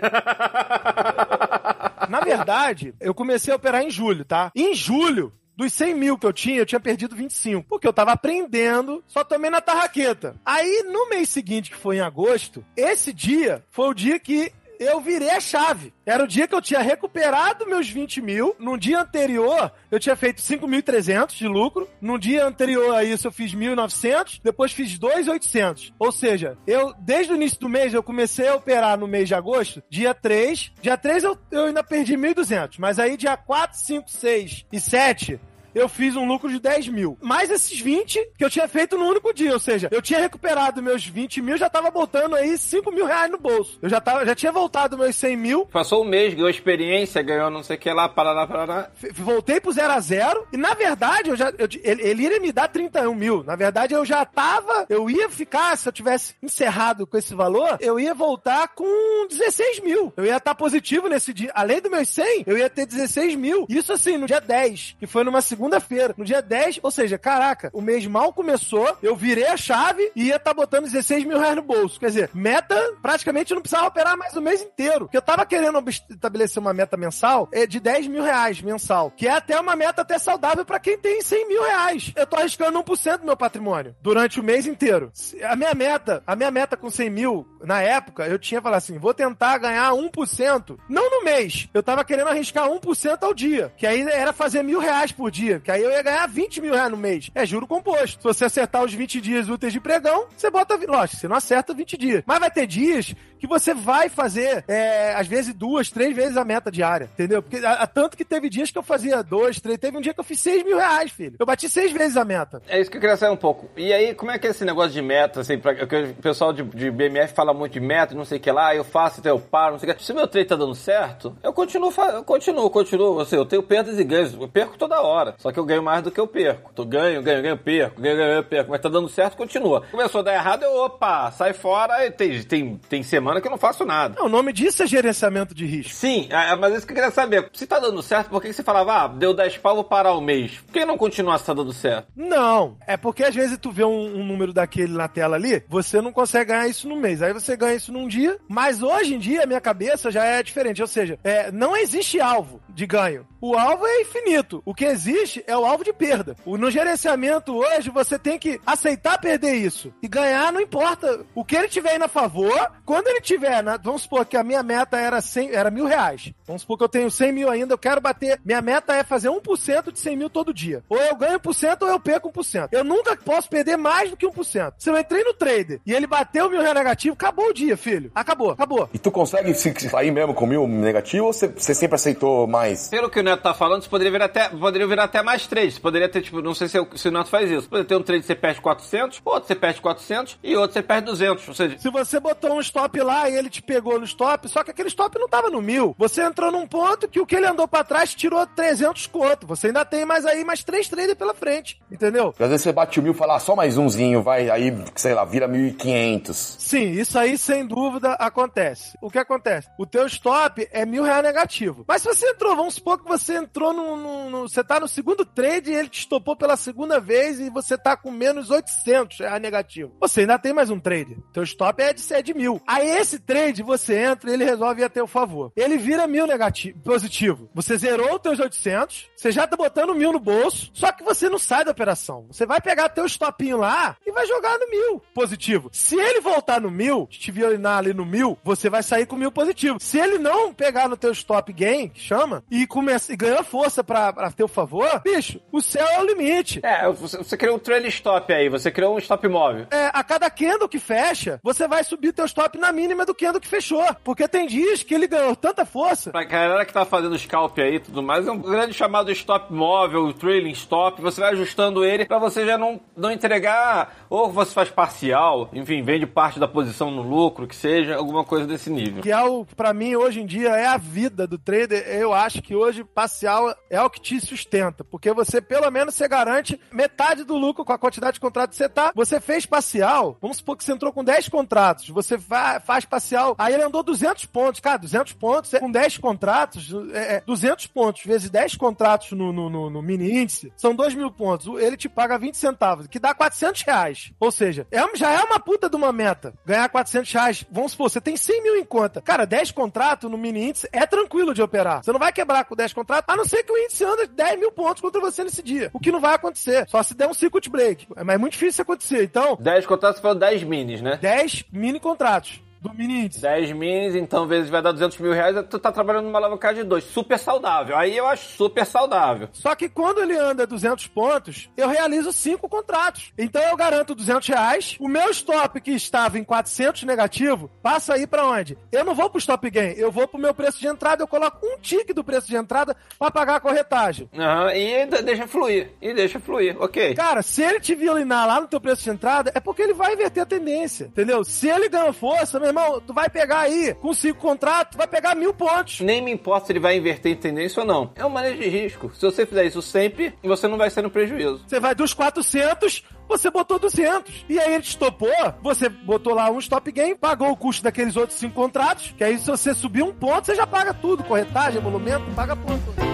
Na 2.09 2.19
verdade, 2.19 2.93
eu 2.99 3.13
comecei 3.13 3.53
a 3.53 3.55
operar 3.55 3.81
em 3.83 3.89
julho, 3.89 4.25
tá? 4.25 4.51
Em 4.55 4.73
julho, 4.73 5.31
dos 5.61 5.73
100 5.73 5.93
mil 5.93 6.17
que 6.17 6.25
eu 6.25 6.33
tinha, 6.33 6.57
eu 6.57 6.65
tinha 6.65 6.79
perdido 6.79 7.15
25. 7.15 7.67
Porque 7.69 7.87
eu 7.87 7.93
tava 7.93 8.11
aprendendo, 8.11 9.03
só 9.07 9.23
tomei 9.23 9.51
na 9.51 9.61
tarraqueta. 9.61 10.35
Aí, 10.43 10.83
no 10.91 11.09
mês 11.09 11.29
seguinte, 11.29 11.69
que 11.69 11.77
foi 11.77 11.97
em 11.97 12.01
agosto, 12.01 12.65
esse 12.75 13.13
dia 13.13 13.63
foi 13.69 13.89
o 13.89 13.93
dia 13.93 14.19
que 14.19 14.51
eu 14.81 14.99
virei 14.99 15.29
a 15.29 15.39
chave. 15.39 15.93
Era 16.03 16.23
o 16.23 16.27
dia 16.27 16.47
que 16.47 16.55
eu 16.55 16.61
tinha 16.61 16.81
recuperado 16.81 17.67
meus 17.67 17.87
20 17.87 18.19
mil. 18.19 18.55
No 18.57 18.79
dia 18.79 18.99
anterior, 18.99 19.71
eu 19.91 19.99
tinha 19.99 20.15
feito 20.15 20.41
5.300 20.41 21.35
de 21.35 21.47
lucro. 21.47 21.87
No 22.01 22.17
dia 22.17 22.43
anterior 22.43 22.95
a 22.95 23.03
isso, 23.03 23.27
eu 23.27 23.31
fiz 23.31 23.53
1.900. 23.53 24.41
Depois 24.43 24.71
fiz 24.71 24.97
2.800. 24.97 25.93
Ou 25.99 26.11
seja, 26.11 26.57
eu, 26.65 26.95
desde 26.97 27.31
o 27.31 27.35
início 27.35 27.59
do 27.59 27.69
mês, 27.69 27.93
eu 27.93 28.01
comecei 28.01 28.47
a 28.47 28.55
operar 28.55 28.97
no 28.97 29.07
mês 29.07 29.27
de 29.27 29.35
agosto. 29.35 29.83
Dia 29.87 30.15
3. 30.15 30.71
Dia 30.81 30.97
3 30.97 31.25
eu, 31.25 31.37
eu 31.51 31.65
ainda 31.65 31.83
perdi 31.83 32.17
1.200. 32.17 32.77
Mas 32.79 32.97
aí, 32.97 33.15
dia 33.15 33.37
4, 33.37 33.77
5, 33.77 34.09
6 34.09 34.65
e 34.71 34.79
7, 34.79 35.39
eu 35.73 35.87
fiz 35.89 36.15
um 36.15 36.25
lucro 36.27 36.49
de 36.49 36.59
10 36.59 36.87
mil. 36.89 37.17
Mais 37.21 37.49
esses 37.49 37.79
20 37.79 38.19
que 38.37 38.43
eu 38.43 38.49
tinha 38.49 38.67
feito 38.67 38.97
no 38.97 39.05
único 39.05 39.33
dia. 39.33 39.53
Ou 39.53 39.59
seja, 39.59 39.87
eu 39.91 40.01
tinha 40.01 40.19
recuperado 40.19 40.81
meus 40.81 41.05
20 41.05 41.41
mil, 41.41 41.57
já 41.57 41.69
tava 41.69 41.89
botando 41.91 42.35
aí 42.35 42.57
5 42.57 42.91
mil 42.91 43.05
reais 43.05 43.31
no 43.31 43.37
bolso. 43.37 43.77
Eu 43.81 43.89
já, 43.89 43.99
tava, 44.01 44.25
já 44.25 44.35
tinha 44.35 44.51
voltado 44.51 44.97
meus 44.97 45.15
100 45.15 45.37
mil, 45.37 45.65
Passou 45.65 46.03
um 46.03 46.07
mês, 46.07 46.33
ganhou 46.33 46.49
experiência, 46.49 47.21
ganhou 47.21 47.49
não 47.49 47.63
sei 47.63 47.75
o 47.75 47.79
que 47.79 47.91
lá, 47.91 48.07
parará, 48.09 48.45
parará. 48.47 48.89
voltei 49.13 49.59
pro 49.59 49.71
0 49.71 49.91
a 49.93 49.99
0 49.99 50.47
e 50.53 50.57
na 50.57 50.73
verdade 50.73 51.29
eu 51.29 51.35
já 51.35 51.49
eu- 51.57 51.67
ele, 51.83 52.01
ele 52.03 52.23
iria 52.25 52.39
me 52.39 52.51
dar 52.51 52.67
31 52.67 53.13
mil. 53.15 53.43
Na 53.43 53.55
verdade 53.55 53.93
eu 53.93 54.05
já 54.05 54.25
tava, 54.25 54.85
eu 54.89 55.09
ia 55.09 55.29
ficar, 55.29 55.77
se 55.77 55.87
eu 55.87 55.93
tivesse 55.93 56.35
encerrado 56.41 57.05
com 57.07 57.17
esse 57.17 57.33
valor, 57.33 57.77
eu 57.79 57.99
ia 57.99 58.13
voltar 58.13 58.67
com 58.69 59.27
16 59.29 59.79
mil. 59.81 60.11
Eu 60.15 60.25
ia 60.25 60.37
estar 60.37 60.55
positivo 60.55 61.07
nesse 61.07 61.33
dia. 61.33 61.51
Além 61.53 61.81
do 61.81 61.89
meus 61.89 62.09
100, 62.09 62.43
eu 62.45 62.57
ia 62.57 62.69
ter 62.69 62.85
16 62.85 63.35
mil. 63.35 63.65
Isso 63.69 63.91
assim, 63.93 64.17
no 64.17 64.27
dia 64.27 64.39
10, 64.41 64.95
que 64.99 65.07
foi 65.07 65.23
numa 65.23 65.41
segunda-feira. 65.61 66.15
No 66.17 66.25
dia 66.25 66.41
10, 66.41 66.79
ou 66.81 66.89
seja, 66.89 67.19
caraca, 67.19 67.69
o 67.71 67.81
mês 67.81 68.07
mal 68.07 68.33
começou, 68.33 68.97
eu 69.03 69.15
virei 69.15 69.45
a 69.45 69.55
chave 69.55 70.11
e 70.15 70.25
ia 70.25 70.37
estar 70.37 70.53
botando 70.55 70.85
16 70.85 71.23
mil 71.23 71.37
reais 71.37 71.55
no 71.55 71.61
bolso. 71.61 71.99
Quer 71.99 72.07
dizer, 72.07 72.29
meta, 72.33 72.75
praticamente 73.01 73.53
não 73.53 73.61
precisava 73.61 73.87
operar 73.87 74.17
mais 74.17 74.35
o 74.35 74.41
mês 74.41 74.61
inteiro. 74.61 75.05
Porque 75.05 75.17
eu 75.17 75.21
tava 75.21 75.45
querendo 75.45 75.83
estabelecer 75.87 76.59
uma 76.59 76.73
meta 76.73 76.97
mensal 76.97 77.47
é, 77.53 77.67
de 77.67 77.79
10 77.79 78.07
mil 78.07 78.23
reais 78.23 78.59
mensal. 78.61 79.11
Que 79.11 79.27
é 79.27 79.31
até 79.31 79.59
uma 79.59 79.75
meta 79.75 80.01
até 80.01 80.17
saudável 80.17 80.65
pra 80.65 80.79
quem 80.79 80.97
tem 80.97 81.21
100 81.21 81.47
mil 81.47 81.63
reais. 81.63 82.11
Eu 82.15 82.25
tô 82.25 82.37
arriscando 82.37 82.79
1% 82.79 83.19
do 83.19 83.25
meu 83.25 83.37
patrimônio 83.37 83.95
durante 84.01 84.39
o 84.39 84.43
mês 84.43 84.65
inteiro. 84.65 85.11
A 85.43 85.55
minha 85.55 85.75
meta, 85.75 86.23
a 86.25 86.35
minha 86.35 86.49
meta 86.49 86.75
com 86.75 86.89
100 86.89 87.09
mil, 87.09 87.47
na 87.63 87.81
época, 87.81 88.25
eu 88.25 88.39
tinha 88.39 88.61
falado 88.61 88.79
assim, 88.79 88.97
vou 88.97 89.13
tentar 89.13 89.57
ganhar 89.59 89.91
1%, 89.91 90.77
não 90.89 91.11
no 91.11 91.23
mês. 91.23 91.69
Eu 91.73 91.83
tava 91.83 92.03
querendo 92.03 92.29
arriscar 92.29 92.67
1% 92.67 93.17
ao 93.21 93.33
dia. 93.33 93.71
Que 93.77 93.85
aí 93.85 94.01
era 94.01 94.33
fazer 94.33 94.63
mil 94.63 94.79
reais 94.79 95.11
por 95.11 95.29
dia. 95.29 95.50
Que 95.59 95.71
aí 95.71 95.83
eu 95.83 95.91
ia 95.91 96.01
ganhar 96.01 96.27
20 96.27 96.61
mil 96.61 96.73
reais 96.73 96.91
no 96.91 96.97
mês. 96.97 97.29
É 97.33 97.45
juro 97.45 97.67
composto. 97.67 98.17
Se 98.17 98.23
você 98.23 98.45
acertar 98.45 98.83
os 98.83 98.93
20 98.93 99.19
dias 99.19 99.49
úteis 99.49 99.73
de 99.73 99.79
pregão, 99.79 100.27
você 100.35 100.49
bota. 100.49 100.75
Lógico, 100.87 101.19
você 101.19 101.27
não 101.27 101.35
acerta 101.35 101.73
20 101.73 101.97
dias. 101.97 102.23
Mas 102.25 102.39
vai 102.39 102.51
ter 102.51 102.65
dias 102.65 103.13
que 103.41 103.47
você 103.47 103.73
vai 103.73 104.07
fazer, 104.07 104.63
é, 104.67 105.13
às 105.15 105.27
vezes, 105.27 105.53
duas, 105.53 105.89
três 105.89 106.15
vezes 106.15 106.37
a 106.37 106.45
meta 106.45 106.71
diária. 106.71 107.09
Entendeu? 107.13 107.41
Porque 107.41 107.57
a, 107.65 107.73
a- 107.73 107.87
tanto 107.87 108.15
que 108.15 108.23
teve 108.23 108.49
dias 108.49 108.69
que 108.71 108.77
eu 108.77 108.83
fazia 108.83 109.21
dois, 109.23 109.59
três. 109.59 109.77
Teve 109.79 109.97
um 109.97 110.01
dia 110.01 110.13
que 110.13 110.19
eu 110.19 110.23
fiz 110.23 110.39
6 110.39 110.63
mil 110.63 110.77
reais, 110.77 111.11
filho. 111.11 111.35
Eu 111.39 111.45
bati 111.45 111.67
seis 111.67 111.91
vezes 111.91 112.15
a 112.17 112.23
meta. 112.23 112.61
É 112.67 112.79
isso 112.79 112.89
que 112.91 112.97
eu 112.97 113.01
queria 113.01 113.17
saber 113.17 113.33
um 113.33 113.37
pouco. 113.37 113.67
E 113.75 113.91
aí, 113.91 114.13
como 114.13 114.29
é 114.31 114.37
que 114.37 114.45
é 114.47 114.51
esse 114.51 114.63
negócio 114.63 114.91
de 114.91 115.01
meta, 115.01 115.41
assim, 115.41 115.57
pra, 115.57 115.71
o 115.73 116.13
pessoal 116.21 116.53
de, 116.53 116.61
de 116.63 116.91
BMF 116.91 117.33
fala 117.33 117.53
muito 117.53 117.73
de 117.73 117.79
meta, 117.79 118.13
não 118.13 118.25
sei 118.25 118.37
o 118.37 118.41
que 118.41 118.51
lá, 118.51 118.75
eu 118.75 118.83
faço, 118.83 119.19
então 119.19 119.31
eu 119.35 119.39
paro, 119.39 119.71
não 119.73 119.79
sei 119.79 119.89
o 119.89 119.95
que. 119.95 120.03
Se 120.03 120.13
meu 120.13 120.27
trade 120.27 120.47
tá 120.47 120.55
dando 120.55 120.75
certo, 120.75 121.35
eu 121.41 121.51
continuo, 121.53 121.91
eu 122.13 122.23
continuo, 122.23 122.69
continuo. 122.69 123.19
Assim, 123.19 123.35
eu 123.35 123.45
tenho 123.45 123.63
perdas 123.63 123.97
e 123.99 124.03
ganhos. 124.03 124.33
Eu 124.33 124.47
perco 124.47 124.77
toda 124.77 125.01
hora. 125.01 125.33
Só 125.37 125.51
que 125.51 125.59
eu 125.59 125.65
ganho 125.65 125.81
mais 125.81 126.03
do 126.03 126.11
que 126.11 126.19
eu 126.19 126.27
perco. 126.27 126.71
Tô 126.73 126.85
ganho, 126.85 127.21
ganho, 127.23 127.41
ganho, 127.41 127.57
perco, 127.57 128.01
ganho, 128.01 128.17
ganho, 128.17 128.43
perco. 128.43 128.71
Mas 128.71 128.81
tá 128.81 128.89
dando 128.89 129.07
certo, 129.09 129.37
continua. 129.37 129.81
Começou 129.89 130.19
a 130.19 130.23
dar 130.23 130.33
errado, 130.33 130.63
eu, 130.63 130.75
opa, 130.83 131.31
sai 131.31 131.53
fora. 131.53 132.09
Tem, 132.11 132.41
tem, 132.43 132.77
tem 132.89 133.03
semana 133.03 133.30
semana 133.31 133.41
que 133.41 133.47
eu 133.47 133.51
não 133.51 133.57
faço 133.57 133.85
nada. 133.85 134.15
Não, 134.17 134.25
o 134.25 134.29
nome 134.29 134.51
disso 134.51 134.83
é 134.83 134.87
gerenciamento 134.87 135.55
de 135.55 135.65
risco. 135.65 135.93
Sim, 135.93 136.27
é, 136.29 136.55
mas 136.55 136.75
isso 136.75 136.85
que 136.85 136.91
eu 136.91 136.95
queria 136.95 137.11
saber. 137.11 137.49
Se 137.53 137.65
tá 137.65 137.79
dando 137.79 138.01
certo, 138.03 138.29
por 138.29 138.41
que 138.41 138.51
você 138.51 138.63
falava, 138.63 138.93
ah, 138.93 139.07
deu 139.07 139.33
10 139.33 139.57
pau, 139.57 139.75
vou 139.75 139.83
parar 139.83 140.13
o 140.13 140.21
mês? 140.21 140.59
Por 140.59 140.73
que 140.73 140.85
não 140.85 140.97
continuar 140.97 141.37
se 141.37 141.45
tá 141.45 141.53
dando 141.53 141.71
certo? 141.71 142.07
Não, 142.15 142.77
é 142.85 142.97
porque 142.97 143.23
às 143.23 143.33
vezes 143.33 143.57
tu 143.57 143.71
vê 143.71 143.83
um, 143.83 144.19
um 144.19 144.25
número 144.25 144.51
daquele 144.51 144.93
na 144.93 145.07
tela 145.07 145.35
ali, 145.35 145.63
você 145.67 146.01
não 146.01 146.11
consegue 146.11 146.51
ganhar 146.51 146.67
isso 146.67 146.87
no 146.87 146.95
mês. 146.95 147.21
Aí 147.21 147.33
você 147.33 147.55
ganha 147.55 147.75
isso 147.75 147.93
num 147.93 148.07
dia, 148.07 148.37
mas 148.47 148.83
hoje 148.83 149.15
em 149.15 149.19
dia 149.19 149.43
a 149.43 149.47
minha 149.47 149.61
cabeça 149.61 150.11
já 150.11 150.25
é 150.25 150.43
diferente. 150.43 150.81
Ou 150.81 150.87
seja, 150.87 151.17
é, 151.23 151.51
não 151.51 151.75
existe 151.77 152.19
alvo 152.19 152.61
de 152.67 152.85
ganho. 152.85 153.25
O 153.39 153.57
alvo 153.57 153.87
é 153.87 154.01
infinito. 154.01 154.61
O 154.65 154.73
que 154.73 154.85
existe 154.85 155.43
é 155.47 155.57
o 155.57 155.65
alvo 155.65 155.83
de 155.83 155.91
perda. 155.91 156.35
No 156.45 156.69
gerenciamento 156.69 157.55
hoje, 157.55 157.89
você 157.89 158.19
tem 158.19 158.37
que 158.37 158.59
aceitar 158.65 159.19
perder 159.19 159.55
isso. 159.55 159.91
E 160.01 160.07
ganhar 160.07 160.53
não 160.53 160.61
importa. 160.61 161.25
O 161.33 161.43
que 161.43 161.55
ele 161.55 161.67
tiver 161.67 161.95
indo 161.95 162.05
a 162.05 162.09
favor, 162.09 162.71
quando 162.85 163.07
ele 163.07 163.20
tiver, 163.21 163.63
na- 163.63 163.77
vamos 163.77 164.01
supor 164.01 164.25
que 164.25 164.35
a 164.35 164.43
minha 164.43 164.61
meta 164.63 164.99
era, 164.99 165.21
100, 165.21 165.51
era 165.53 165.71
mil 165.71 165.85
reais. 165.87 166.33
Vamos 166.51 166.63
supor 166.63 166.77
que 166.77 166.83
eu 166.83 166.89
tenho 166.89 167.09
100 167.09 167.31
mil 167.31 167.49
ainda, 167.49 167.73
eu 167.73 167.77
quero 167.77 168.01
bater. 168.01 168.39
Minha 168.43 168.61
meta 168.61 168.93
é 168.93 169.03
fazer 169.03 169.29
1% 169.29 169.91
de 169.91 169.99
100 169.99 170.17
mil 170.17 170.29
todo 170.29 170.53
dia. 170.53 170.83
Ou 170.89 170.97
eu 170.97 171.15
ganho 171.15 171.39
1% 171.39 171.77
ou 171.81 171.87
eu 171.87 171.99
perco 171.99 172.29
1%. 172.31 172.67
Eu 172.73 172.83
nunca 172.83 173.15
posso 173.15 173.49
perder 173.49 173.77
mais 173.77 174.09
do 174.11 174.17
que 174.17 174.27
1%. 174.27 174.73
Se 174.77 174.89
eu 174.89 174.97
entrei 174.97 175.23
no 175.23 175.33
trader 175.33 175.79
e 175.85 175.93
ele 175.93 176.05
bateu 176.07 176.49
mil 176.49 176.59
reais 176.61 176.75
negativo, 176.75 177.13
acabou 177.13 177.47
o 177.49 177.53
dia, 177.53 177.77
filho. 177.77 178.11
Acabou, 178.13 178.51
acabou. 178.51 178.89
E 178.93 178.99
tu 178.99 179.09
consegue 179.11 179.53
se- 179.53 179.73
sair 179.89 180.11
mesmo 180.11 180.33
com 180.33 180.45
mil 180.45 180.67
negativo 180.67 181.25
ou 181.27 181.33
você, 181.33 181.47
você 181.47 181.73
sempre 181.73 181.95
aceitou 181.95 182.45
mais? 182.47 182.89
Pelo 182.89 183.09
que 183.09 183.19
o 183.19 183.23
Neto 183.23 183.41
tá 183.43 183.53
falando, 183.53 183.81
isso 183.81 183.89
poderia 183.89 184.11
virar 184.11 184.25
até, 184.25 184.49
poderia 184.49 184.87
virar 184.87 185.05
até 185.05 185.21
mais 185.23 185.47
trades. 185.47 185.79
Poderia 185.79 186.09
ter, 186.09 186.21
tipo, 186.21 186.41
não 186.41 186.53
sei 186.53 186.67
se, 186.67 186.77
eu- 186.77 186.87
se 186.95 187.07
o 187.07 187.11
Neto 187.11 187.29
faz 187.29 187.49
isso. 187.49 187.69
Poderia 187.69 187.87
ter 187.87 187.95
um 187.95 188.03
trade 188.03 188.21
que 188.21 188.27
você 188.27 188.35
perde 188.35 188.59
400, 188.61 189.21
outro 189.23 189.47
você 189.47 189.55
perde 189.55 189.79
400 189.81 190.37
e 190.43 190.55
outro 190.55 190.73
você 190.73 190.81
perde 190.81 191.05
200. 191.05 191.47
Ou 191.47 191.53
seja, 191.53 191.77
Se 191.79 191.89
você 191.89 192.19
botou 192.19 192.53
um 192.55 192.59
stop 192.59 192.99
lá 193.01 193.29
e 193.29 193.35
ele 193.35 193.49
te 193.49 193.61
pegou 193.61 193.97
no 193.97 194.05
stop, 194.05 194.49
só 194.49 194.63
que 194.63 194.71
aquele 194.71 194.89
stop 194.89 195.17
não 195.17 195.27
tava 195.29 195.49
no 195.49 195.61
mil. 195.61 195.95
Você 195.97 196.21
entrou 196.21 196.40
num 196.49 196.65
ponto 196.65 197.07
que 197.07 197.19
o 197.19 197.25
que 197.25 197.35
ele 197.35 197.45
andou 197.45 197.67
pra 197.67 197.83
trás 197.83 198.15
tirou 198.15 198.47
300 198.47 199.05
conto. 199.07 199.45
Você 199.45 199.67
ainda 199.67 199.83
tem 199.85 200.05
mais 200.05 200.25
aí 200.25 200.43
mais 200.43 200.63
três 200.63 200.87
traders 200.87 201.17
pela 201.17 201.33
frente, 201.33 201.79
entendeu? 201.91 202.33
Às 202.39 202.49
vezes 202.49 202.61
você 202.63 202.71
bate 202.71 202.99
o 202.99 203.03
mil 203.03 203.11
e 203.11 203.15
fala, 203.15 203.35
ah, 203.35 203.39
só 203.39 203.55
mais 203.55 203.77
umzinho, 203.77 204.23
vai, 204.23 204.49
aí, 204.49 204.73
sei 204.95 205.13
lá, 205.13 205.25
vira 205.25 205.47
1.500. 205.47 206.33
Sim, 206.59 206.91
isso 206.91 207.17
aí 207.17 207.37
sem 207.37 207.65
dúvida 207.65 208.13
acontece. 208.13 208.97
O 209.01 209.09
que 209.09 209.19
acontece? 209.19 209.67
O 209.77 209.85
teu 209.85 210.05
stop 210.07 210.67
é 210.71 210.85
mil 210.85 211.03
reais 211.03 211.23
negativo. 211.23 211.83
Mas 211.87 212.01
se 212.01 212.07
você 212.07 212.27
entrou, 212.29 212.55
vamos 212.55 212.75
supor 212.75 212.97
que 212.99 213.07
você 213.07 213.35
entrou 213.37 213.73
no, 213.73 213.95
no- 213.97 214.29
no- 214.29 214.49
Você 214.49 214.63
tá 214.63 214.79
no 214.79 214.87
segundo 214.87 215.25
trade 215.25 215.71
e 215.71 215.75
ele 215.75 215.89
te 215.89 215.99
estopou 215.99 216.35
pela 216.35 216.55
segunda 216.55 216.99
vez 216.99 217.39
e 217.39 217.49
você 217.49 217.77
tá 217.77 217.97
com 217.97 218.11
menos 218.11 218.49
800 218.49 219.19
reais 219.19 219.41
negativo. 219.41 219.91
Você 219.99 220.21
ainda 220.21 220.39
tem 220.39 220.53
mais 220.53 220.69
um 220.69 220.79
trade. 220.79 221.17
Teu 221.33 221.43
stop 221.43 221.81
é 221.81 221.93
de, 221.93 222.13
é 222.13 222.21
de 222.21 222.33
mil. 222.33 222.61
Aí 222.67 222.87
esse 222.89 223.19
trade 223.19 223.63
você 223.63 223.97
entra 223.97 224.29
e 224.29 224.33
ele 224.33 224.45
resolve 224.45 224.81
ir 224.81 224.85
a 224.85 224.89
teu 224.89 225.07
favor. 225.07 225.51
Ele 225.55 225.77
vira 225.77 226.07
mil 226.07 226.25
negativo, 226.31 226.79
positivo. 226.79 227.49
Você 227.53 227.77
zerou 227.77 228.15
os 228.15 228.21
teus 228.21 228.39
800, 228.39 229.09
você 229.15 229.31
já 229.31 229.45
tá 229.45 229.55
botando 229.55 229.93
mil 229.93 230.13
no 230.13 230.19
bolso, 230.19 230.69
só 230.73 230.91
que 230.91 231.03
você 231.03 231.29
não 231.29 231.37
sai 231.37 231.65
da 231.65 231.71
operação. 231.71 232.25
Você 232.29 232.45
vai 232.45 232.61
pegar 232.61 232.89
teu 232.89 233.05
stopinho 233.07 233.57
lá 233.57 233.95
e 234.05 234.11
vai 234.11 234.25
jogar 234.25 234.57
no 234.57 234.69
mil 234.69 235.01
positivo. 235.13 235.69
Se 235.71 235.95
ele 235.99 236.21
voltar 236.21 236.61
no 236.61 236.71
mil, 236.71 237.07
te 237.07 237.31
violinar 237.31 237.79
ali 237.79 237.93
no 237.93 238.05
mil, 238.05 238.37
você 238.43 238.69
vai 238.69 238.81
sair 238.83 239.05
com 239.05 239.15
mil 239.15 239.31
positivo. 239.31 239.77
Se 239.79 239.99
ele 239.99 240.17
não 240.17 240.53
pegar 240.53 240.87
no 240.87 240.97
teu 240.97 241.11
stop 241.11 241.51
gain, 241.51 241.89
que 241.89 241.99
chama, 241.99 242.43
e, 242.49 242.65
começa, 242.65 243.11
e 243.11 243.17
ganhar 243.17 243.43
força 243.43 243.83
pra, 243.83 244.13
pra 244.13 244.31
teu 244.31 244.47
favor, 244.47 245.01
bicho, 245.03 245.39
o 245.51 245.61
céu 245.61 245.85
é 245.85 245.99
o 245.99 246.05
limite. 246.05 246.59
é, 246.63 246.89
você, 246.91 247.17
você 247.17 247.37
criou 247.37 247.55
um 247.55 247.59
trailing 247.59 247.89
stop 247.89 248.31
aí, 248.31 248.49
você 248.49 248.71
criou 248.71 248.95
um 248.95 248.99
stop 248.99 249.27
móvel. 249.27 249.67
É, 249.71 249.89
a 249.93 250.03
cada 250.03 250.29
candle 250.29 250.69
que 250.69 250.79
fecha, 250.79 251.39
você 251.43 251.67
vai 251.67 251.83
subir 251.83 252.13
teu 252.13 252.25
stop 252.25 252.57
na 252.57 252.71
mínima 252.71 253.05
do 253.05 253.13
candle 253.13 253.41
que 253.41 253.47
fechou. 253.47 253.81
Porque 254.03 254.27
tem 254.27 254.47
dias 254.47 254.83
que 254.83 254.93
ele 254.93 255.07
ganhou 255.07 255.35
tanta 255.35 255.65
força. 255.65 256.10
Pra 256.11 256.23
galera 256.23 256.65
que 256.65 256.73
tá 256.73 256.85
fazendo 256.85 257.17
scalp 257.17 257.57
aí 257.59 257.75
e 257.75 257.79
tudo 257.79 258.01
mais, 258.03 258.27
é 258.27 258.31
um 258.31 258.37
grande 258.39 258.73
chamado 258.73 259.11
stop 259.11 259.51
móvel, 259.53 260.11
trailing 260.13 260.51
stop. 260.51 261.01
Você 261.01 261.21
vai 261.21 261.31
ajustando 261.31 261.83
ele 261.85 262.05
pra 262.05 262.19
você 262.19 262.45
já 262.45 262.57
não, 262.57 262.79
não 262.95 263.11
entregar, 263.11 264.05
ou 264.09 264.29
você 264.31 264.51
faz 264.53 264.69
parcial, 264.69 265.49
enfim, 265.53 265.81
vende 265.81 266.05
parte 266.05 266.39
da 266.39 266.47
posição 266.47 266.91
no 266.91 267.01
lucro, 267.01 267.47
que 267.47 267.55
seja, 267.55 267.95
alguma 267.95 268.23
coisa 268.23 268.45
desse 268.45 268.69
nível. 268.69 269.01
Que 269.01 269.11
é 269.11 269.23
o, 269.23 269.45
pra 269.55 269.73
mim, 269.73 269.95
hoje 269.95 270.21
em 270.21 270.25
dia, 270.25 270.49
é 270.49 270.67
a 270.67 270.77
vida 270.77 271.25
do 271.25 271.37
trader. 271.37 271.83
Eu 271.87 272.13
acho 272.13 272.41
que 272.41 272.55
hoje, 272.55 272.83
parcial 272.83 273.53
é 273.69 273.81
o 273.81 273.89
que 273.89 274.01
te 274.01 274.19
sustenta. 274.19 274.83
Porque 274.83 275.11
você, 275.13 275.41
pelo 275.41 275.69
menos, 275.71 275.95
você 275.95 276.07
garante 276.07 276.59
metade 276.71 277.23
do 277.23 277.35
lucro 277.37 277.63
com 277.63 277.73
a 277.73 277.77
quantidade 277.79 278.15
de 278.15 278.19
contratos 278.19 278.57
que 278.57 278.63
você 278.63 278.69
tá. 278.69 278.91
Você 278.95 279.19
fez 279.19 279.45
parcial, 279.45 280.17
vamos 280.21 280.37
supor 280.37 280.57
que 280.57 280.63
você 280.63 280.73
entrou 280.73 280.91
com 280.91 281.03
10 281.03 281.29
contratos. 281.29 281.87
Você 281.89 282.17
fa- 282.17 282.59
faz 282.59 282.85
parcial, 282.85 283.35
aí 283.37 283.53
ele 283.53 283.63
andou 283.63 283.83
200 283.83 284.25
pontos. 284.25 284.59
Cara, 284.59 284.77
200 284.77 285.13
pontos, 285.13 285.53
é- 285.53 285.59
com 285.59 285.71
10 285.71 285.97
contratos, 286.01 286.73
é, 286.93 287.15
é 287.17 287.23
200 287.25 287.67
pontos 287.67 288.03
vezes 288.03 288.29
10 288.29 288.55
contratos 288.55 289.11
no, 289.13 289.31
no, 289.31 289.49
no- 289.49 289.69
no 289.69 289.81
mini 289.81 290.11
índice, 290.21 290.51
são 290.57 290.75
2 290.75 290.93
mil 290.95 291.09
pontos. 291.11 291.47
Ele 291.61 291.77
te 291.77 291.87
paga 291.87 292.17
20 292.17 292.35
centavos, 292.35 292.87
que 292.87 292.99
dá 292.99 293.13
400 293.13 293.61
reais. 293.61 294.11
Ou 294.19 294.31
seja, 294.31 294.67
é, 294.71 294.81
já 294.97 295.11
é 295.11 295.19
uma 295.23 295.39
puta 295.39 295.69
de 295.69 295.75
uma 295.77 295.93
meta. 295.93 296.33
Ganhar 296.45 296.67
400 296.67 297.11
reais. 297.13 297.45
Vamos 297.51 297.71
supor, 297.71 297.89
você 297.89 298.01
tem 298.01 298.17
100 298.17 298.43
mil 298.43 298.55
em 298.57 298.65
conta. 298.65 299.01
Cara, 299.01 299.25
10 299.25 299.51
contratos 299.51 300.09
no 300.11 300.17
mini 300.17 300.49
índice 300.49 300.67
é 300.73 300.85
tranquilo 300.85 301.33
de 301.33 301.41
operar. 301.41 301.83
Você 301.83 301.91
não 301.91 301.99
vai 301.99 302.11
quebrar 302.11 302.43
com 302.45 302.55
10 302.55 302.73
contratos, 302.73 303.05
a 303.13 303.15
não 303.15 303.23
ser 303.25 303.43
que 303.43 303.51
o 303.53 303.57
índice 303.57 303.83
anda 303.85 304.07
10 304.07 304.39
mil 304.39 304.51
pontos 304.51 304.81
contra 304.81 304.99
você 304.99 305.23
nesse 305.23 305.43
dia. 305.43 305.69
O 305.73 305.79
que 305.79 305.91
não 305.91 306.01
vai 306.01 306.15
acontecer. 306.15 306.67
Só 306.67 306.81
se 306.83 306.93
der 306.95 307.07
um 307.07 307.13
circuit 307.13 307.49
break. 307.49 307.87
É, 307.95 308.03
Mas 308.03 308.15
é 308.15 308.17
muito 308.17 308.33
difícil 308.33 308.63
acontecer. 308.63 309.03
Então, 309.03 309.37
10 309.39 309.65
contratos, 309.65 310.01
falou 310.01 310.17
10 310.17 310.43
minis, 310.43 310.81
né? 310.81 310.97
10 311.01 311.45
mini 311.51 311.79
contratos 311.79 312.41
do 312.61 312.73
mini 312.73 313.05
índice. 313.05 313.21
10 313.21 313.51
minis, 313.53 313.95
então 313.95 314.27
vezes 314.27 314.49
vai 314.49 314.61
dar 314.61 314.71
200 314.71 314.97
mil 314.99 315.11
reais, 315.11 315.35
tu 315.49 315.57
tá 315.59 315.71
trabalhando 315.71 316.05
numa 316.05 316.19
alavancagem 316.19 316.63
de 316.63 316.69
2. 316.69 316.83
Super 316.83 317.17
saudável. 317.17 317.75
Aí 317.75 317.97
eu 317.97 318.05
acho 318.05 318.29
super 318.37 318.65
saudável. 318.65 319.27
Só 319.33 319.55
que 319.55 319.67
quando 319.67 319.99
ele 320.01 320.15
anda 320.17 320.45
200 320.45 320.87
pontos, 320.87 321.49
eu 321.57 321.67
realizo 321.67 322.11
5 322.13 322.47
contratos. 322.47 323.11
Então 323.17 323.41
eu 323.41 323.55
garanto 323.57 323.95
200 323.95 324.27
reais. 324.27 324.77
O 324.79 324.87
meu 324.87 325.09
stop 325.09 325.59
que 325.59 325.71
estava 325.71 326.19
em 326.19 326.23
400 326.23 326.83
negativo, 326.83 327.49
passa 327.63 327.95
aí 327.95 328.05
pra 328.05 328.27
onde? 328.27 328.57
Eu 328.71 328.85
não 328.85 328.93
vou 328.93 329.09
pro 329.09 329.19
stop 329.19 329.49
gain, 329.49 329.73
eu 329.77 329.91
vou 329.91 330.07
pro 330.07 330.19
meu 330.19 330.33
preço 330.33 330.59
de 330.59 330.67
entrada, 330.67 331.01
eu 331.01 331.07
coloco 331.07 331.39
um 331.45 331.57
tique 331.59 331.93
do 331.93 332.03
preço 332.03 332.27
de 332.27 332.35
entrada 332.35 332.75
pra 332.99 333.09
pagar 333.09 333.35
a 333.37 333.39
corretagem. 333.39 334.09
Aham, 334.15 334.53
e 334.53 334.85
de- 334.85 335.01
deixa 335.01 335.25
fluir. 335.27 335.71
E 335.81 335.93
deixa 335.93 336.19
fluir, 336.19 336.55
ok. 336.61 336.93
Cara, 336.93 337.21
se 337.23 337.41
ele 337.41 337.59
te 337.59 337.73
violinar 337.73 338.27
lá 338.27 338.39
no 338.39 338.47
teu 338.47 338.61
preço 338.61 338.83
de 338.83 338.89
entrada, 338.91 339.31
é 339.33 339.39
porque 339.39 339.61
ele 339.63 339.73
vai 339.73 339.93
inverter 339.93 340.23
a 340.23 340.25
tendência, 340.25 340.85
entendeu? 340.85 341.23
Se 341.23 341.47
ele 341.49 341.67
ganha 341.67 341.91
força, 341.93 342.39
meu 342.39 342.50
irmão, 342.51 342.81
tu 342.85 342.93
vai 342.93 343.09
pegar 343.09 343.39
aí, 343.39 343.73
com 343.75 343.93
cinco 343.93 344.19
contratos, 344.19 344.73
tu 344.73 344.77
vai 344.77 344.87
pegar 344.87 345.15
mil 345.15 345.33
pontos. 345.33 345.79
Nem 345.81 346.01
me 346.01 346.11
importa 346.11 346.47
se 346.47 346.51
ele 346.51 346.59
vai 346.59 346.77
inverter 346.77 347.11
em 347.11 347.15
tendência 347.15 347.61
ou 347.61 347.65
não. 347.65 347.91
É 347.95 348.05
um 348.05 348.09
manejo 348.09 348.41
de 348.41 348.47
risco. 348.47 348.91
Se 348.93 349.01
você 349.01 349.25
fizer 349.25 349.45
isso 349.45 349.61
sempre, 349.61 350.13
você 350.23 350.47
não 350.47 350.57
vai 350.57 350.69
ser 350.69 350.81
no 350.81 350.89
prejuízo. 350.89 351.41
Você 351.47 351.59
vai 351.59 351.73
dos 351.73 351.93
400, 351.93 352.83
você 353.07 353.29
botou 353.29 353.57
200. 353.57 354.25
E 354.29 354.39
aí 354.39 354.53
ele 354.53 354.63
te 354.63 354.69
estopou, 354.69 355.09
você 355.41 355.69
botou 355.69 356.13
lá 356.13 356.29
um 356.29 356.39
stop 356.39 356.71
gain, 356.71 356.95
pagou 356.95 357.31
o 357.31 357.37
custo 357.37 357.63
daqueles 357.63 357.95
outros 357.95 358.19
cinco 358.19 358.35
contratos, 358.35 358.93
que 358.97 359.03
aí 359.03 359.17
se 359.17 359.27
você 359.27 359.53
subir 359.53 359.83
um 359.83 359.93
ponto, 359.93 360.25
você 360.25 360.35
já 360.35 360.45
paga 360.45 360.73
tudo, 360.73 361.03
corretagem, 361.03 361.59
emolumento, 361.59 362.05
paga 362.15 362.35
ponto. 362.35 362.90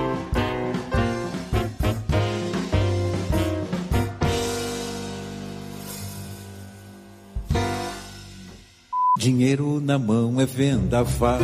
Dinheiro 9.27 9.81
na 9.81 9.99
mão 9.99 10.39
é 10.39 10.45
vendaval. 10.45 11.37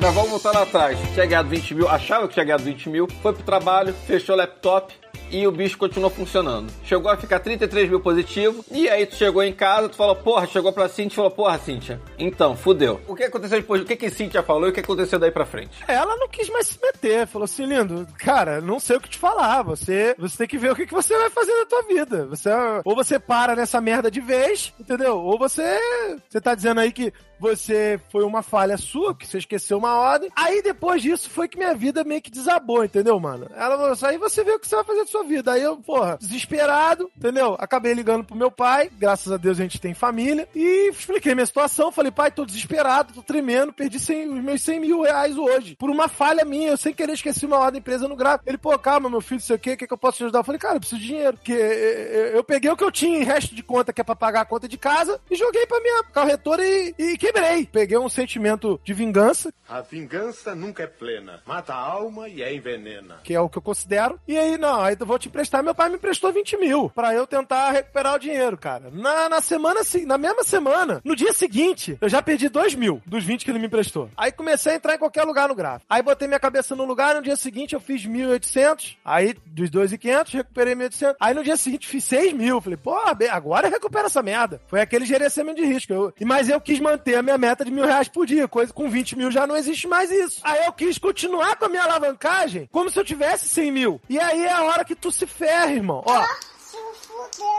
Mas 0.00 0.12
vamos 0.12 0.30
voltar 0.30 0.50
lá 0.50 0.62
atrás. 0.62 0.98
Tinha 1.14 1.24
ganhado 1.24 1.48
20 1.50 1.74
mil, 1.76 1.88
achava 1.88 2.26
que 2.26 2.34
tinha 2.34 2.44
ganhado 2.44 2.64
20 2.64 2.88
mil, 2.88 3.06
foi 3.22 3.32
pro 3.32 3.44
trabalho, 3.44 3.94
fechou 4.08 4.34
o 4.34 4.38
laptop 4.38 4.92
e 5.32 5.46
o 5.46 5.50
bicho 5.50 5.78
continuou 5.78 6.10
funcionando. 6.10 6.70
Chegou 6.84 7.10
a 7.10 7.16
ficar 7.16 7.40
33 7.40 7.88
mil 7.88 8.00
positivo, 8.00 8.64
e 8.70 8.88
aí 8.88 9.06
tu 9.06 9.16
chegou 9.16 9.42
em 9.42 9.52
casa, 9.52 9.88
tu 9.88 9.96
falou, 9.96 10.14
porra, 10.14 10.46
chegou 10.46 10.72
pra 10.72 10.88
Cintia 10.88 11.14
e 11.14 11.16
falou, 11.16 11.30
porra, 11.30 11.58
Cintia, 11.58 12.00
então, 12.18 12.56
fudeu. 12.56 13.00
O 13.08 13.16
que 13.16 13.24
aconteceu 13.24 13.58
depois? 13.58 13.82
O 13.82 13.84
que 13.84 13.96
que 13.96 14.10
Cintia 14.10 14.42
falou 14.42 14.66
e 14.66 14.70
o 14.70 14.72
que 14.72 14.80
aconteceu 14.80 15.18
daí 15.18 15.30
pra 15.30 15.46
frente? 15.46 15.82
Ela 15.88 16.16
não 16.16 16.28
quis 16.28 16.48
mais 16.50 16.66
se 16.66 16.78
meter, 16.80 17.26
falou 17.26 17.44
assim, 17.44 17.64
lindo, 17.64 18.06
cara, 18.18 18.60
não 18.60 18.78
sei 18.78 18.96
o 18.96 19.00
que 19.00 19.08
te 19.08 19.18
falar, 19.18 19.62
você, 19.62 20.14
você 20.18 20.36
tem 20.36 20.46
que 20.46 20.58
ver 20.58 20.72
o 20.72 20.76
que, 20.76 20.86
que 20.86 20.92
você 20.92 21.16
vai 21.16 21.30
fazer 21.30 21.52
na 21.58 21.66
tua 21.66 21.82
vida. 21.82 22.26
Você, 22.26 22.50
ou 22.84 22.94
você 22.94 23.18
para 23.18 23.56
nessa 23.56 23.80
merda 23.80 24.10
de 24.10 24.20
vez, 24.20 24.74
entendeu? 24.78 25.18
Ou 25.18 25.38
você, 25.38 25.78
você 26.28 26.40
tá 26.40 26.54
dizendo 26.54 26.80
aí 26.80 26.92
que 26.92 27.12
você 27.42 28.00
foi 28.08 28.24
uma 28.24 28.40
falha 28.40 28.76
sua, 28.76 29.16
que 29.16 29.26
você 29.26 29.38
esqueceu 29.38 29.76
uma 29.76 29.96
ordem. 29.96 30.30
Aí 30.36 30.62
depois 30.62 31.02
disso 31.02 31.28
foi 31.28 31.48
que 31.48 31.58
minha 31.58 31.74
vida 31.74 32.04
meio 32.04 32.22
que 32.22 32.30
desabou, 32.30 32.84
entendeu, 32.84 33.18
mano? 33.18 33.48
Ela 33.56 33.76
falou 33.76 33.92
assim, 33.92 34.06
aí 34.06 34.16
você 34.16 34.44
vê 34.44 34.52
o 34.52 34.60
que 34.60 34.68
você 34.68 34.76
vai 34.76 34.84
fazer 34.84 35.00
da 35.00 35.06
sua 35.06 35.24
vida. 35.24 35.52
Aí 35.52 35.62
eu, 35.62 35.76
porra, 35.78 36.16
desesperado, 36.20 37.10
entendeu? 37.16 37.56
Acabei 37.58 37.94
ligando 37.94 38.24
pro 38.24 38.36
meu 38.36 38.50
pai, 38.50 38.88
graças 38.96 39.32
a 39.32 39.36
Deus 39.36 39.58
a 39.58 39.62
gente 39.62 39.80
tem 39.80 39.92
família, 39.92 40.48
e 40.54 40.90
expliquei 40.90 41.34
minha 41.34 41.44
situação. 41.44 41.90
Falei, 41.90 42.12
pai, 42.12 42.30
tô 42.30 42.46
desesperado, 42.46 43.12
tô 43.12 43.22
tremendo, 43.22 43.72
perdi 43.72 43.98
100 43.98 44.28
os 44.28 44.44
meus 44.44 44.62
100 44.62 44.80
mil 44.80 45.02
reais 45.02 45.36
hoje, 45.36 45.74
por 45.74 45.90
uma 45.90 46.06
falha 46.06 46.44
minha, 46.44 46.70
eu 46.70 46.76
sem 46.76 46.94
querer 46.94 47.14
esqueci 47.14 47.44
uma 47.44 47.58
ordem 47.58 47.80
empresa 47.80 48.06
no 48.06 48.14
gráfico. 48.14 48.48
Ele, 48.48 48.58
pô, 48.58 48.78
calma, 48.78 49.10
meu 49.10 49.20
filho, 49.20 49.40
sei 49.40 49.56
o 49.56 49.58
quê, 49.58 49.72
o 49.72 49.76
que, 49.76 49.86
que 49.88 49.92
eu 49.92 49.98
posso 49.98 50.18
te 50.18 50.24
ajudar? 50.24 50.38
Eu 50.38 50.44
falei, 50.44 50.60
cara, 50.60 50.76
eu 50.76 50.80
preciso 50.80 51.00
de 51.00 51.08
dinheiro, 51.08 51.36
porque 51.36 51.52
eu, 51.52 52.26
eu 52.36 52.44
peguei 52.44 52.70
o 52.70 52.76
que 52.76 52.84
eu 52.84 52.92
tinha 52.92 53.18
em 53.18 53.24
resto 53.24 53.52
de 53.52 53.62
conta, 53.64 53.92
que 53.92 54.00
é 54.00 54.04
pra 54.04 54.14
pagar 54.14 54.42
a 54.42 54.44
conta 54.44 54.68
de 54.68 54.78
casa, 54.78 55.20
e 55.28 55.34
joguei 55.34 55.66
pra 55.66 55.80
minha 55.80 56.04
corretora 56.04 56.64
e, 56.64 56.94
e 56.96 57.18
quebrei. 57.32 57.66
Peguei 57.66 57.98
um 57.98 58.08
sentimento 58.08 58.80
de 58.84 58.92
vingança, 58.92 59.52
A 59.68 59.80
vingança 59.80 60.54
nunca 60.54 60.82
é 60.82 60.86
plena. 60.86 61.40
Mata 61.46 61.72
a 61.74 61.78
alma 61.78 62.28
e 62.28 62.42
a 62.42 62.52
envenena. 62.52 63.20
que 63.24 63.34
é 63.34 63.40
o 63.40 63.48
que 63.48 63.58
eu 63.58 63.62
considero. 63.62 64.18
E 64.28 64.36
aí, 64.38 64.58
não, 64.58 64.80
aí 64.82 64.96
eu 64.98 65.06
vou 65.06 65.18
te 65.18 65.28
emprestar. 65.28 65.62
Meu 65.62 65.74
pai 65.74 65.88
me 65.88 65.96
emprestou 65.96 66.32
20 66.32 66.56
mil 66.58 66.90
pra 66.90 67.14
eu 67.14 67.26
tentar 67.26 67.70
recuperar 67.70 68.14
o 68.14 68.18
dinheiro, 68.18 68.56
cara. 68.58 68.90
Na, 68.92 69.28
na 69.28 69.40
semana, 69.40 69.82
se- 69.84 70.04
na 70.04 70.18
mesma 70.18 70.44
semana, 70.44 71.00
no 71.04 71.16
dia 71.16 71.32
seguinte, 71.32 71.96
eu 72.00 72.08
já 72.08 72.20
perdi 72.20 72.48
2 72.48 72.74
mil 72.74 73.00
dos 73.06 73.24
20 73.24 73.44
que 73.44 73.50
ele 73.50 73.58
me 73.58 73.66
emprestou. 73.66 74.10
Aí 74.16 74.30
comecei 74.30 74.72
a 74.72 74.76
entrar 74.76 74.94
em 74.94 74.98
qualquer 74.98 75.24
lugar 75.24 75.48
no 75.48 75.54
gráfico. 75.54 75.86
Aí 75.88 76.02
botei 76.02 76.28
minha 76.28 76.40
cabeça 76.40 76.76
no 76.76 76.84
lugar, 76.84 77.14
no 77.14 77.22
dia 77.22 77.36
seguinte 77.36 77.74
eu 77.74 77.80
fiz 77.80 78.04
1.800, 78.06 78.96
aí 79.04 79.34
dos 79.46 79.70
2.500 79.70 80.32
recuperei 80.34 80.74
1.800. 80.74 81.16
Aí 81.20 81.34
no 81.34 81.42
dia 81.44 81.56
seguinte 81.56 81.86
fiz 81.86 82.04
6 82.04 82.32
mil. 82.32 82.60
Falei, 82.60 82.76
pô, 82.76 82.96
agora 83.30 83.68
recupera 83.68 84.06
essa 84.06 84.22
merda. 84.22 84.60
Foi 84.66 84.80
aquele 84.80 85.04
gerenciamento 85.04 85.60
de 85.60 85.66
risco. 85.66 85.92
Eu, 85.92 86.12
mas 86.24 86.48
eu 86.48 86.60
quis 86.60 86.80
manter 86.80 87.21
a 87.22 87.24
minha 87.24 87.38
meta 87.38 87.64
de 87.64 87.70
mil 87.70 87.86
reais 87.86 88.08
por 88.08 88.26
dia, 88.26 88.46
coisa 88.46 88.72
com 88.72 88.90
20 88.90 89.16
mil 89.16 89.30
já 89.30 89.46
não 89.46 89.56
existe 89.56 89.86
mais 89.88 90.10
isso. 90.10 90.40
Aí 90.42 90.66
eu 90.66 90.72
quis 90.72 90.98
continuar 90.98 91.56
com 91.56 91.64
a 91.64 91.68
minha 91.68 91.82
alavancagem 91.82 92.68
como 92.70 92.90
se 92.90 92.98
eu 92.98 93.04
tivesse 93.04 93.48
100 93.48 93.72
mil. 93.72 94.00
E 94.08 94.18
aí 94.18 94.44
é 94.44 94.52
a 94.52 94.64
hora 94.64 94.84
que 94.84 94.94
tu 94.94 95.10
se 95.10 95.26
ferra, 95.26 95.72
irmão. 95.72 96.02
Ó, 96.04 96.24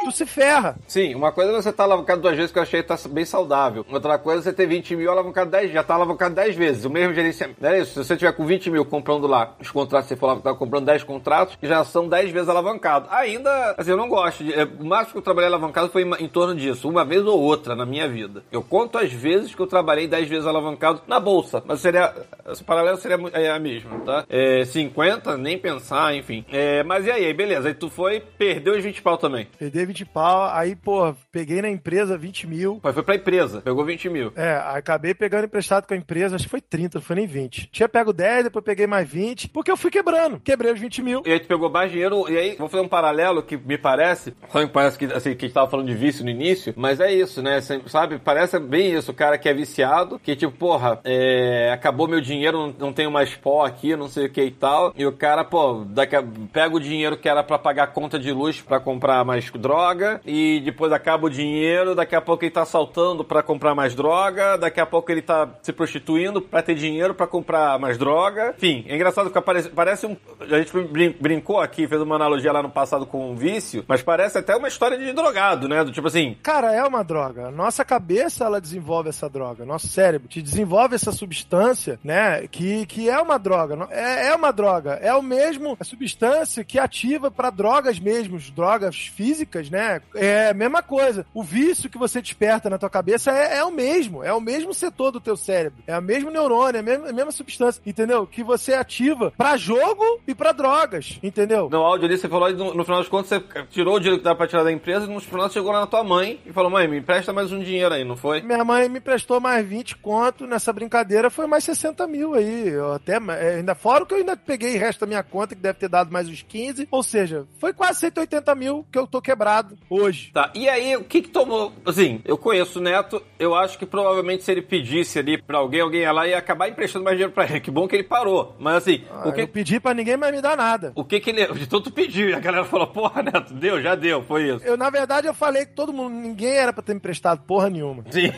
tu 0.04 0.12
se 0.12 0.26
ferra. 0.26 0.76
Sim, 0.88 1.16
uma 1.16 1.32
coisa 1.32 1.52
é 1.52 1.56
você 1.56 1.72
tá 1.72 1.84
alavancado 1.84 2.22
duas 2.22 2.36
vezes, 2.36 2.52
que 2.52 2.60
eu 2.60 2.64
achei 2.64 2.82
que 2.82 2.88
tá 2.88 2.98
bem 3.10 3.26
saudável. 3.26 3.86
Outra 3.92 4.18
coisa 4.18 4.42
é 4.42 4.44
você 4.44 4.54
ter 4.54 4.68
20 4.68 4.96
mil 4.96 5.12
alavancado 5.12 5.50
10, 5.52 5.72
já 5.72 5.84
tá 5.84 5.96
alavancado 5.96 6.36
10 6.36 6.56
vezes. 6.56 6.86
O 6.86 6.90
mesmo 6.90 7.14
gerenciamento. 7.14 7.62
Não 7.62 7.70
é 7.70 7.80
isso? 7.80 7.92
Se 7.92 8.08
você 8.08 8.18
tiver 8.18 8.32
com 8.34 8.46
20 8.46 8.70
mil 8.70 8.86
comprando 8.86 9.28
lá 9.28 9.56
os 9.60 9.72
contratos, 9.72 10.10
você 10.10 10.16
falava 10.16 10.40
que 10.40 10.44
tava 10.44 10.58
comprando 10.58 10.86
10 10.86 11.04
contratos, 11.04 11.58
já 11.62 11.84
são 11.84 12.08
10 12.08 12.32
vezes 12.32 12.50
alavancado. 12.50 13.08
Ainda, 13.10 13.76
assim, 13.78 13.92
eu 13.92 13.98
não 13.98 14.10
gosto. 14.10 14.44
De, 14.44 14.54
é, 14.54 14.64
o 14.64 14.86
máximo 14.86 15.14
que 15.14 15.18
eu 15.20 15.24
trabalhei 15.24 15.48
alavancado 15.48 15.90
foi 15.90 16.04
em, 16.04 16.26
em 16.26 16.28
torno 16.28 16.56
disso, 16.56 16.90
uma 16.90 17.06
vez 17.06 17.26
ou 17.26 17.40
outra 17.40 17.76
na 17.76 17.86
minha 17.86 18.08
vida. 18.08 18.44
Eu 18.52 18.62
conto 18.62 18.98
as 18.98 19.12
vezes 19.12 19.56
que 19.56 19.62
eu 19.62 19.68
trabalhei 19.68 20.08
10 20.08 20.28
vezes 20.28 20.46
alavancado 20.46 21.02
na 21.08 21.20
bolsa, 21.20 21.64
mas 21.66 21.80
seria. 21.80 22.14
Esse 22.50 22.64
paralelo 22.64 22.98
seria 22.98 23.18
é, 23.34 23.50
a 23.50 23.60
mesma, 23.60 24.00
tá? 24.00 24.26
É, 24.30 24.66
50, 24.66 25.38
nem 25.38 25.58
pensar, 25.58 26.14
enfim. 26.16 26.46
É, 26.52 26.84
mas 26.84 27.06
e 27.06 27.12
aí, 27.12 27.34
beleza. 27.34 27.70
Aí 27.70 27.74
tu 27.74 27.90
foi, 27.90 28.20
perdeu 28.20 28.76
os 28.76 28.84
20 28.84 29.02
pau 29.02 29.18
também. 29.18 29.43
Perdi 29.58 29.86
20 29.86 30.06
pau, 30.06 30.50
aí, 30.54 30.76
pô, 30.76 31.14
peguei 31.32 31.62
na 31.62 31.70
empresa 31.70 32.18
20 32.18 32.48
mil. 32.48 32.80
Foi, 32.82 32.94
foi 32.94 33.04
pra 33.04 33.16
empresa, 33.16 33.62
pegou 33.62 33.84
20 33.86 34.10
mil. 34.10 34.32
É, 34.36 34.56
acabei 34.74 35.14
pegando 35.14 35.46
emprestado 35.46 35.86
com 35.88 35.94
a 35.94 35.98
empresa, 35.98 36.36
acho 36.36 36.46
que 36.46 36.50
foi 36.52 36.62
30, 36.62 36.98
não 36.98 37.04
foi 37.04 37.16
nem 37.16 37.28
20. 37.28 37.70
Tinha 37.72 37.88
pego 37.90 38.14
10, 38.14 38.46
depois 38.46 38.64
peguei 38.66 38.88
mais 38.88 39.08
20, 39.10 39.50
porque 39.50 39.72
eu 39.72 39.78
fui 39.78 39.92
quebrando. 39.92 40.40
Quebrei 40.40 40.72
os 40.72 40.80
20 40.80 41.02
mil. 41.02 41.24
E 41.26 41.32
aí 41.32 41.40
tu 41.40 41.48
pegou 41.48 41.70
mais 41.70 41.92
dinheiro, 41.92 42.30
e 42.30 42.38
aí 42.38 42.56
vou 42.58 42.68
fazer 42.70 42.84
um 42.84 42.88
paralelo 42.88 43.42
que 43.44 43.58
me 43.58 43.78
parece, 43.78 44.34
só 44.52 44.60
me 44.60 44.68
parece 44.68 44.98
que, 44.98 45.06
assim, 45.06 45.36
que 45.36 45.46
a 45.46 45.48
gente 45.48 45.54
tava 45.56 45.70
falando 45.70 45.88
de 45.88 45.96
vício 45.96 46.24
no 46.24 46.30
início, 46.30 46.74
mas 46.76 47.00
é 47.00 47.12
isso, 47.14 47.42
né? 47.42 47.62
Cê- 47.62 47.82
Sabe? 47.88 48.20
Parece 48.20 48.60
bem 48.60 48.94
isso, 48.94 49.12
o 49.12 49.14
cara 49.14 49.38
que 49.38 49.48
é 49.50 49.54
viciado, 49.54 50.20
que 50.20 50.36
tipo, 50.36 50.52
porra, 50.54 51.00
é, 51.04 51.72
acabou 51.74 52.08
meu 52.08 52.22
dinheiro, 52.22 52.58
não, 52.58 52.76
não 52.88 52.94
tenho 52.94 53.12
mais 53.12 53.34
pó 53.36 53.66
aqui, 53.66 53.96
não 53.96 54.08
sei 54.08 54.26
o 54.26 54.30
que 54.30 54.44
e 54.44 54.52
tal, 54.52 54.94
e 54.96 55.06
o 55.06 55.12
cara, 55.12 55.44
pô, 55.44 55.84
daqui 55.88 56.16
a- 56.16 56.24
pega 56.52 56.76
o 56.76 56.80
dinheiro 56.80 57.18
que 57.18 57.28
era 57.30 57.44
pra 57.44 57.58
pagar 57.58 57.84
a 57.86 57.88
conta 57.88 58.20
de 58.20 58.32
luz 58.32 58.62
pra 58.62 58.80
comprar 58.80 59.24
mais 59.26 59.33
droga, 59.58 60.22
e 60.26 60.62
depois 60.64 60.92
acaba 60.92 61.28
o 61.28 61.30
dinheiro, 61.30 61.96
daqui 61.96 62.16
a 62.16 62.22
pouco 62.22 62.44
ele 62.44 62.52
tá 62.52 62.66
saltando 62.66 63.24
pra 63.24 63.42
comprar 63.44 63.74
mais 63.76 63.96
droga, 63.96 64.58
daqui 64.58 64.80
a 64.80 64.86
pouco 64.86 65.12
ele 65.12 65.22
tá 65.22 65.50
se 65.62 65.72
prostituindo 65.74 66.42
pra 66.42 66.62
ter 66.62 66.76
dinheiro 66.76 67.14
pra 67.14 67.28
comprar 67.28 67.78
mais 67.80 67.98
droga. 67.98 68.54
Enfim, 68.58 68.86
é 68.88 68.96
engraçado 68.96 69.26
porque 69.30 69.42
parece, 69.42 69.70
parece 69.70 70.06
um. 70.06 70.16
A 70.40 70.58
gente 70.60 70.72
brin- 70.88 71.16
brincou 71.20 71.60
aqui, 71.60 71.88
fez 71.88 72.02
uma 72.02 72.16
analogia 72.16 72.52
lá 72.52 72.62
no 72.62 72.70
passado 72.70 73.06
com 73.06 73.32
um 73.32 73.36
vício, 73.36 73.84
mas 73.88 74.02
parece 74.02 74.38
até 74.38 74.56
uma 74.56 74.68
história 74.68 74.98
de 74.98 75.12
drogado, 75.14 75.68
né? 75.68 75.84
Do 75.84 75.92
tipo 75.92 76.08
assim. 76.08 76.36
Cara, 76.44 76.74
é 76.74 76.84
uma 76.84 77.04
droga. 77.04 77.52
Nossa 77.52 77.84
cabeça, 77.86 78.46
ela 78.46 78.60
desenvolve 78.62 79.10
essa 79.10 79.30
droga. 79.30 79.66
Nosso 79.66 79.88
cérebro 79.88 80.28
te 80.28 80.42
desenvolve 80.42 80.96
essa 80.96 81.12
substância, 81.12 82.00
né? 82.04 82.48
Que, 82.48 82.86
que 82.86 83.10
é 83.10 83.20
uma 83.20 83.38
droga. 83.38 83.88
É, 83.92 84.28
é 84.28 84.36
uma 84.36 84.52
droga. 84.52 84.94
É 85.02 85.14
o 85.14 85.22
mesmo 85.22 85.78
a 85.80 85.84
substância 85.84 86.64
que 86.64 86.78
ativa 86.80 87.30
para 87.32 87.50
drogas 87.50 88.00
mesmo, 88.00 88.38
drogas 88.56 88.96
físicas, 88.96 89.23
né? 89.72 90.02
É 90.16 90.50
a 90.50 90.54
mesma 90.54 90.82
coisa. 90.82 91.26
O 91.34 91.44
vício 91.44 91.90
que 91.90 91.98
você 91.98 92.22
desperta 92.22 92.70
na 92.70 92.78
tua 92.78 92.90
cabeça 92.90 93.32
é, 93.32 93.58
é 93.58 93.64
o 93.64 93.72
mesmo. 93.72 94.24
É 94.24 94.34
o 94.34 94.42
mesmo 94.42 94.74
setor 94.74 95.12
do 95.12 95.20
teu 95.20 95.38
cérebro. 95.38 95.84
É 95.88 95.98
o 95.98 96.02
mesmo 96.02 96.30
neurônio, 96.30 96.78
é 96.78 96.80
a 96.80 96.84
mesma, 96.84 97.10
a 97.10 97.14
mesma 97.14 97.32
substância. 97.32 97.82
Entendeu? 97.86 98.28
Que 98.28 98.44
você 98.44 98.74
ativa 98.74 99.34
pra 99.38 99.58
jogo 99.58 100.04
e 100.28 100.36
pra 100.36 100.52
drogas. 100.52 101.20
Entendeu? 101.22 101.70
No 101.70 101.78
áudio 101.78 102.06
ali 102.06 102.18
você 102.18 102.28
falou, 102.28 102.52
no, 102.52 102.74
no 102.74 102.84
final 102.84 103.00
das 103.00 103.10
contas, 103.10 103.30
você 103.30 103.64
tirou 103.70 103.96
o 103.96 104.00
dinheiro 104.00 104.20
que 104.20 104.24
dá 104.24 104.36
pra 104.36 104.48
tirar 104.48 104.64
da 104.64 104.72
empresa 104.72 105.06
e 105.06 105.10
no 105.10 105.20
final 105.20 105.48
você 105.48 105.54
chegou 105.54 105.72
lá 105.72 105.82
na 105.82 105.88
tua 105.88 106.04
mãe 106.04 106.40
e 106.46 106.52
falou, 106.52 106.70
mãe, 106.70 106.88
me 106.88 106.98
empresta 106.98 107.34
mais 107.34 107.52
um 107.52 107.60
dinheiro 107.60 107.94
aí, 107.94 108.04
não 108.04 108.16
foi? 108.16 108.42
Minha 108.42 108.64
mãe 108.64 108.90
me 108.90 109.00
prestou 109.00 109.40
mais 109.40 109.66
20 109.66 109.98
conto 109.98 110.46
nessa 110.46 110.72
brincadeira, 110.74 111.30
foi 111.30 111.48
mais 111.48 111.64
60 111.64 112.06
mil 112.08 112.34
aí. 112.34 112.70
Eu 112.70 112.94
até, 112.94 113.18
é, 113.18 113.56
ainda 113.56 113.76
fora 113.76 114.04
o 114.04 114.08
que 114.08 114.14
eu 114.14 114.20
ainda 114.20 114.36
peguei 114.36 114.76
o 114.76 114.80
resto 114.80 115.02
da 115.02 115.08
minha 115.08 115.24
conta, 115.24 115.56
que 115.56 115.62
deve 115.62 115.80
ter 115.80 115.90
dado 115.90 116.12
mais 116.12 116.28
uns 116.28 116.42
15. 116.42 116.88
Ou 116.92 117.04
seja, 117.04 117.46
foi 117.60 117.74
quase 117.74 118.00
180 118.00 118.56
mil 118.56 118.86
que 118.92 118.98
eu 118.98 119.08
tô 119.14 119.22
quebrado 119.22 119.78
hoje. 119.90 120.32
Tá, 120.34 120.52
e 120.56 120.68
aí, 120.68 120.96
o 120.98 121.04
que 121.04 121.22
que 121.22 121.30
tomou? 121.30 121.72
Assim, 121.86 122.20
eu 122.26 122.36
conheço 122.38 122.80
o 122.80 122.82
Neto, 122.82 123.22
eu 123.38 123.54
acho 123.54 123.78
que 123.78 123.86
provavelmente 123.86 124.44
se 124.44 124.52
ele 124.52 124.62
pedisse 124.62 125.20
ali 125.20 125.40
pra 125.42 125.60
alguém, 125.60 125.82
alguém 125.82 126.02
ia 126.02 126.12
lá 126.12 126.26
e 126.28 126.32
ia 126.32 126.38
acabar 126.40 126.68
emprestando 126.68 127.06
mais 127.06 127.16
dinheiro 127.16 127.32
pra 127.32 127.46
ele. 127.46 127.60
Que 127.60 127.70
bom 127.70 127.88
que 127.88 127.96
ele 127.96 128.04
parou. 128.04 128.56
Mas 128.60 128.78
assim, 128.78 129.04
Ah, 129.12 129.30
o 129.30 129.32
que... 129.34 129.42
Eu 129.42 129.48
pedi 129.48 129.80
pra 129.80 129.94
ninguém 129.94 130.18
mais 130.18 130.34
me 130.34 130.42
dar 130.42 130.58
nada. 130.58 130.92
O 130.96 131.04
que 131.06 131.20
que 131.20 131.30
ele... 131.30 131.44
Então 131.62 131.80
tu 131.82 131.92
pediu 131.92 132.30
e 132.30 132.34
a 132.34 132.40
galera 132.40 132.66
falou, 132.66 132.88
porra, 132.88 133.22
Neto, 133.22 133.54
deu, 133.54 133.80
já 133.82 133.94
deu, 133.94 134.24
foi 134.24 134.50
isso. 134.50 134.66
Eu, 134.66 134.76
na 134.76 134.90
verdade, 134.90 135.28
eu 135.28 135.34
falei 135.34 135.66
que 135.66 135.74
todo 135.74 135.94
mundo, 135.94 136.14
ninguém 136.16 136.54
era 136.56 136.74
pra 136.74 136.82
ter 136.82 136.94
me 136.94 136.98
emprestado 136.98 137.42
porra 137.46 137.70
nenhuma. 137.70 138.04
Sim, 138.10 138.32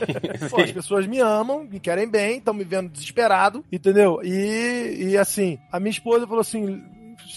Pô, 0.49 0.59
as 0.61 0.67
sim. 0.67 0.73
pessoas 0.73 1.07
me 1.07 1.19
amam, 1.19 1.63
me 1.63 1.79
querem 1.79 2.09
bem, 2.09 2.37
estão 2.37 2.53
me 2.53 2.63
vendo 2.65 2.89
desesperado, 2.89 3.63
entendeu? 3.71 4.19
E, 4.23 5.11
e 5.11 5.17
assim, 5.17 5.57
a 5.71 5.79
minha 5.79 5.91
esposa 5.91 6.25
falou 6.27 6.41
assim. 6.41 6.83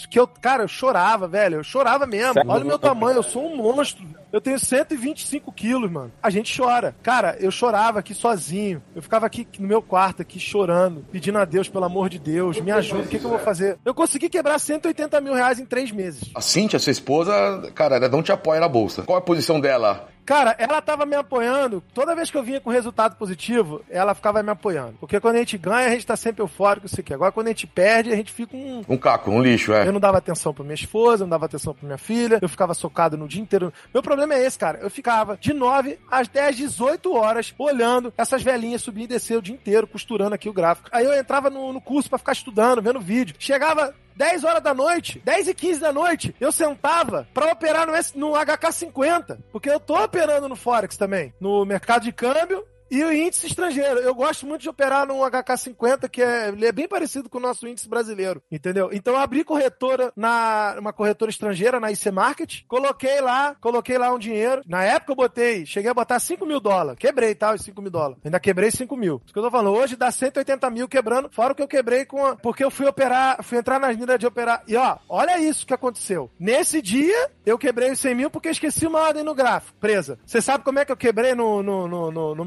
Que 0.06 0.18
eu, 0.18 0.26
cara, 0.26 0.64
eu 0.64 0.68
chorava, 0.68 1.26
velho. 1.26 1.56
Eu 1.56 1.64
chorava 1.64 2.06
mesmo. 2.06 2.34
Sério? 2.34 2.50
Olha 2.50 2.64
o 2.64 2.66
meu 2.66 2.78
tamanho, 2.78 3.16
eu 3.16 3.22
sou 3.22 3.44
um 3.44 3.56
monstro. 3.56 4.06
Eu 4.32 4.40
tenho 4.40 4.58
125 4.58 5.50
quilos, 5.52 5.90
mano. 5.90 6.12
A 6.22 6.30
gente 6.30 6.56
chora. 6.56 6.94
Cara, 7.02 7.36
eu 7.40 7.50
chorava 7.50 7.98
aqui 7.98 8.14
sozinho. 8.14 8.82
Eu 8.94 9.02
ficava 9.02 9.26
aqui 9.26 9.46
no 9.58 9.66
meu 9.66 9.80
quarto, 9.80 10.22
aqui 10.22 10.38
chorando, 10.38 11.04
pedindo 11.10 11.38
a 11.38 11.44
Deus, 11.44 11.68
pelo 11.68 11.84
amor 11.84 12.08
de 12.08 12.18
Deus, 12.18 12.60
me 12.60 12.70
ajuda, 12.70 13.04
o 13.04 13.08
que, 13.08 13.18
que 13.18 13.24
eu 13.24 13.30
vou 13.30 13.38
fazer? 13.38 13.78
Eu 13.84 13.94
consegui 13.94 14.28
quebrar 14.28 14.58
180 14.58 15.20
mil 15.20 15.34
reais 15.34 15.58
em 15.58 15.64
três 15.64 15.90
meses. 15.90 16.30
A 16.34 16.40
Cintia, 16.40 16.78
sua 16.78 16.92
esposa, 16.92 17.70
cara, 17.74 17.96
ela 17.96 18.08
não 18.08 18.22
te 18.22 18.32
apoia 18.32 18.60
na 18.60 18.68
bolsa. 18.68 19.02
Qual 19.02 19.16
é 19.16 19.20
a 19.20 19.24
posição 19.24 19.60
dela? 19.60 20.08
Cara, 20.28 20.54
ela 20.58 20.82
tava 20.82 21.06
me 21.06 21.16
apoiando. 21.16 21.82
Toda 21.94 22.14
vez 22.14 22.30
que 22.30 22.36
eu 22.36 22.42
vinha 22.42 22.60
com 22.60 22.68
resultado 22.68 23.16
positivo, 23.16 23.80
ela 23.88 24.14
ficava 24.14 24.42
me 24.42 24.50
apoiando. 24.50 24.98
Porque 25.00 25.18
quando 25.18 25.36
a 25.36 25.38
gente 25.38 25.56
ganha, 25.56 25.86
a 25.86 25.90
gente 25.90 26.04
tá 26.04 26.16
sempre 26.16 26.42
eufórico, 26.42 26.84
isso 26.84 27.00
aqui. 27.00 27.14
Agora, 27.14 27.32
quando 27.32 27.46
a 27.46 27.48
gente 27.48 27.66
perde, 27.66 28.12
a 28.12 28.16
gente 28.16 28.30
fica 28.30 28.54
um. 28.54 28.84
Um 28.86 28.98
caco, 28.98 29.30
um 29.30 29.40
lixo, 29.40 29.72
é. 29.72 29.88
Eu 29.88 29.92
não 29.92 29.98
dava 29.98 30.18
atenção 30.18 30.52
pra 30.52 30.62
minha 30.62 30.74
esposa, 30.74 31.24
não 31.24 31.30
dava 31.30 31.46
atenção 31.46 31.72
pra 31.72 31.86
minha 31.86 31.96
filha, 31.96 32.38
eu 32.42 32.48
ficava 32.48 32.74
socado 32.74 33.16
no 33.16 33.26
dia 33.26 33.40
inteiro. 33.40 33.72
Meu 33.94 34.02
problema 34.02 34.17
é 34.22 34.44
esse, 34.44 34.58
cara. 34.58 34.78
Eu 34.78 34.90
ficava 34.90 35.36
de 35.36 35.52
9 35.52 35.98
às 36.10 36.28
10, 36.28 36.56
18 36.56 37.14
horas 37.14 37.54
olhando 37.58 38.12
essas 38.16 38.42
velhinhas 38.42 38.82
subir 38.82 39.02
e 39.02 39.06
descer 39.06 39.38
o 39.38 39.42
dia 39.42 39.54
inteiro, 39.54 39.86
costurando 39.86 40.34
aqui 40.34 40.48
o 40.48 40.52
gráfico. 40.52 40.88
Aí 40.92 41.04
eu 41.04 41.14
entrava 41.14 41.50
no, 41.50 41.72
no 41.72 41.80
curso 41.80 42.08
pra 42.08 42.18
ficar 42.18 42.32
estudando, 42.32 42.82
vendo 42.82 43.00
vídeo. 43.00 43.36
Chegava 43.38 43.94
10 44.18 44.42
horas 44.44 44.62
da 44.62 44.74
noite, 44.74 45.22
10 45.24 45.48
e 45.48 45.54
15 45.54 45.80
da 45.80 45.92
noite, 45.92 46.34
eu 46.40 46.50
sentava 46.50 47.28
pra 47.32 47.52
operar 47.52 47.86
no, 47.86 47.92
no 48.16 48.32
HK50. 48.34 49.38
Porque 49.52 49.70
eu 49.70 49.78
tô 49.78 49.96
operando 50.02 50.48
no 50.48 50.56
Forex 50.56 50.96
também, 50.96 51.32
no 51.40 51.64
mercado 51.64 52.02
de 52.02 52.12
câmbio. 52.12 52.64
E 52.90 53.02
o 53.04 53.12
índice 53.12 53.46
estrangeiro. 53.46 54.00
Eu 54.00 54.14
gosto 54.14 54.46
muito 54.46 54.62
de 54.62 54.68
operar 54.68 55.06
num 55.06 55.18
HK50, 55.20 56.08
que 56.08 56.22
é, 56.22 56.48
é 56.60 56.72
bem 56.72 56.88
parecido 56.88 57.28
com 57.28 57.38
o 57.38 57.40
nosso 57.40 57.66
índice 57.66 57.88
brasileiro. 57.88 58.42
Entendeu? 58.50 58.90
Então 58.92 59.14
eu 59.14 59.20
abri 59.20 59.44
corretora 59.44 60.12
na 60.16 60.76
uma 60.78 60.92
corretora 60.92 61.30
estrangeira, 61.30 61.80
na 61.80 61.90
IC 61.90 62.10
Market. 62.10 62.62
Coloquei 62.66 63.20
lá, 63.20 63.54
coloquei 63.60 63.98
lá 63.98 64.12
um 64.12 64.18
dinheiro. 64.18 64.62
Na 64.66 64.84
época 64.84 65.12
eu 65.12 65.16
botei, 65.16 65.66
cheguei 65.66 65.90
a 65.90 65.94
botar 65.94 66.18
5 66.18 66.44
mil 66.46 66.60
dólares. 66.60 66.98
Quebrei, 66.98 67.34
tá? 67.34 67.54
Os 67.54 67.62
5 67.62 67.80
mil 67.82 67.90
dólares. 67.90 68.18
Ainda 68.24 68.40
quebrei 68.40 68.70
5 68.70 68.96
mil. 68.96 69.20
Isso 69.24 69.32
que 69.32 69.38
eu 69.38 69.42
tô 69.42 69.50
falando. 69.50 69.74
Hoje 69.76 69.96
dá 69.96 70.10
180 70.10 70.70
mil 70.70 70.88
quebrando, 70.88 71.28
fora 71.32 71.52
o 71.52 71.56
que 71.56 71.62
eu 71.62 71.68
quebrei 71.68 72.04
com. 72.04 72.24
a- 72.24 72.36
porque 72.36 72.64
eu 72.64 72.70
fui 72.70 72.86
operar, 72.86 73.42
fui 73.42 73.58
entrar 73.58 73.78
nas 73.78 73.96
minas 73.96 74.18
de 74.18 74.26
operar. 74.26 74.62
E 74.66 74.76
ó, 74.76 74.96
olha 75.08 75.38
isso 75.38 75.66
que 75.66 75.74
aconteceu. 75.74 76.30
Nesse 76.38 76.80
dia, 76.80 77.30
eu 77.44 77.58
quebrei 77.58 77.90
os 77.90 77.98
100 78.00 78.14
mil 78.14 78.30
porque 78.30 78.48
esqueci 78.48 78.86
uma 78.86 79.00
ordem 79.00 79.22
no 79.24 79.34
gráfico, 79.34 79.76
presa. 79.78 80.18
Você 80.24 80.40
sabe 80.40 80.64
como 80.64 80.78
é 80.78 80.84
que 80.84 80.92
eu 80.92 80.96
quebrei 80.96 81.34
no, 81.34 81.62
no, 81.62 81.86
no, 81.88 82.10
no- 82.10 82.34
no 82.34 82.44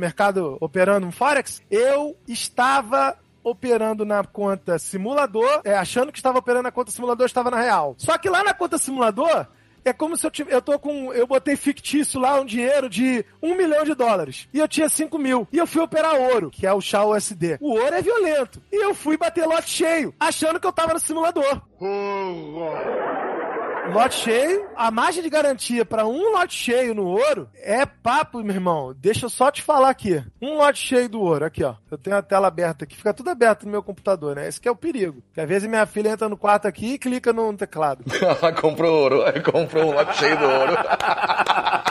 operando 0.60 1.08
um 1.08 1.12
Forex? 1.12 1.62
Eu 1.70 2.16
estava 2.28 3.18
operando 3.44 4.06
na 4.06 4.24
conta 4.24 4.78
simulador, 4.78 5.62
é, 5.64 5.76
achando 5.76 6.12
que 6.12 6.20
estava 6.20 6.40
operando 6.40 6.64
na 6.64 6.72
conta 6.72 6.92
simulador, 6.92 7.26
estava 7.26 7.52
na 7.52 7.60
real. 7.60 7.96
Só 7.98 8.18
que 8.18 8.30
lá 8.30 8.44
na 8.44 8.54
conta 8.54 8.78
simulador, 8.78 9.48
é 9.84 9.92
como 9.92 10.16
se 10.16 10.26
eu 10.26 10.32
tivesse. 10.32 10.56
Eu 10.56 10.62
tô 10.62 10.78
com. 10.80 11.12
Eu 11.14 11.26
botei 11.26 11.56
fictício 11.56 12.20
lá 12.20 12.40
um 12.40 12.46
dinheiro 12.46 12.90
de 12.90 13.26
um 13.42 13.56
milhão 13.56 13.84
de 13.84 13.96
dólares. 13.96 14.48
E 14.54 14.60
eu 14.60 14.68
tinha 14.68 14.88
5 14.88 15.18
mil. 15.18 15.48
E 15.52 15.58
eu 15.58 15.68
fui 15.68 15.82
operar 15.82 16.16
ouro, 16.16 16.52
que 16.52 16.68
é 16.68 16.74
o 16.74 16.82
chá 16.82 17.04
USD. 17.06 17.58
O 17.60 17.72
ouro 17.72 17.96
é 17.96 18.02
violento. 18.02 18.62
E 18.72 18.76
eu 18.76 18.94
fui 18.94 19.18
bater 19.18 19.46
lote 19.46 19.70
cheio, 19.70 20.14
achando 20.20 20.60
que 20.60 20.68
eu 20.68 20.74
tava 20.74 20.94
no 20.94 21.00
simulador. 21.00 21.62
Lote 23.94 24.16
cheio, 24.16 24.70
a 24.76 24.90
margem 24.90 25.22
de 25.22 25.30
garantia 25.30 25.84
para 25.84 26.08
um 26.08 26.32
lote 26.32 26.54
cheio 26.54 26.96
no 26.96 27.08
ouro 27.08 27.50
é 27.56 27.86
papo, 27.86 28.42
meu 28.42 28.56
irmão. 28.56 28.96
Deixa 28.98 29.26
eu 29.26 29.30
só 29.30 29.52
te 29.52 29.62
falar 29.62 29.90
aqui. 29.90 30.24
Um 30.42 30.58
lote 30.58 30.80
cheio 30.80 31.10
do 31.10 31.20
ouro, 31.20 31.44
aqui 31.44 31.62
ó. 31.62 31.76
Eu 31.90 31.98
tenho 31.98 32.16
a 32.16 32.22
tela 32.22 32.48
aberta 32.48 32.86
aqui, 32.86 32.96
fica 32.96 33.14
tudo 33.14 33.30
aberto 33.30 33.66
no 33.66 33.72
meu 33.72 33.84
computador, 33.84 34.38
né? 34.38 34.48
Esse 34.48 34.62
que 34.62 34.68
é 34.68 34.72
o 34.72 34.76
perigo. 34.76 35.22
Que 35.34 35.42
às 35.42 35.48
vezes 35.48 35.68
minha 35.68 35.86
filha 35.86 36.10
entra 36.10 36.30
no 36.30 36.38
quarto 36.38 36.68
aqui 36.68 36.94
e 36.94 36.98
clica 36.98 37.34
no 37.34 37.54
teclado. 37.56 38.06
comprou 38.62 38.94
ouro, 38.94 39.24
comprou 39.52 39.92
um 39.92 39.94
lote 39.94 40.18
cheio 40.18 40.38
do 40.38 40.46
ouro. 40.46 40.74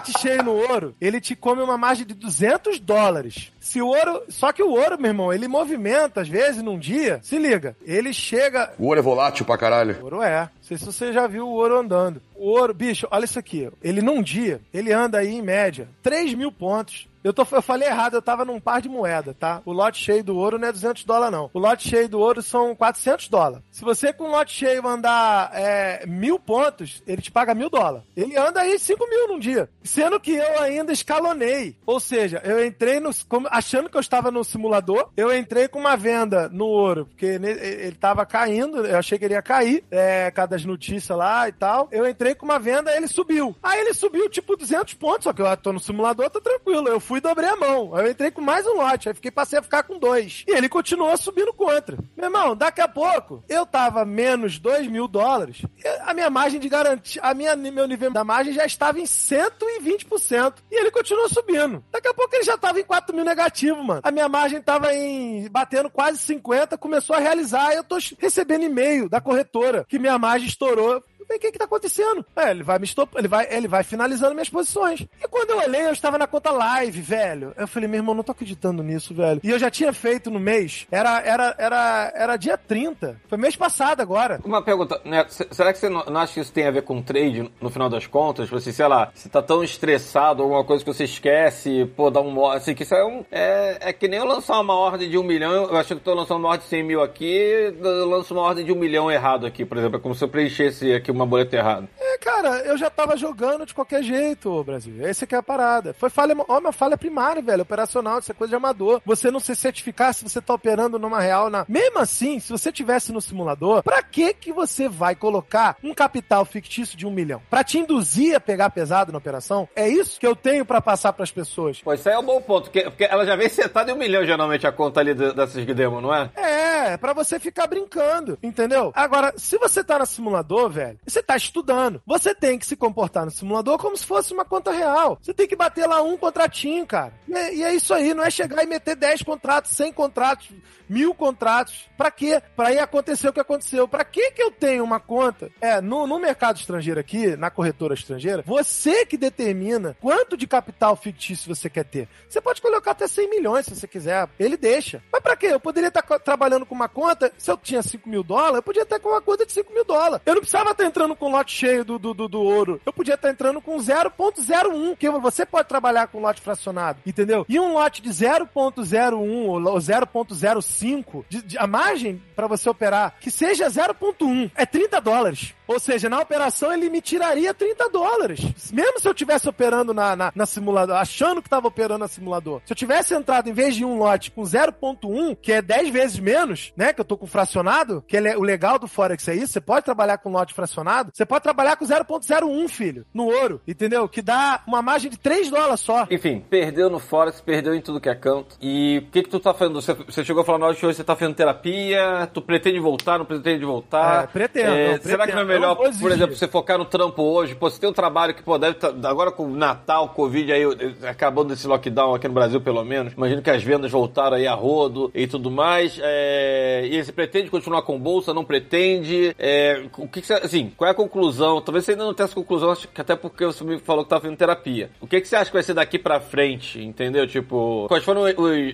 Lote 0.00 0.18
cheio 0.18 0.42
no 0.42 0.52
ouro, 0.52 0.94
ele 0.98 1.20
te 1.20 1.36
come 1.36 1.60
uma 1.60 1.76
margem 1.76 2.06
de 2.06 2.14
200 2.14 2.80
dólares. 2.80 3.52
Se 3.60 3.82
o 3.82 3.88
ouro. 3.88 4.22
Só 4.28 4.50
que 4.50 4.62
o 4.62 4.70
ouro, 4.70 4.98
meu 4.98 5.10
irmão, 5.10 5.32
ele 5.32 5.46
movimenta, 5.46 6.22
às 6.22 6.28
vezes, 6.28 6.62
num 6.62 6.78
dia. 6.78 7.20
Se 7.22 7.38
liga, 7.38 7.76
ele 7.84 8.12
chega. 8.12 8.72
O 8.78 8.86
ouro 8.86 8.98
é 8.98 9.02
volátil 9.02 9.44
pra 9.44 9.58
caralho. 9.58 9.98
O 10.00 10.04
ouro 10.04 10.22
é. 10.22 10.40
Não 10.40 10.50
sei 10.62 10.78
se 10.78 10.86
você 10.86 11.12
já 11.12 11.26
viu 11.26 11.46
o 11.46 11.52
ouro 11.52 11.78
andando. 11.78 12.22
O 12.34 12.48
ouro, 12.48 12.72
bicho, 12.72 13.06
olha 13.10 13.26
isso 13.26 13.38
aqui. 13.38 13.68
Ele 13.82 14.00
num 14.00 14.22
dia, 14.22 14.60
ele 14.72 14.90
anda 14.92 15.18
aí 15.18 15.34
em 15.34 15.42
média 15.42 15.86
3 16.02 16.32
mil 16.32 16.50
pontos. 16.50 17.06
Eu, 17.24 17.32
tô, 17.32 17.46
eu 17.52 17.62
falei 17.62 17.88
errado, 17.88 18.14
eu 18.14 18.22
tava 18.22 18.44
num 18.44 18.60
par 18.60 18.80
de 18.80 18.88
moeda, 18.88 19.34
tá? 19.34 19.62
O 19.64 19.72
lote 19.72 20.02
cheio 20.02 20.22
do 20.22 20.36
ouro 20.36 20.58
não 20.58 20.68
é 20.68 20.72
200 20.72 21.04
dólares, 21.04 21.32
não. 21.32 21.50
O 21.52 21.58
lote 21.58 21.88
cheio 21.88 22.08
do 22.08 22.18
ouro 22.18 22.42
são 22.42 22.74
400 22.74 23.28
dólares. 23.28 23.64
Se 23.70 23.82
você 23.82 24.12
com 24.12 24.24
um 24.24 24.30
lote 24.30 24.52
cheio 24.52 24.86
andar 24.86 25.50
é, 25.54 26.04
mil 26.06 26.38
pontos, 26.38 27.02
ele 27.06 27.22
te 27.22 27.30
paga 27.30 27.54
mil 27.54 27.70
dólares. 27.70 28.06
Ele 28.16 28.36
anda 28.36 28.60
aí 28.60 28.78
5 28.78 29.08
mil 29.08 29.28
num 29.28 29.38
dia. 29.38 29.68
Sendo 29.82 30.20
que 30.20 30.32
eu 30.32 30.60
ainda 30.60 30.92
escalonei. 30.92 31.76
Ou 31.86 32.00
seja, 32.00 32.40
eu 32.44 32.64
entrei 32.64 33.00
no. 33.00 33.10
achando 33.50 33.88
que 33.88 33.96
eu 33.96 34.00
estava 34.00 34.30
no 34.30 34.44
simulador, 34.44 35.10
eu 35.16 35.36
entrei 35.36 35.68
com 35.68 35.78
uma 35.78 35.96
venda 35.96 36.48
no 36.48 36.66
ouro, 36.66 37.06
porque 37.06 37.26
ele 37.26 37.92
tava 37.92 38.26
caindo, 38.26 38.86
eu 38.86 38.98
achei 38.98 39.18
que 39.18 39.24
ele 39.24 39.34
ia 39.34 39.42
cair, 39.42 39.84
é, 39.90 40.30
cada 40.30 40.50
das 40.50 40.64
notícias 40.64 41.16
lá 41.16 41.48
e 41.48 41.52
tal. 41.52 41.88
Eu 41.90 42.06
entrei 42.06 42.34
com 42.34 42.44
uma 42.44 42.58
venda, 42.58 42.94
ele 42.94 43.06
subiu. 43.06 43.56
Aí 43.62 43.80
ele 43.80 43.94
subiu 43.94 44.28
tipo 44.28 44.56
200 44.56 44.94
pontos, 44.94 45.24
só 45.24 45.32
que 45.32 45.40
eu 45.40 45.56
tô 45.56 45.72
no 45.72 45.80
simulador, 45.80 46.28
tá 46.28 46.40
tranquilo. 46.40 46.88
Eu 46.88 47.00
fui 47.10 47.18
e 47.18 47.20
dobrei 47.20 47.48
a 47.48 47.56
mão. 47.56 47.92
Aí 47.92 48.06
eu 48.06 48.10
entrei 48.12 48.30
com 48.30 48.40
mais 48.40 48.64
um 48.64 48.74
lote, 48.74 49.08
aí 49.08 49.14
fiquei, 49.16 49.32
passei 49.32 49.58
a 49.58 49.62
ficar 49.62 49.82
com 49.82 49.98
dois. 49.98 50.44
E 50.46 50.52
ele 50.52 50.68
continuou 50.68 51.16
subindo 51.16 51.52
contra. 51.52 51.98
Meu 52.16 52.26
irmão, 52.26 52.54
daqui 52.54 52.80
a 52.80 52.86
pouco, 52.86 53.42
eu 53.48 53.66
tava 53.66 54.04
menos 54.04 54.60
2 54.60 54.86
mil 54.86 55.08
dólares. 55.08 55.62
A 56.02 56.14
minha 56.14 56.30
margem 56.30 56.60
de 56.60 56.68
garantia, 56.68 57.20
a 57.20 57.34
minha, 57.34 57.56
meu 57.56 57.88
nível 57.88 58.12
da 58.12 58.22
margem 58.22 58.52
já 58.52 58.64
estava 58.64 59.00
em 59.00 59.04
120%. 59.04 60.54
E 60.70 60.80
ele 60.80 60.92
continuou 60.92 61.28
subindo. 61.28 61.84
Daqui 61.90 62.06
a 62.06 62.14
pouco 62.14 62.32
ele 62.32 62.44
já 62.44 62.56
tava 62.56 62.78
em 62.78 62.84
4 62.84 63.12
mil 63.12 63.24
negativo, 63.24 63.82
mano. 63.82 64.02
A 64.04 64.12
minha 64.12 64.28
margem 64.28 64.62
tava 64.62 64.94
em, 64.94 65.48
batendo 65.48 65.90
quase 65.90 66.18
50, 66.18 66.78
começou 66.78 67.16
a 67.16 67.18
realizar. 67.18 67.72
Eu 67.72 67.82
tô 67.82 67.98
recebendo 68.20 68.62
e-mail 68.62 69.08
da 69.08 69.20
corretora 69.20 69.84
que 69.88 69.98
minha 69.98 70.16
margem 70.16 70.46
estourou. 70.46 71.02
O 71.30 71.38
que 71.38 71.52
que 71.52 71.58
tá 71.58 71.64
acontecendo? 71.64 72.24
É, 72.34 72.50
ele 72.50 72.62
vai 72.62 72.78
me 72.78 72.84
estop... 72.84 73.16
ele 73.16 73.28
vai, 73.28 73.46
ele 73.50 73.68
vai 73.68 73.84
finalizando 73.84 74.34
minhas 74.34 74.50
posições. 74.50 75.00
E 75.22 75.28
quando 75.28 75.50
eu 75.50 75.58
olhei, 75.58 75.82
eu 75.82 75.92
estava 75.92 76.18
na 76.18 76.26
conta 76.26 76.50
live, 76.50 77.00
velho. 77.00 77.54
Eu 77.56 77.68
falei, 77.68 77.88
meu 77.88 77.98
irmão, 77.98 78.14
não 78.14 78.22
tô 78.22 78.32
acreditando 78.32 78.82
nisso, 78.82 79.14
velho. 79.14 79.40
E 79.42 79.50
eu 79.50 79.58
já 79.58 79.70
tinha 79.70 79.92
feito 79.92 80.30
no 80.30 80.40
mês. 80.40 80.86
Era, 80.90 81.20
era, 81.20 81.54
era, 81.58 82.12
era 82.14 82.36
dia 82.36 82.58
30. 82.58 83.20
Foi 83.28 83.38
mês 83.38 83.56
passado 83.56 84.00
agora. 84.00 84.40
Uma 84.44 84.62
pergunta, 84.62 85.00
né? 85.04 85.24
Será 85.28 85.72
que 85.72 85.78
você 85.78 85.88
não 85.88 86.16
acha 86.16 86.34
que 86.34 86.40
isso 86.40 86.52
tem 86.52 86.66
a 86.66 86.70
ver 86.70 86.82
com 86.82 87.00
trade 87.00 87.50
no 87.60 87.70
final 87.70 87.88
das 87.88 88.06
contas? 88.06 88.48
Você, 88.48 88.72
sei 88.72 88.86
lá, 88.88 89.10
você 89.14 89.28
tá 89.28 89.40
tão 89.40 89.62
estressado, 89.62 90.42
alguma 90.42 90.64
coisa 90.64 90.84
que 90.84 90.92
você 90.92 91.04
esquece, 91.04 91.90
pô, 91.96 92.10
dá 92.10 92.20
um. 92.20 92.46
Assim, 92.46 92.74
que 92.74 92.82
isso 92.82 92.94
é 92.94 93.04
um. 93.04 93.24
É, 93.30 93.78
é 93.80 93.92
que 93.92 94.08
nem 94.08 94.18
eu 94.18 94.24
lançar 94.24 94.58
uma 94.60 94.74
ordem 94.74 95.08
de 95.08 95.18
um 95.18 95.22
milhão, 95.22 95.52
eu 95.52 95.76
acho 95.76 95.94
que 95.94 96.00
tô 96.00 96.14
lançando 96.14 96.38
uma 96.38 96.48
ordem 96.48 96.64
de 96.64 96.70
100 96.70 96.82
mil 96.82 97.02
aqui, 97.02 97.74
eu 97.80 98.08
lanço 98.08 98.34
uma 98.34 98.42
ordem 98.42 98.64
de 98.64 98.72
um 98.72 98.76
milhão 98.76 99.10
errado 99.10 99.46
aqui, 99.46 99.64
por 99.64 99.78
exemplo. 99.78 99.98
É 99.98 100.00
como 100.00 100.14
se 100.14 100.24
eu 100.24 100.28
preenchesse 100.28 100.92
aqui 100.92 101.10
uma 101.10 101.19
boleta 101.26 101.56
errada. 101.56 101.88
É, 101.98 102.18
cara, 102.18 102.58
eu 102.60 102.76
já 102.76 102.90
tava 102.90 103.16
jogando 103.16 103.66
de 103.66 103.74
qualquer 103.74 104.02
jeito, 104.02 104.62
Brasil. 104.64 104.94
Essa 105.06 105.26
que 105.26 105.34
é 105.34 105.38
a 105.38 105.42
parada. 105.42 105.94
Foi 105.94 106.10
falha, 106.10 106.34
ó, 106.48 106.58
uma 106.58 106.72
falha 106.72 106.96
primária, 106.96 107.42
velho, 107.42 107.62
operacional, 107.62 108.18
isso 108.18 108.30
é 108.30 108.34
coisa 108.34 108.50
de 108.50 108.56
amador. 108.56 109.00
Você 109.04 109.30
não 109.30 109.40
se 109.40 109.54
certificar 109.54 110.12
se 110.14 110.22
você 110.28 110.40
tá 110.40 110.54
operando 110.54 110.98
numa 110.98 111.20
real 111.20 111.48
na. 111.50 111.64
Mesmo 111.68 111.98
assim, 111.98 112.38
se 112.40 112.50
você 112.52 112.70
tivesse 112.72 113.12
no 113.12 113.20
simulador, 113.20 113.82
pra 113.82 114.02
que 114.02 114.34
que 114.34 114.52
você 114.52 114.88
vai 114.88 115.14
colocar 115.14 115.76
um 115.82 115.94
capital 115.94 116.44
fictício 116.44 116.96
de 116.96 117.06
um 117.06 117.10
milhão? 117.10 117.40
Pra 117.48 117.64
te 117.64 117.78
induzir 117.78 118.34
a 118.34 118.40
pegar 118.40 118.70
pesado 118.70 119.12
na 119.12 119.18
operação? 119.18 119.68
É 119.74 119.88
isso 119.88 120.18
que 120.20 120.26
eu 120.26 120.36
tenho 120.36 120.64
pra 120.64 120.80
passar 120.80 121.12
pras 121.12 121.30
pessoas. 121.30 121.80
Pô, 121.80 121.92
isso 121.94 122.08
aí 122.08 122.14
é 122.14 122.18
um 122.18 122.22
bom 122.24 122.40
ponto, 122.40 122.70
porque, 122.70 123.04
ela 123.04 123.24
já 123.24 123.36
vem 123.36 123.48
setada 123.48 123.90
em 123.90 123.94
um 123.94 123.98
milhão, 123.98 124.24
geralmente, 124.24 124.66
a 124.66 124.72
conta 124.72 125.00
ali 125.00 125.14
de- 125.14 125.32
dessas 125.32 125.64
demo, 125.70 126.00
não 126.00 126.14
é? 126.14 126.30
É, 126.36 126.96
pra 126.96 127.12
você 127.12 127.38
ficar 127.38 127.66
brincando, 127.66 128.38
entendeu? 128.42 128.92
Agora, 128.94 129.32
se 129.36 129.56
você 129.58 129.82
tá 129.84 129.98
no 129.98 130.06
simulador, 130.06 130.68
velho, 130.70 130.98
você 131.06 131.22
tá 131.22 131.36
estudando. 131.36 132.02
Você 132.06 132.34
tem 132.34 132.58
que 132.58 132.66
se 132.66 132.76
comportar 132.76 133.24
no 133.24 133.30
simulador 133.30 133.78
como 133.78 133.96
se 133.96 134.06
fosse 134.06 134.32
uma 134.32 134.44
conta 134.44 134.70
real. 134.70 135.18
Você 135.20 135.32
tem 135.32 135.46
que 135.46 135.56
bater 135.56 135.86
lá 135.86 136.02
um 136.02 136.16
contratinho, 136.16 136.86
cara. 136.86 137.12
E 137.28 137.34
é, 137.34 137.54
e 137.54 137.62
é 137.62 137.74
isso 137.74 137.92
aí, 137.92 138.14
não 138.14 138.24
é 138.24 138.30
chegar 138.30 138.62
e 138.62 138.66
meter 138.66 138.96
10 138.96 139.22
contratos, 139.22 139.72
100 139.72 139.92
contratos, 139.92 140.48
mil 140.90 141.14
contratos. 141.14 141.88
Para 141.96 142.10
quê? 142.10 142.42
Para 142.56 142.68
aí 142.68 142.78
acontecer 142.78 143.28
o 143.28 143.32
que 143.32 143.40
aconteceu. 143.40 143.86
Para 143.86 144.04
que 144.04 144.32
que 144.32 144.42
eu 144.42 144.50
tenho 144.50 144.82
uma 144.82 144.98
conta? 144.98 145.50
É, 145.60 145.80
no, 145.80 146.06
no 146.06 146.18
mercado 146.18 146.56
estrangeiro 146.56 146.98
aqui, 146.98 147.36
na 147.36 147.48
corretora 147.48 147.94
estrangeira, 147.94 148.42
você 148.44 149.06
que 149.06 149.16
determina 149.16 149.96
quanto 150.00 150.36
de 150.36 150.46
capital 150.46 150.96
fictício 150.96 151.54
você 151.54 151.70
quer 151.70 151.84
ter. 151.84 152.08
Você 152.28 152.40
pode 152.40 152.60
colocar 152.60 152.90
até 152.90 153.06
100 153.06 153.30
milhões 153.30 153.66
se 153.66 153.76
você 153.76 153.86
quiser. 153.86 154.28
Ele 154.38 154.56
deixa. 154.56 155.02
Mas 155.12 155.22
para 155.22 155.36
quê? 155.36 155.46
Eu 155.46 155.60
poderia 155.60 155.90
tá 155.90 156.00
estar 156.00 156.18
trabalhando 156.18 156.66
com 156.66 156.74
uma 156.74 156.88
conta, 156.88 157.32
se 157.38 157.50
eu 157.50 157.56
tinha 157.56 157.82
5 157.82 158.08
mil 158.08 158.24
dólares, 158.24 158.56
eu 158.56 158.62
podia 158.62 158.82
estar 158.82 158.98
com 158.98 159.10
uma 159.10 159.20
conta 159.20 159.46
de 159.46 159.52
5 159.52 159.72
mil 159.72 159.84
dólares. 159.84 160.20
Eu 160.26 160.34
não 160.34 160.40
precisava 160.40 160.72
estar 160.72 160.84
entrando 160.84 161.14
com 161.14 161.28
um 161.28 161.32
lote 161.32 161.54
cheio 161.54 161.84
do, 161.84 161.98
do, 161.98 162.12
do, 162.12 162.28
do 162.28 162.42
ouro. 162.42 162.80
Eu 162.84 162.92
podia 162.92 163.14
estar 163.14 163.30
entrando 163.30 163.60
com 163.60 163.76
0.01, 163.76 164.96
que 164.96 165.08
você 165.08 165.46
pode 165.46 165.68
trabalhar 165.68 166.08
com 166.08 166.20
lote 166.20 166.40
fracionado, 166.40 166.98
entendeu? 167.06 167.46
E 167.48 167.60
um 167.60 167.74
lote 167.74 168.02
de 168.02 168.08
0.01 168.08 169.16
ou 169.20 169.78
0.05 169.78 170.79
0,5 170.80 171.24
de, 171.28 171.42
de, 171.42 171.58
a 171.58 171.66
margem 171.66 172.22
para 172.34 172.46
você 172.46 172.68
operar 172.68 173.16
que 173.20 173.30
seja 173.30 173.68
0,1 173.68 174.50
é 174.54 174.64
30 174.66 175.00
dólares. 175.00 175.54
Ou 175.70 175.78
seja, 175.78 176.08
na 176.08 176.20
operação 176.20 176.72
ele 176.72 176.90
me 176.90 177.00
tiraria 177.00 177.54
30 177.54 177.88
dólares. 177.90 178.72
Mesmo 178.72 178.98
se 178.98 179.06
eu 179.06 179.12
estivesse 179.12 179.48
operando 179.48 179.94
na, 179.94 180.16
na, 180.16 180.32
na 180.34 180.44
simulador, 180.44 180.96
achando 180.96 181.40
que 181.40 181.46
estava 181.46 181.68
operando 181.68 182.00
na 182.00 182.08
simulador. 182.08 182.60
Se 182.66 182.72
eu 182.72 182.76
tivesse 182.76 183.14
entrado 183.14 183.48
em 183.48 183.52
vez 183.52 183.76
de 183.76 183.84
um 183.84 183.96
lote 183.96 184.32
com 184.32 184.42
0.1, 184.42 185.36
que 185.40 185.52
é 185.52 185.62
10 185.62 185.90
vezes 185.90 186.18
menos, 186.18 186.72
né? 186.76 186.92
Que 186.92 187.00
eu 187.00 187.04
tô 187.04 187.16
com 187.16 187.24
fracionado, 187.24 188.02
que 188.08 188.16
é, 188.16 188.36
o 188.36 188.42
legal 188.42 188.80
do 188.80 188.88
Forex 188.88 189.28
é 189.28 189.36
isso, 189.36 189.52
você 189.52 189.60
pode 189.60 189.84
trabalhar 189.84 190.18
com 190.18 190.32
lote 190.32 190.52
fracionado, 190.54 191.12
você 191.14 191.24
pode 191.24 191.44
trabalhar 191.44 191.76
com 191.76 191.84
0.01, 191.84 192.68
filho, 192.68 193.06
no 193.14 193.26
ouro, 193.26 193.60
entendeu? 193.64 194.08
Que 194.08 194.22
dá 194.22 194.64
uma 194.66 194.82
margem 194.82 195.08
de 195.08 195.20
3 195.20 195.50
dólares 195.50 195.78
só. 195.78 196.04
Enfim, 196.10 196.44
perdeu 196.50 196.90
no 196.90 196.98
Forex, 196.98 197.40
perdeu 197.40 197.76
em 197.76 197.80
tudo 197.80 198.00
que 198.00 198.08
é 198.08 198.14
canto. 198.16 198.56
E 198.60 198.98
o 198.98 199.10
que 199.12 199.22
que 199.22 199.30
tu 199.30 199.38
tá 199.38 199.54
fazendo? 199.54 199.80
Você, 199.80 199.94
você 199.94 200.24
chegou 200.24 200.42
a 200.42 200.44
falar 200.44 200.58
na 200.58 200.66
hora 200.66 200.74
que 200.74 200.84
hoje 200.84 200.96
você 200.96 201.04
tá 201.04 201.14
fazendo 201.14 201.36
terapia, 201.36 202.28
tu 202.34 202.42
pretende 202.42 202.80
voltar, 202.80 203.18
não 203.18 203.24
pretende 203.24 203.64
voltar? 203.64 204.24
É, 204.24 204.26
pretendo, 204.26 204.72
É, 204.72 204.92
não, 204.94 205.02
será 205.02 205.26
que 205.28 205.32
não 205.32 205.42
é 205.42 205.44
pretendo. 205.44 205.59
Melhor, 205.60 205.76
por 205.76 206.10
exemplo, 206.10 206.36
você 206.36 206.48
focar 206.48 206.78
no 206.78 206.84
trampo 206.84 207.22
hoje? 207.22 207.54
Pô, 207.54 207.70
você 207.70 207.80
tem 207.80 207.88
um 207.88 207.92
trabalho 207.92 208.34
que, 208.34 208.42
pô, 208.42 208.58
deve 208.58 208.74
tá, 208.74 208.92
agora 209.04 209.30
com 209.30 209.44
o 209.44 209.56
Natal, 209.56 210.08
Covid 210.10 210.52
aí, 210.52 210.62
acabando 211.08 211.52
esse 211.52 211.66
lockdown 211.66 212.14
aqui 212.14 212.28
no 212.28 212.34
Brasil, 212.34 212.60
pelo 212.60 212.84
menos, 212.84 213.12
imagino 213.12 213.42
que 213.42 213.50
as 213.50 213.62
vendas 213.62 213.90
voltaram 213.90 214.36
aí 214.36 214.46
a 214.46 214.54
rodo 214.54 215.10
e 215.14 215.26
tudo 215.26 215.50
mais. 215.50 215.98
É, 216.02 216.86
e 216.90 217.02
você 217.02 217.12
pretende 217.12 217.50
continuar 217.50 217.82
com 217.82 217.98
bolsa, 217.98 218.34
não 218.34 218.44
pretende? 218.44 219.34
É, 219.38 219.82
o 219.96 220.08
que, 220.08 220.20
que 220.20 220.26
você, 220.26 220.34
assim, 220.34 220.72
qual 220.76 220.88
é 220.88 220.92
a 220.92 220.94
conclusão? 220.94 221.60
Talvez 221.60 221.84
você 221.84 221.92
ainda 221.92 222.04
não 222.04 222.14
tenha 222.14 222.24
essa 222.24 222.34
conclusão, 222.34 222.70
acho 222.70 222.88
que 222.88 223.00
até 223.00 223.16
porque 223.16 223.44
você 223.44 223.64
me 223.64 223.78
falou 223.78 224.04
que 224.04 224.10
tá 224.10 224.20
fazendo 224.20 224.36
terapia. 224.36 224.90
O 225.00 225.06
que, 225.06 225.20
que 225.20 225.28
você 225.28 225.36
acha 225.36 225.46
que 225.50 225.56
vai 225.56 225.62
ser 225.62 225.74
daqui 225.74 225.98
pra 225.98 226.20
frente, 226.20 226.82
entendeu? 226.82 227.26
Tipo, 227.26 227.86
quais 227.88 228.04
foram 228.04 228.22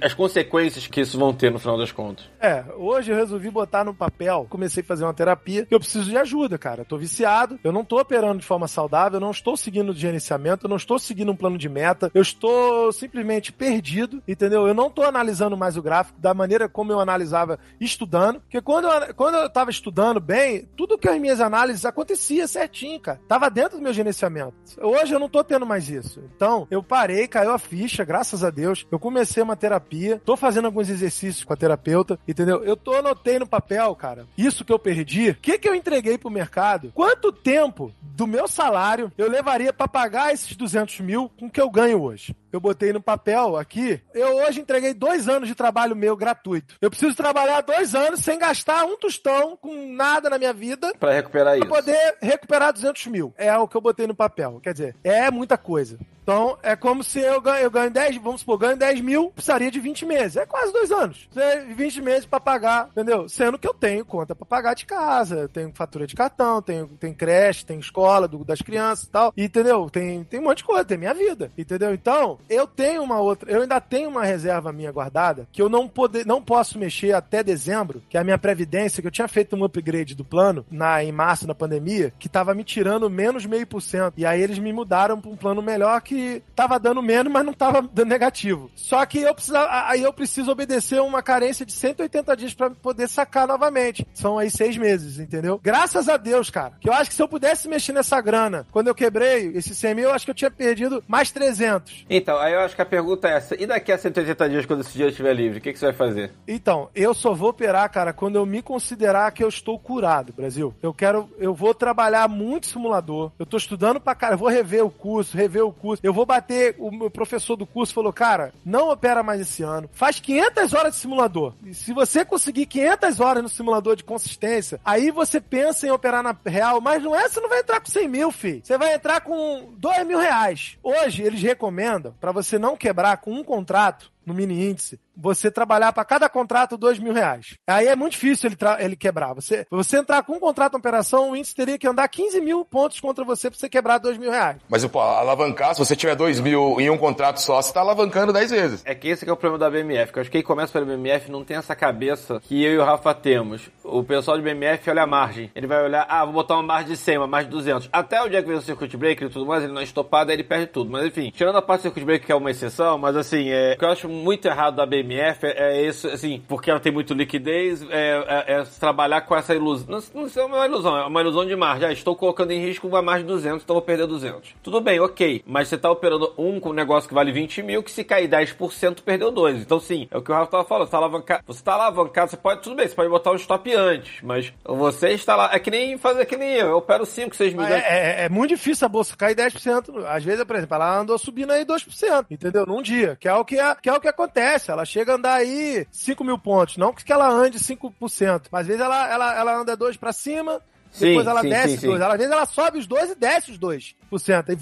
as 0.03 0.15
consequências 0.15 0.87
que 0.87 1.01
isso 1.01 1.19
vão 1.19 1.33
ter 1.33 1.51
no 1.51 1.59
final 1.59 1.79
das 1.79 1.93
contas? 1.93 2.27
É, 2.41 2.65
hoje 2.77 3.13
eu 3.13 3.17
resolvi 3.17 3.51
botar 3.51 3.85
no 3.85 3.95
papel, 3.95 4.47
comecei 4.49 4.83
a 4.83 4.87
fazer 4.87 5.05
uma 5.05 5.15
terapia, 5.15 5.67
que 5.67 5.75
eu 5.75 5.81
preciso 5.81 6.09
de 6.09 6.17
ajuda, 6.17 6.59
cara. 6.59 6.76
Cara. 6.77 6.85
Tô 6.85 6.99
viciado, 6.99 7.59
eu 7.65 7.73
não 7.73 7.85
tô 7.85 7.99
operando 7.99 8.41
de 8.41 8.47
forma 8.47 8.69
saudável, 8.69 9.17
eu 9.17 9.21
não 9.21 9.31
estou 9.31 9.57
seguindo 9.57 9.91
o 9.91 9.95
gerenciamento, 9.95 10.67
eu 10.67 10.69
não 10.69 10.77
estou 10.77 10.99
seguindo 10.99 11.33
um 11.33 11.37
plano 11.37 11.57
de 11.57 11.69
meta, 11.69 12.11
eu 12.15 12.23
estou 12.23 12.93
simplesmente 12.93 13.53
perdido, 13.53 14.23
entendeu? 14.29 14.67
Eu 14.67 14.75
não 14.75 14.91
tô 14.91 15.03
analisando 15.03 15.57
mais 15.57 15.77
o 15.77 15.83
gráfico 15.83 16.21
da 16.21 16.35
maneira 16.35 16.69
como 16.69 16.93
eu 16.93 17.01
analisava 17.01 17.59
estudando, 17.81 18.41
porque 18.41 18.61
quando 18.61 18.87
eu, 18.87 19.15
quando 19.15 19.37
eu 19.37 19.49
tava 19.49 19.71
estudando 19.71 20.21
bem, 20.21 20.69
tudo 20.77 20.99
que 20.99 21.09
as 21.09 21.21
minhas 21.21 21.41
análises 21.41 21.85
acontecia 21.85 22.47
certinho, 22.47 23.01
cara. 23.01 23.21
Tava 23.27 23.51
dentro 23.51 23.79
do 23.79 23.83
meu 23.83 23.93
gerenciamento. 23.93 24.55
Hoje 24.81 25.15
eu 25.15 25.19
não 25.19 25.29
tô 25.29 25.43
tendo 25.43 25.65
mais 25.65 25.89
isso. 25.89 26.21
Então, 26.35 26.67
eu 26.71 26.83
parei, 26.83 27.27
caiu 27.27 27.53
a 27.53 27.59
ficha, 27.59 28.05
graças 28.05 28.45
a 28.45 28.51
Deus. 28.51 28.87
Eu 28.91 28.99
comecei 28.99 29.43
uma 29.43 29.57
terapia, 29.57 30.21
tô 30.25 30.37
fazendo 30.37 30.67
alguns 30.67 30.89
exercícios 30.89 31.45
com 31.45 31.53
a 31.53 31.57
terapeuta, 31.57 32.19
entendeu? 32.27 32.63
Eu 32.65 32.77
tô 32.77 32.95
anotei 32.95 33.39
no 33.39 33.47
papel, 33.47 33.95
cara, 33.95 34.27
isso 34.37 34.65
que 34.65 34.73
eu 34.73 34.79
perdi, 34.79 35.31
o 35.31 35.35
que 35.37 35.59
que 35.59 35.69
eu 35.69 35.75
entreguei 35.75 36.19
pro 36.19 36.31
mercado, 36.31 36.66
quanto 36.95 37.33
tempo 37.33 37.93
do 38.01 38.27
meu 38.27 38.49
salário 38.49 39.13
eu 39.17 39.31
levaria 39.31 39.73
pra 39.73 39.89
pagar 39.89 40.33
esses 40.33 40.57
200 40.57 41.01
mil 41.01 41.31
com 41.39 41.47
o 41.47 41.51
que 41.51 41.61
eu 41.61 41.71
ganho 41.71 42.03
hoje. 42.03 42.35
Eu 42.57 42.61
botei 42.61 42.91
no 42.91 43.03
papel 43.03 43.55
aqui. 43.57 44.01
Eu 44.15 44.37
hoje 44.37 44.61
entreguei 44.61 44.95
dois 44.95 45.29
anos 45.29 45.47
de 45.47 45.55
trabalho 45.55 45.95
meu 45.95 46.17
gratuito. 46.17 46.75
Eu 46.81 46.89
preciso 46.89 47.15
trabalhar 47.15 47.61
dois 47.61 47.95
anos 47.95 48.21
sem 48.21 48.39
gastar 48.39 48.85
um 48.87 48.97
tostão 48.97 49.59
com 49.59 49.93
nada 49.93 50.31
na 50.31 50.39
minha 50.39 50.55
vida 50.55 50.95
Pra 50.99 51.13
recuperar 51.13 51.59
pra 51.59 51.59
isso. 51.59 51.69
poder 51.69 52.17
recuperar 52.23 52.73
200 52.73 53.07
mil. 53.09 53.35
É 53.37 53.55
o 53.59 53.69
que 53.69 53.77
eu 53.77 53.81
botei 53.83 54.07
no 54.07 54.15
papel. 54.15 54.59
Quer 54.63 54.73
dizer, 54.73 54.97
é 55.05 55.31
muita 55.31 55.59
coisa. 55.59 55.99
Então, 56.23 56.59
é 56.61 56.75
como 56.75 57.05
se 57.05 57.21
eu 57.21 57.41
ganho, 57.41 57.63
eu 57.63 57.71
ganho 57.71 57.89
10, 57.89 58.17
vamos 58.17 58.41
supor, 58.41 58.59
ganho 58.59 58.77
10 58.77 59.01
mil, 59.01 59.31
precisaria 59.31 59.71
de 59.71 59.79
20 59.79 60.05
meses. 60.05 60.37
É 60.37 60.45
quase 60.45 60.73
dois 60.73 60.91
anos. 60.91 61.29
Você- 61.31 61.61
20 61.77 62.03
meses 62.03 62.27
pra 62.27 62.41
pagar, 62.41 62.89
entendeu? 62.91 63.29
Sendo 63.29 63.57
que 63.57 63.69
eu 63.69 63.73
tenho 63.73 64.05
conta 64.05 64.35
pra 64.35 64.45
pagar 64.45 64.75
de 64.75 64.87
casa, 64.87 65.49
tenho 65.53 65.71
fatura 65.73 66.05
de 66.05 66.17
cartão, 66.17 66.61
tenho, 66.61 66.89
tem 66.99 67.15
creche, 67.15 67.65
tem 67.65 67.79
escola 67.79 68.27
do- 68.27 68.45
das 68.45 68.61
crianças 68.61 69.05
e 69.05 69.11
tal. 69.11 69.33
Entendeu? 69.37 69.89
Tem, 69.89 70.25
tem 70.25 70.41
um 70.41 70.45
monte 70.45 70.59
de 70.59 70.65
coisa, 70.65 70.85
tem 70.85 70.99
minha 70.99 71.15
vida. 71.15 71.53
Entendeu? 71.57 71.95
Então, 71.95 72.39
eu 72.49 72.67
tenho 72.67 73.03
uma 73.03 73.21
outra, 73.21 73.51
eu 73.51 73.63
ainda 73.63 73.81
tenho 73.81 74.09
uma 74.09 74.25
reserva 74.25 74.73
minha 74.73 74.93
guardada 74.93 75.49
que 75.53 75.61
eu 75.61 75.69
não 75.69 75.89
poder, 75.89 76.27
não 76.27 76.43
posso 76.43 76.79
mexer 76.79 77.15
até 77.15 77.43
dezembro, 77.43 78.03
que 78.09 78.17
é 78.17 78.21
a 78.21 78.25
minha 78.25 78.39
previdência, 78.39 79.01
que 79.01 79.07
eu 79.07 79.13
tinha 79.13 79.29
feito 79.29 79.57
um 79.57 79.65
upgrade 79.65 80.15
do 80.15 80.25
plano 80.25 80.65
na 80.71 81.03
em 81.03 81.13
março 81.13 81.47
na 81.47 81.55
pandemia, 81.55 82.13
que 82.19 82.29
tava 82.29 82.55
me 82.55 82.65
tirando 82.65 83.09
menos 83.11 83.47
meio 83.47 83.67
por 83.67 83.81
cento. 83.81 84.15
E 84.17 84.27
aí 84.27 84.41
eles 84.41 84.59
me 84.59 84.73
mudaram 84.73 85.21
pra 85.21 85.31
um 85.31 85.37
plano 85.37 85.63
melhor 85.63 86.01
que 86.01 86.43
tava 86.55 86.79
dando 86.79 87.03
menos, 87.03 87.33
mas 87.33 87.45
não 87.45 87.53
tava 87.53 87.83
dando 87.83 88.09
negativo. 88.09 88.71
Só 88.75 89.05
que 89.07 89.21
eu 89.21 89.35
precisava, 89.35 89.69
aí 89.89 90.03
eu 90.03 90.13
preciso 90.13 90.51
obedecer 90.51 91.01
uma 91.01 91.23
carência 91.23 91.65
de 91.65 91.73
180 91.73 92.37
dias 92.37 92.55
pra 92.55 92.71
poder 92.71 93.09
sacar 93.09 93.47
novamente. 93.47 94.07
São 94.15 94.39
aí 94.39 94.51
seis 94.51 94.77
meses, 94.77 95.19
entendeu? 95.19 95.61
Graças 95.63 96.09
a 96.09 96.17
Deus, 96.17 96.51
cara. 96.51 96.75
Que 96.81 96.89
eu 96.89 96.93
acho 96.93 97.11
que 97.11 97.17
se 97.17 97.23
eu 97.23 97.29
pudesse 97.29 97.69
mexer 97.69 97.93
nessa 97.93 98.21
grana, 98.21 98.67
quando 98.71 98.89
eu 98.89 98.95
quebrei 98.95 99.53
esse 99.55 99.75
100 99.75 99.95
mil, 99.95 100.05
eu 100.09 100.15
acho 100.15 100.25
que 100.25 100.31
eu 100.31 100.35
tinha 100.35 100.51
perdido 100.51 101.03
mais 101.07 101.31
300. 101.31 102.07
Então, 102.09 102.26
aí 102.29 102.55
eu 102.55 102.61
acho 102.61 102.75
que 102.75 102.83
a 102.83 102.87
pergunta 102.87 103.29
é 103.29 103.33
essa. 103.33 103.61
E 103.61 103.67
daqui 103.67 103.93
a 103.93 103.99
180 103.99 104.49
dias, 104.49 104.67
quando 104.67 104.81
esse 104.81 104.93
dia 104.93 105.09
estiver 105.09 105.35
livre, 105.35 105.59
o 105.59 105.61
que, 105.61 105.73
que 105.73 105.79
você 105.79 105.87
vai 105.87 105.95
fazer? 105.95 106.33
Então, 106.47 106.89
eu 106.95 107.15
só 107.15 107.33
vou 107.35 107.51
operar, 107.51 107.91
cara, 107.91 108.13
quando 108.13 108.37
eu 108.37 108.47
me 108.47 108.63
considerar 108.63 109.31
que 109.33 109.43
eu 109.43 109.49
estou 109.49 109.79
curado, 109.79 110.33
Brasil. 110.33 110.75
Eu 110.83 110.93
quero, 110.93 111.29
eu 111.39 111.55
vou 111.55 111.75
trabalhar 111.75 112.29
muito 112.29 112.67
simulador. 112.67 113.31
Eu 113.39 113.47
tô 113.47 113.57
estudando 113.57 114.01
pra 114.01 114.15
cara, 114.15 114.35
eu 114.35 114.39
vou 114.39 114.49
rever 114.49 114.85
o 114.85 114.91
curso, 114.91 115.37
rever 115.37 115.65
o 115.65 115.73
curso. 115.73 116.01
Eu 116.05 116.13
vou 116.13 116.27
bater, 116.27 116.75
o 116.79 116.91
meu 116.91 117.11
professor 117.11 117.57
do 117.57 117.67
curso 117.67 117.95
falou, 117.95 118.13
cara, 118.13 118.53
não 118.65 118.91
opera 118.91 119.23
mais 119.23 119.41
esse 119.41 119.63
ano. 119.63 119.89
Faz 119.93 120.19
500 120.21 120.73
horas 120.75 120.95
de 120.95 121.01
simulador. 121.01 121.55
E 121.65 121.75
se 121.75 121.93
você 121.93 122.25
conseguir 122.25 122.67
500 122.67 123.21
horas 123.21 123.43
no 123.43 123.49
simulador 123.49 123.97
de 123.97 124.05
consistência, 124.05 124.81
aí 124.85 125.11
você 125.11 125.41
pensa 125.41 125.87
em 125.87 125.91
operar 125.91 126.23
na 126.23 126.37
real, 126.45 126.81
mas 126.81 127.03
não 127.03 127.15
é, 127.15 127.29
você 127.29 127.41
não 127.41 127.49
vai 127.49 127.61
entrar 127.61 127.81
com 127.81 127.91
100 127.91 128.09
mil, 128.09 128.31
filho. 128.31 128.61
Você 128.63 128.77
vai 128.79 128.95
entrar 128.95 129.21
com 129.21 129.73
2 129.77 130.07
mil 130.07 130.19
reais. 130.19 130.79
Hoje, 130.83 131.23
eles 131.23 131.43
recomendam, 131.43 132.15
pra 132.21 132.33
você 132.33 132.59
não 132.59 132.77
quebrar 132.77 133.17
com 133.19 133.33
um 133.33 133.45
contrato, 133.45 134.13
no 134.25 134.35
mini 134.35 134.69
índice, 134.69 135.01
você 135.17 135.51
trabalhar 135.51 135.93
para 135.93 136.05
cada 136.05 136.29
contrato 136.29 136.77
dois 136.77 136.99
mil 136.99 137.13
reais. 137.13 137.57
Aí 137.67 137.87
é 137.87 137.97
muito 137.97 138.13
difícil 138.13 138.51
ele, 138.51 138.57
ele 138.79 138.97
quebrar. 138.97 139.35
Você, 139.35 139.67
você 139.71 139.99
entrar 139.99 140.23
com 140.23 140.35
um 140.35 140.41
contrato 140.41 140.75
em 140.75 140.79
operação, 140.79 141.31
o 141.31 141.37
índice 141.37 141.55
teria 141.55 141.79
que 141.79 141.87
andar 141.87 142.09
15 142.09 142.41
mil 142.41 142.65
pontos 142.65 143.01
contra 143.01 143.25
você 143.25 143.51
para 143.51 143.59
você 143.59 143.69
quebrar 143.69 143.99
dois 143.99 144.19
mil 144.19 144.31
reais. 144.31 144.59
Mas, 144.69 144.85
pô, 144.87 145.01
alavancar, 145.01 145.75
se 145.75 145.79
você 145.79 145.97
tiver 145.97 146.15
2 146.15 146.41
mil 146.41 146.81
em 146.81 146.91
um 146.91 146.99
contrato 146.99 147.41
só, 147.41 147.61
você 147.61 147.73
tá 147.73 147.81
alavancando 147.81 148.33
10 148.33 148.51
vezes. 148.51 148.83
É 148.85 148.95
que 148.95 149.09
esse 149.09 149.25
que 149.25 149.31
é 149.31 149.33
o 149.33 149.37
problema 149.37 149.59
da 149.59 149.71
BMF. 149.71 150.13
Que 150.13 150.19
eu 150.19 150.21
acho 150.23 150.31
que 150.31 150.39
quem 150.39 150.43
começa 150.43 150.73
pela 150.73 150.85
BMF 150.85 151.31
não 151.31 151.45
tem 151.45 151.57
essa 151.57 151.75
cabeça 151.75 152.41
que 152.41 152.63
eu 152.63 152.75
e 152.75 152.79
o 152.79 152.85
Rafa 152.85 153.15
temos. 153.15 153.71
O 153.83 154.03
pessoal 154.03 154.37
de 154.37 154.43
BMF 154.43 154.89
olha 154.91 155.03
a 155.03 155.07
margem. 155.07 155.51
Ele 155.55 155.67
vai 155.67 155.83
olhar, 155.83 156.07
ah, 156.09 156.25
vou 156.25 156.35
botar 156.35 156.55
uma 156.55 156.63
margem 156.63 156.93
de 156.93 156.97
100, 156.97 157.19
uma 157.19 157.27
margem 157.27 157.51
de 157.51 157.57
200. 157.57 157.89
Até 157.93 158.23
o 158.23 158.29
dia 158.29 158.43
que 158.43 158.49
vem 158.49 158.57
o 158.57 158.63
circuit 158.63 158.97
breaker 158.97 159.29
e 159.29 159.31
tudo 159.31 159.47
mais, 159.47 159.63
ele 159.65 159.73
não 159.73 159.81
é 159.81 159.85
estopado, 159.85 160.31
aí 160.31 160.37
ele 160.37 160.45
perde 160.45 160.67
tudo. 160.67 160.91
Mas 160.91 161.07
enfim, 161.07 161.33
tirando 161.35 161.57
a 161.57 161.63
parte 161.63 161.81
do 161.81 161.83
circuit 161.85 162.05
breaker, 162.05 162.27
que 162.27 162.33
é 162.33 162.35
uma 162.35 162.51
exceção, 162.51 162.99
mas 162.99 163.17
assim, 163.17 163.49
é, 163.49 163.75
o 163.75 163.79
que 163.79 163.85
eu 163.85 163.91
acho 163.91 164.09
muito 164.09 164.47
errado 164.47 164.77
da 164.77 164.87
BMF 164.87 165.06
é, 165.15 165.37
é 165.43 165.83
isso, 165.87 166.09
assim, 166.09 166.43
porque 166.49 166.71
ela 166.71 166.81
tem 166.81 166.93
muito 166.93 167.15
liquidez, 167.15 167.83
é, 167.91 168.45
é- 168.47 168.53
é 168.61 168.63
trabalhar 168.81 169.21
com 169.23 169.35
essa 169.37 169.55
ilusão. 169.55 169.87
Não, 169.89 170.23
não 170.23 170.29
sei, 170.29 170.43
é 170.43 170.47
uma 170.47 170.67
ilusão, 170.67 170.97
é 170.97 171.07
uma 171.07 171.21
ilusão 171.21 171.47
de 171.47 171.55
margem. 171.57 171.89
Ah, 171.89 171.93
estou 171.93 172.17
colocando 172.17 172.51
em 172.53 172.61
risco 172.61 172.87
uma 172.89 173.03
margem 173.03 173.27
de 173.27 173.33
200, 173.33 173.63
então 173.63 173.75
vou 173.75 173.83
perder 173.83 174.07
200. 174.07 174.55
Tudo 174.63 174.81
bem, 174.81 174.99
ok. 175.01 175.43
Mas 175.47 175.69
você 175.69 175.75
está 175.77 175.91
operando 175.91 176.33
um 176.39 176.59
com 176.61 176.71
um 176.71 176.75
negócio 176.75 177.09
que 177.09 177.15
vale 177.15 177.33
20 177.33 177.63
mil, 177.63 177.83
que 177.83 177.91
se 177.91 178.03
cair 178.05 178.29
10%, 178.29 179.03
perdeu 179.03 179.31
2. 179.31 179.61
Então, 179.61 179.79
sim, 179.81 180.09
é 180.11 180.17
o 180.17 180.23
que 180.23 180.31
o 180.31 180.35
Rafa 180.35 180.47
estava 180.47 180.65
falando. 180.65 180.85
Você 180.87 180.89
está 180.89 180.99
alavancado, 180.99 181.43
você 181.47 181.63
tá 181.63 181.73
alavancado, 181.75 182.31
você 182.31 182.37
pode, 182.37 182.63
tudo 182.63 182.77
bem, 182.77 182.89
você 182.89 182.95
pode 182.95 183.09
botar 183.09 183.31
um 183.33 183.37
stop 183.37 183.73
antes, 183.75 184.23
mas 184.23 184.53
você 184.65 185.11
está 185.11 185.37
lá. 185.37 185.51
É 185.53 185.59
que 185.59 185.71
nem 185.71 185.97
fazer 185.99 186.25
que 186.27 186.37
nem 186.37 186.55
eu. 186.55 186.67
Eu 186.69 186.77
opero 186.79 187.05
5, 187.07 187.35
6 187.37 187.53
milhões. 187.53 187.71
É, 187.73 188.23
é- 188.23 188.25
é 188.25 188.29
muito 188.29 188.51
difícil 188.51 188.85
a 188.87 188.89
bolsa 188.89 189.17
cair 189.17 189.35
10%. 189.35 190.05
Às 190.07 190.25
vezes, 190.25 190.45
por 190.45 190.57
exemplo, 190.57 190.75
ela 190.75 190.99
andou 190.99 191.19
subindo 191.19 191.51
aí 191.53 191.65
2%, 191.65 192.27
entendeu? 192.31 192.67
Num 192.67 192.83
dia, 192.83 193.17
que 193.21 193.29
é 193.29 193.35
o 193.35 193.45
que, 193.45 193.59
é, 193.59 193.75
que, 193.81 193.89
é 193.89 193.93
o 193.93 194.01
que 194.01 194.09
acontece. 194.09 194.71
Ela 194.71 194.85
chega 194.97 195.13
a 195.13 195.17
andar 195.17 195.35
aí 195.35 195.87
5 195.93 196.25
mil 196.25 196.39
pontos. 196.39 196.79
Não 196.79 196.91
que 196.91 197.13
ela 197.13 197.29
ande 197.29 197.59
5%, 197.59 198.47
mas 198.51 198.63
às 198.63 198.67
vezes 198.67 198.81
ela, 198.81 199.13
ela, 199.13 199.39
ela 199.39 199.61
anda 199.61 199.77
2 199.77 199.99
para 199.99 200.11
cima, 200.11 200.63
Sim, 200.99 201.07
depois 201.09 201.27
ela 201.27 201.41
sim, 201.43 201.49
desce 201.49 201.69
sim, 201.75 201.79
sim. 201.79 201.87
2. 201.89 202.01
Ela, 202.01 202.13
às 202.15 202.19
vezes 202.19 202.33
ela 202.33 202.47
sobe 202.47 202.79
os 202.79 202.87
2 202.87 203.11
e 203.11 203.15
desce 203.15 203.51
os 203.53 203.59
2%. 203.59 203.95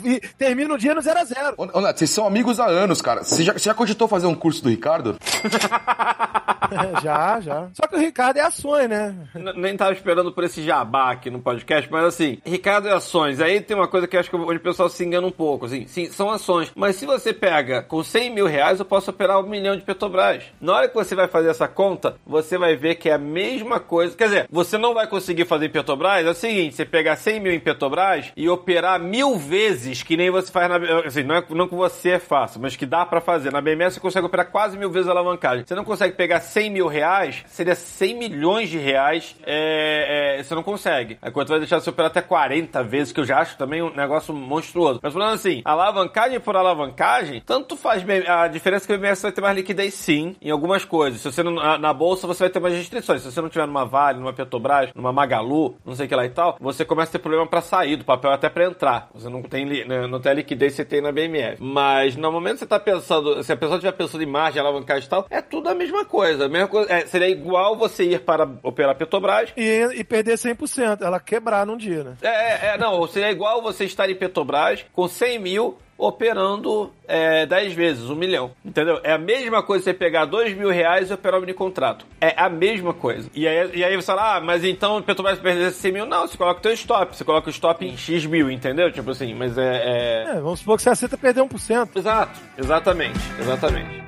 E, 0.04 0.08
e 0.14 0.20
termina 0.38 0.74
o 0.74 0.78
dia 0.78 0.94
no 0.94 1.00
0 1.00 1.18
a 1.18 1.24
0 1.24 1.54
Ô, 1.58 1.80
Nath, 1.80 1.98
vocês 1.98 2.10
são 2.10 2.26
amigos 2.26 2.58
há 2.60 2.66
anos, 2.66 3.00
cara. 3.02 3.22
Você 3.24 3.42
já, 3.42 3.52
você 3.52 3.60
já 3.68 3.74
cogitou 3.74 4.08
fazer 4.08 4.26
um 4.26 4.34
curso 4.34 4.62
do 4.62 4.68
Ricardo? 4.70 5.16
já, 7.02 7.40
já. 7.40 7.68
Só 7.74 7.86
que 7.86 7.96
o 7.96 7.98
Ricardo 7.98 8.36
é 8.38 8.40
ações, 8.40 8.88
né? 8.88 9.14
N- 9.34 9.52
Nem 9.54 9.76
tava 9.76 9.92
esperando 9.92 10.32
por 10.32 10.44
esse 10.44 10.62
jabá 10.62 11.10
aqui 11.12 11.30
no 11.30 11.40
podcast, 11.40 11.90
mas 11.90 12.04
assim, 12.04 12.38
Ricardo 12.44 12.88
e 12.88 12.92
ações. 12.92 13.40
Aí 13.40 13.60
tem 13.60 13.76
uma 13.76 13.88
coisa 13.88 14.06
que 14.06 14.16
acho 14.16 14.30
que 14.30 14.36
onde 14.36 14.56
o 14.56 14.60
pessoal 14.60 14.88
se 14.88 15.04
engana 15.04 15.26
um 15.26 15.30
pouco, 15.30 15.66
assim, 15.66 15.86
sim, 15.86 16.06
são 16.10 16.30
ações. 16.30 16.72
Mas 16.74 16.96
se 16.96 17.06
você 17.06 17.32
pega 17.32 17.82
com 17.82 18.02
100 18.02 18.30
mil 18.34 18.46
reais, 18.46 18.78
eu 18.78 18.84
posso 18.84 19.10
operar 19.10 19.38
um 19.40 19.48
milhão 19.48 19.76
de 19.76 19.82
Petrobras. 19.82 20.42
Na 20.60 20.74
hora 20.74 20.88
que 20.88 20.94
você 20.94 21.14
vai 21.14 21.28
fazer 21.28 21.48
essa 21.48 21.68
conta, 21.68 22.16
você 22.26 22.56
vai 22.58 22.76
ver 22.76 22.96
que 22.96 23.08
é 23.08 23.14
a 23.14 23.18
mesma 23.18 23.78
coisa. 23.80 24.16
Quer 24.16 24.24
dizer, 24.24 24.46
você 24.50 24.78
não 24.78 24.94
vai 24.94 25.06
conseguir 25.06 25.44
fazer 25.44 25.66
em 25.66 25.70
Petrobras, 25.70 26.23
é 26.26 26.30
o 26.30 26.34
seguinte, 26.34 26.74
você 26.74 26.84
pegar 26.84 27.16
100 27.16 27.40
mil 27.40 27.52
em 27.52 27.60
Petrobras 27.60 28.32
e 28.36 28.48
operar 28.48 29.00
mil 29.00 29.36
vezes, 29.36 30.02
que 30.02 30.16
nem 30.16 30.30
você 30.30 30.50
faz 30.50 30.68
na... 30.68 30.76
Assim, 31.06 31.22
não, 31.22 31.36
é, 31.36 31.44
não 31.50 31.68
que 31.68 31.74
você 31.74 32.10
é 32.10 32.18
fácil, 32.18 32.60
mas 32.60 32.76
que 32.76 32.86
dá 32.86 33.04
pra 33.04 33.20
fazer. 33.20 33.52
Na 33.52 33.60
BMS 33.60 33.94
você 33.94 34.00
consegue 34.00 34.26
operar 34.26 34.50
quase 34.50 34.78
mil 34.78 34.90
vezes 34.90 35.08
a 35.08 35.12
alavancagem. 35.12 35.64
Você 35.66 35.74
não 35.74 35.84
consegue 35.84 36.14
pegar 36.16 36.40
100 36.40 36.70
mil 36.70 36.86
reais, 36.86 37.44
seria 37.46 37.74
100 37.74 38.18
milhões 38.18 38.68
de 38.68 38.78
reais, 38.78 39.36
é, 39.44 40.38
é, 40.38 40.42
você 40.42 40.54
não 40.54 40.62
consegue. 40.62 41.18
Aí 41.20 41.30
quando 41.30 41.48
vai 41.48 41.58
deixar 41.58 41.80
você 41.80 41.90
operar 41.90 42.10
até 42.10 42.20
40 42.20 42.82
vezes, 42.82 43.12
que 43.12 43.20
eu 43.20 43.24
já 43.24 43.38
acho 43.38 43.56
também 43.56 43.82
um 43.82 43.94
negócio 43.94 44.34
monstruoso. 44.34 45.00
Mas 45.02 45.12
falando 45.12 45.34
assim, 45.34 45.62
alavancagem 45.64 46.40
por 46.40 46.56
alavancagem, 46.56 47.42
tanto 47.44 47.76
faz. 47.76 48.04
A 48.28 48.48
diferença 48.48 48.84
é 48.84 48.86
que 48.86 48.92
o 48.94 48.98
BMS 48.98 49.22
vai 49.22 49.32
ter 49.32 49.40
mais 49.40 49.56
liquidez 49.56 49.94
sim, 49.94 50.36
em 50.40 50.50
algumas 50.50 50.84
coisas. 50.84 51.20
Se 51.20 51.30
você 51.30 51.42
não, 51.42 51.52
na, 51.52 51.78
na 51.78 51.92
bolsa, 51.92 52.26
você 52.26 52.44
vai 52.44 52.50
ter 52.50 52.60
mais 52.60 52.74
restrições. 52.74 53.22
Se 53.22 53.30
você 53.30 53.40
não 53.40 53.48
tiver 53.48 53.66
numa 53.66 53.84
Vale, 53.84 54.18
numa 54.18 54.32
Petrobras, 54.32 54.90
numa 54.94 55.12
Magalu, 55.12 55.76
não 55.84 55.94
sei 55.94 56.03
o 56.04 56.08
que 56.08 56.14
lá 56.14 56.24
e 56.24 56.30
tal, 56.30 56.56
você 56.60 56.84
começa 56.84 57.10
a 57.10 57.12
ter 57.12 57.18
problema 57.18 57.46
pra 57.46 57.60
sair 57.60 57.96
do 57.96 58.04
papel 58.04 58.30
até 58.30 58.48
pra 58.48 58.64
entrar. 58.64 59.08
Você 59.14 59.28
não 59.28 59.42
tem, 59.42 59.64
né, 59.84 60.06
não 60.06 60.20
tem 60.20 60.32
a 60.32 60.34
liquidez 60.34 60.72
que 60.72 60.76
você 60.76 60.84
tem 60.84 61.00
na 61.00 61.12
BMF. 61.12 61.62
Mas 61.62 62.16
no 62.16 62.30
momento 62.30 62.54
que 62.54 62.58
você 62.60 62.66
tá 62.66 62.80
pensando, 62.80 63.42
se 63.42 63.52
a 63.52 63.56
pessoa 63.56 63.76
estiver 63.76 63.92
pensando 63.92 64.22
em 64.22 64.26
margem, 64.26 64.60
alavancagem 64.60 65.06
e 65.06 65.10
tal, 65.10 65.26
é 65.30 65.40
tudo 65.40 65.68
a 65.68 65.74
mesma 65.74 66.04
coisa. 66.04 66.46
A 66.46 66.48
mesma 66.48 66.68
coisa 66.68 66.92
é, 66.92 67.06
seria 67.06 67.28
igual 67.28 67.76
você 67.76 68.04
ir 68.04 68.20
para 68.20 68.48
operar 68.62 68.94
Petrobras 68.96 69.52
E, 69.56 69.88
e 69.94 70.04
perder 70.04 70.34
100%. 70.34 71.02
Ela 71.02 71.20
quebrar 71.20 71.66
num 71.66 71.76
dia, 71.76 72.04
né? 72.04 72.16
é, 72.22 72.28
é, 72.28 72.74
é, 72.74 72.78
não, 72.78 73.06
seria 73.06 73.30
igual 73.30 73.62
você 73.62 73.84
estar 73.84 74.08
em 74.08 74.14
Petrobras 74.14 74.84
com 74.92 75.06
100 75.08 75.38
mil 75.38 75.78
operando 75.96 76.92
é, 77.06 77.46
10 77.46 77.72
vezes, 77.74 78.10
um 78.10 78.14
milhão. 78.14 78.50
Entendeu? 78.64 79.00
É 79.02 79.12
a 79.12 79.18
mesma 79.18 79.62
coisa 79.62 79.84
você 79.84 79.94
pegar 79.94 80.24
2 80.24 80.56
mil 80.56 80.70
reais 80.70 81.10
e 81.10 81.14
operar 81.14 81.38
um 81.38 81.40
mini 81.40 81.54
contrato. 81.54 82.06
É 82.20 82.34
a 82.36 82.48
mesma 82.48 82.92
coisa. 82.92 83.30
E 83.34 83.46
aí, 83.46 83.70
e 83.74 83.84
aí 83.84 83.96
você 83.96 84.06
fala, 84.06 84.36
ah, 84.36 84.40
mas 84.40 84.64
então 84.64 85.00
Petrobras 85.02 85.38
perder 85.38 85.70
100 85.70 85.92
mil? 85.92 86.06
Não, 86.06 86.26
você 86.26 86.36
coloca 86.36 86.58
o 86.58 86.62
teu 86.62 86.72
stop. 86.72 87.16
Você 87.16 87.24
coloca 87.24 87.48
o 87.48 87.50
stop 87.50 87.84
em 87.84 87.96
X 87.96 88.26
mil, 88.26 88.50
entendeu? 88.50 88.90
Tipo 88.92 89.10
assim, 89.10 89.34
mas 89.34 89.56
é... 89.56 89.76
é... 89.76 90.36
É, 90.36 90.40
vamos 90.40 90.60
supor 90.60 90.76
que 90.76 90.82
você 90.82 90.90
aceita 90.90 91.16
perder 91.16 91.42
1%. 91.42 91.88
Exato, 91.96 92.40
exatamente, 92.58 93.18
exatamente. 93.38 94.04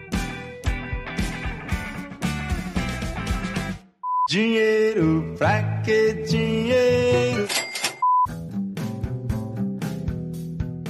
Dinheiro, 4.28 5.34
pra 5.38 5.62
que 5.84 6.14
dinheiro? 6.28 6.85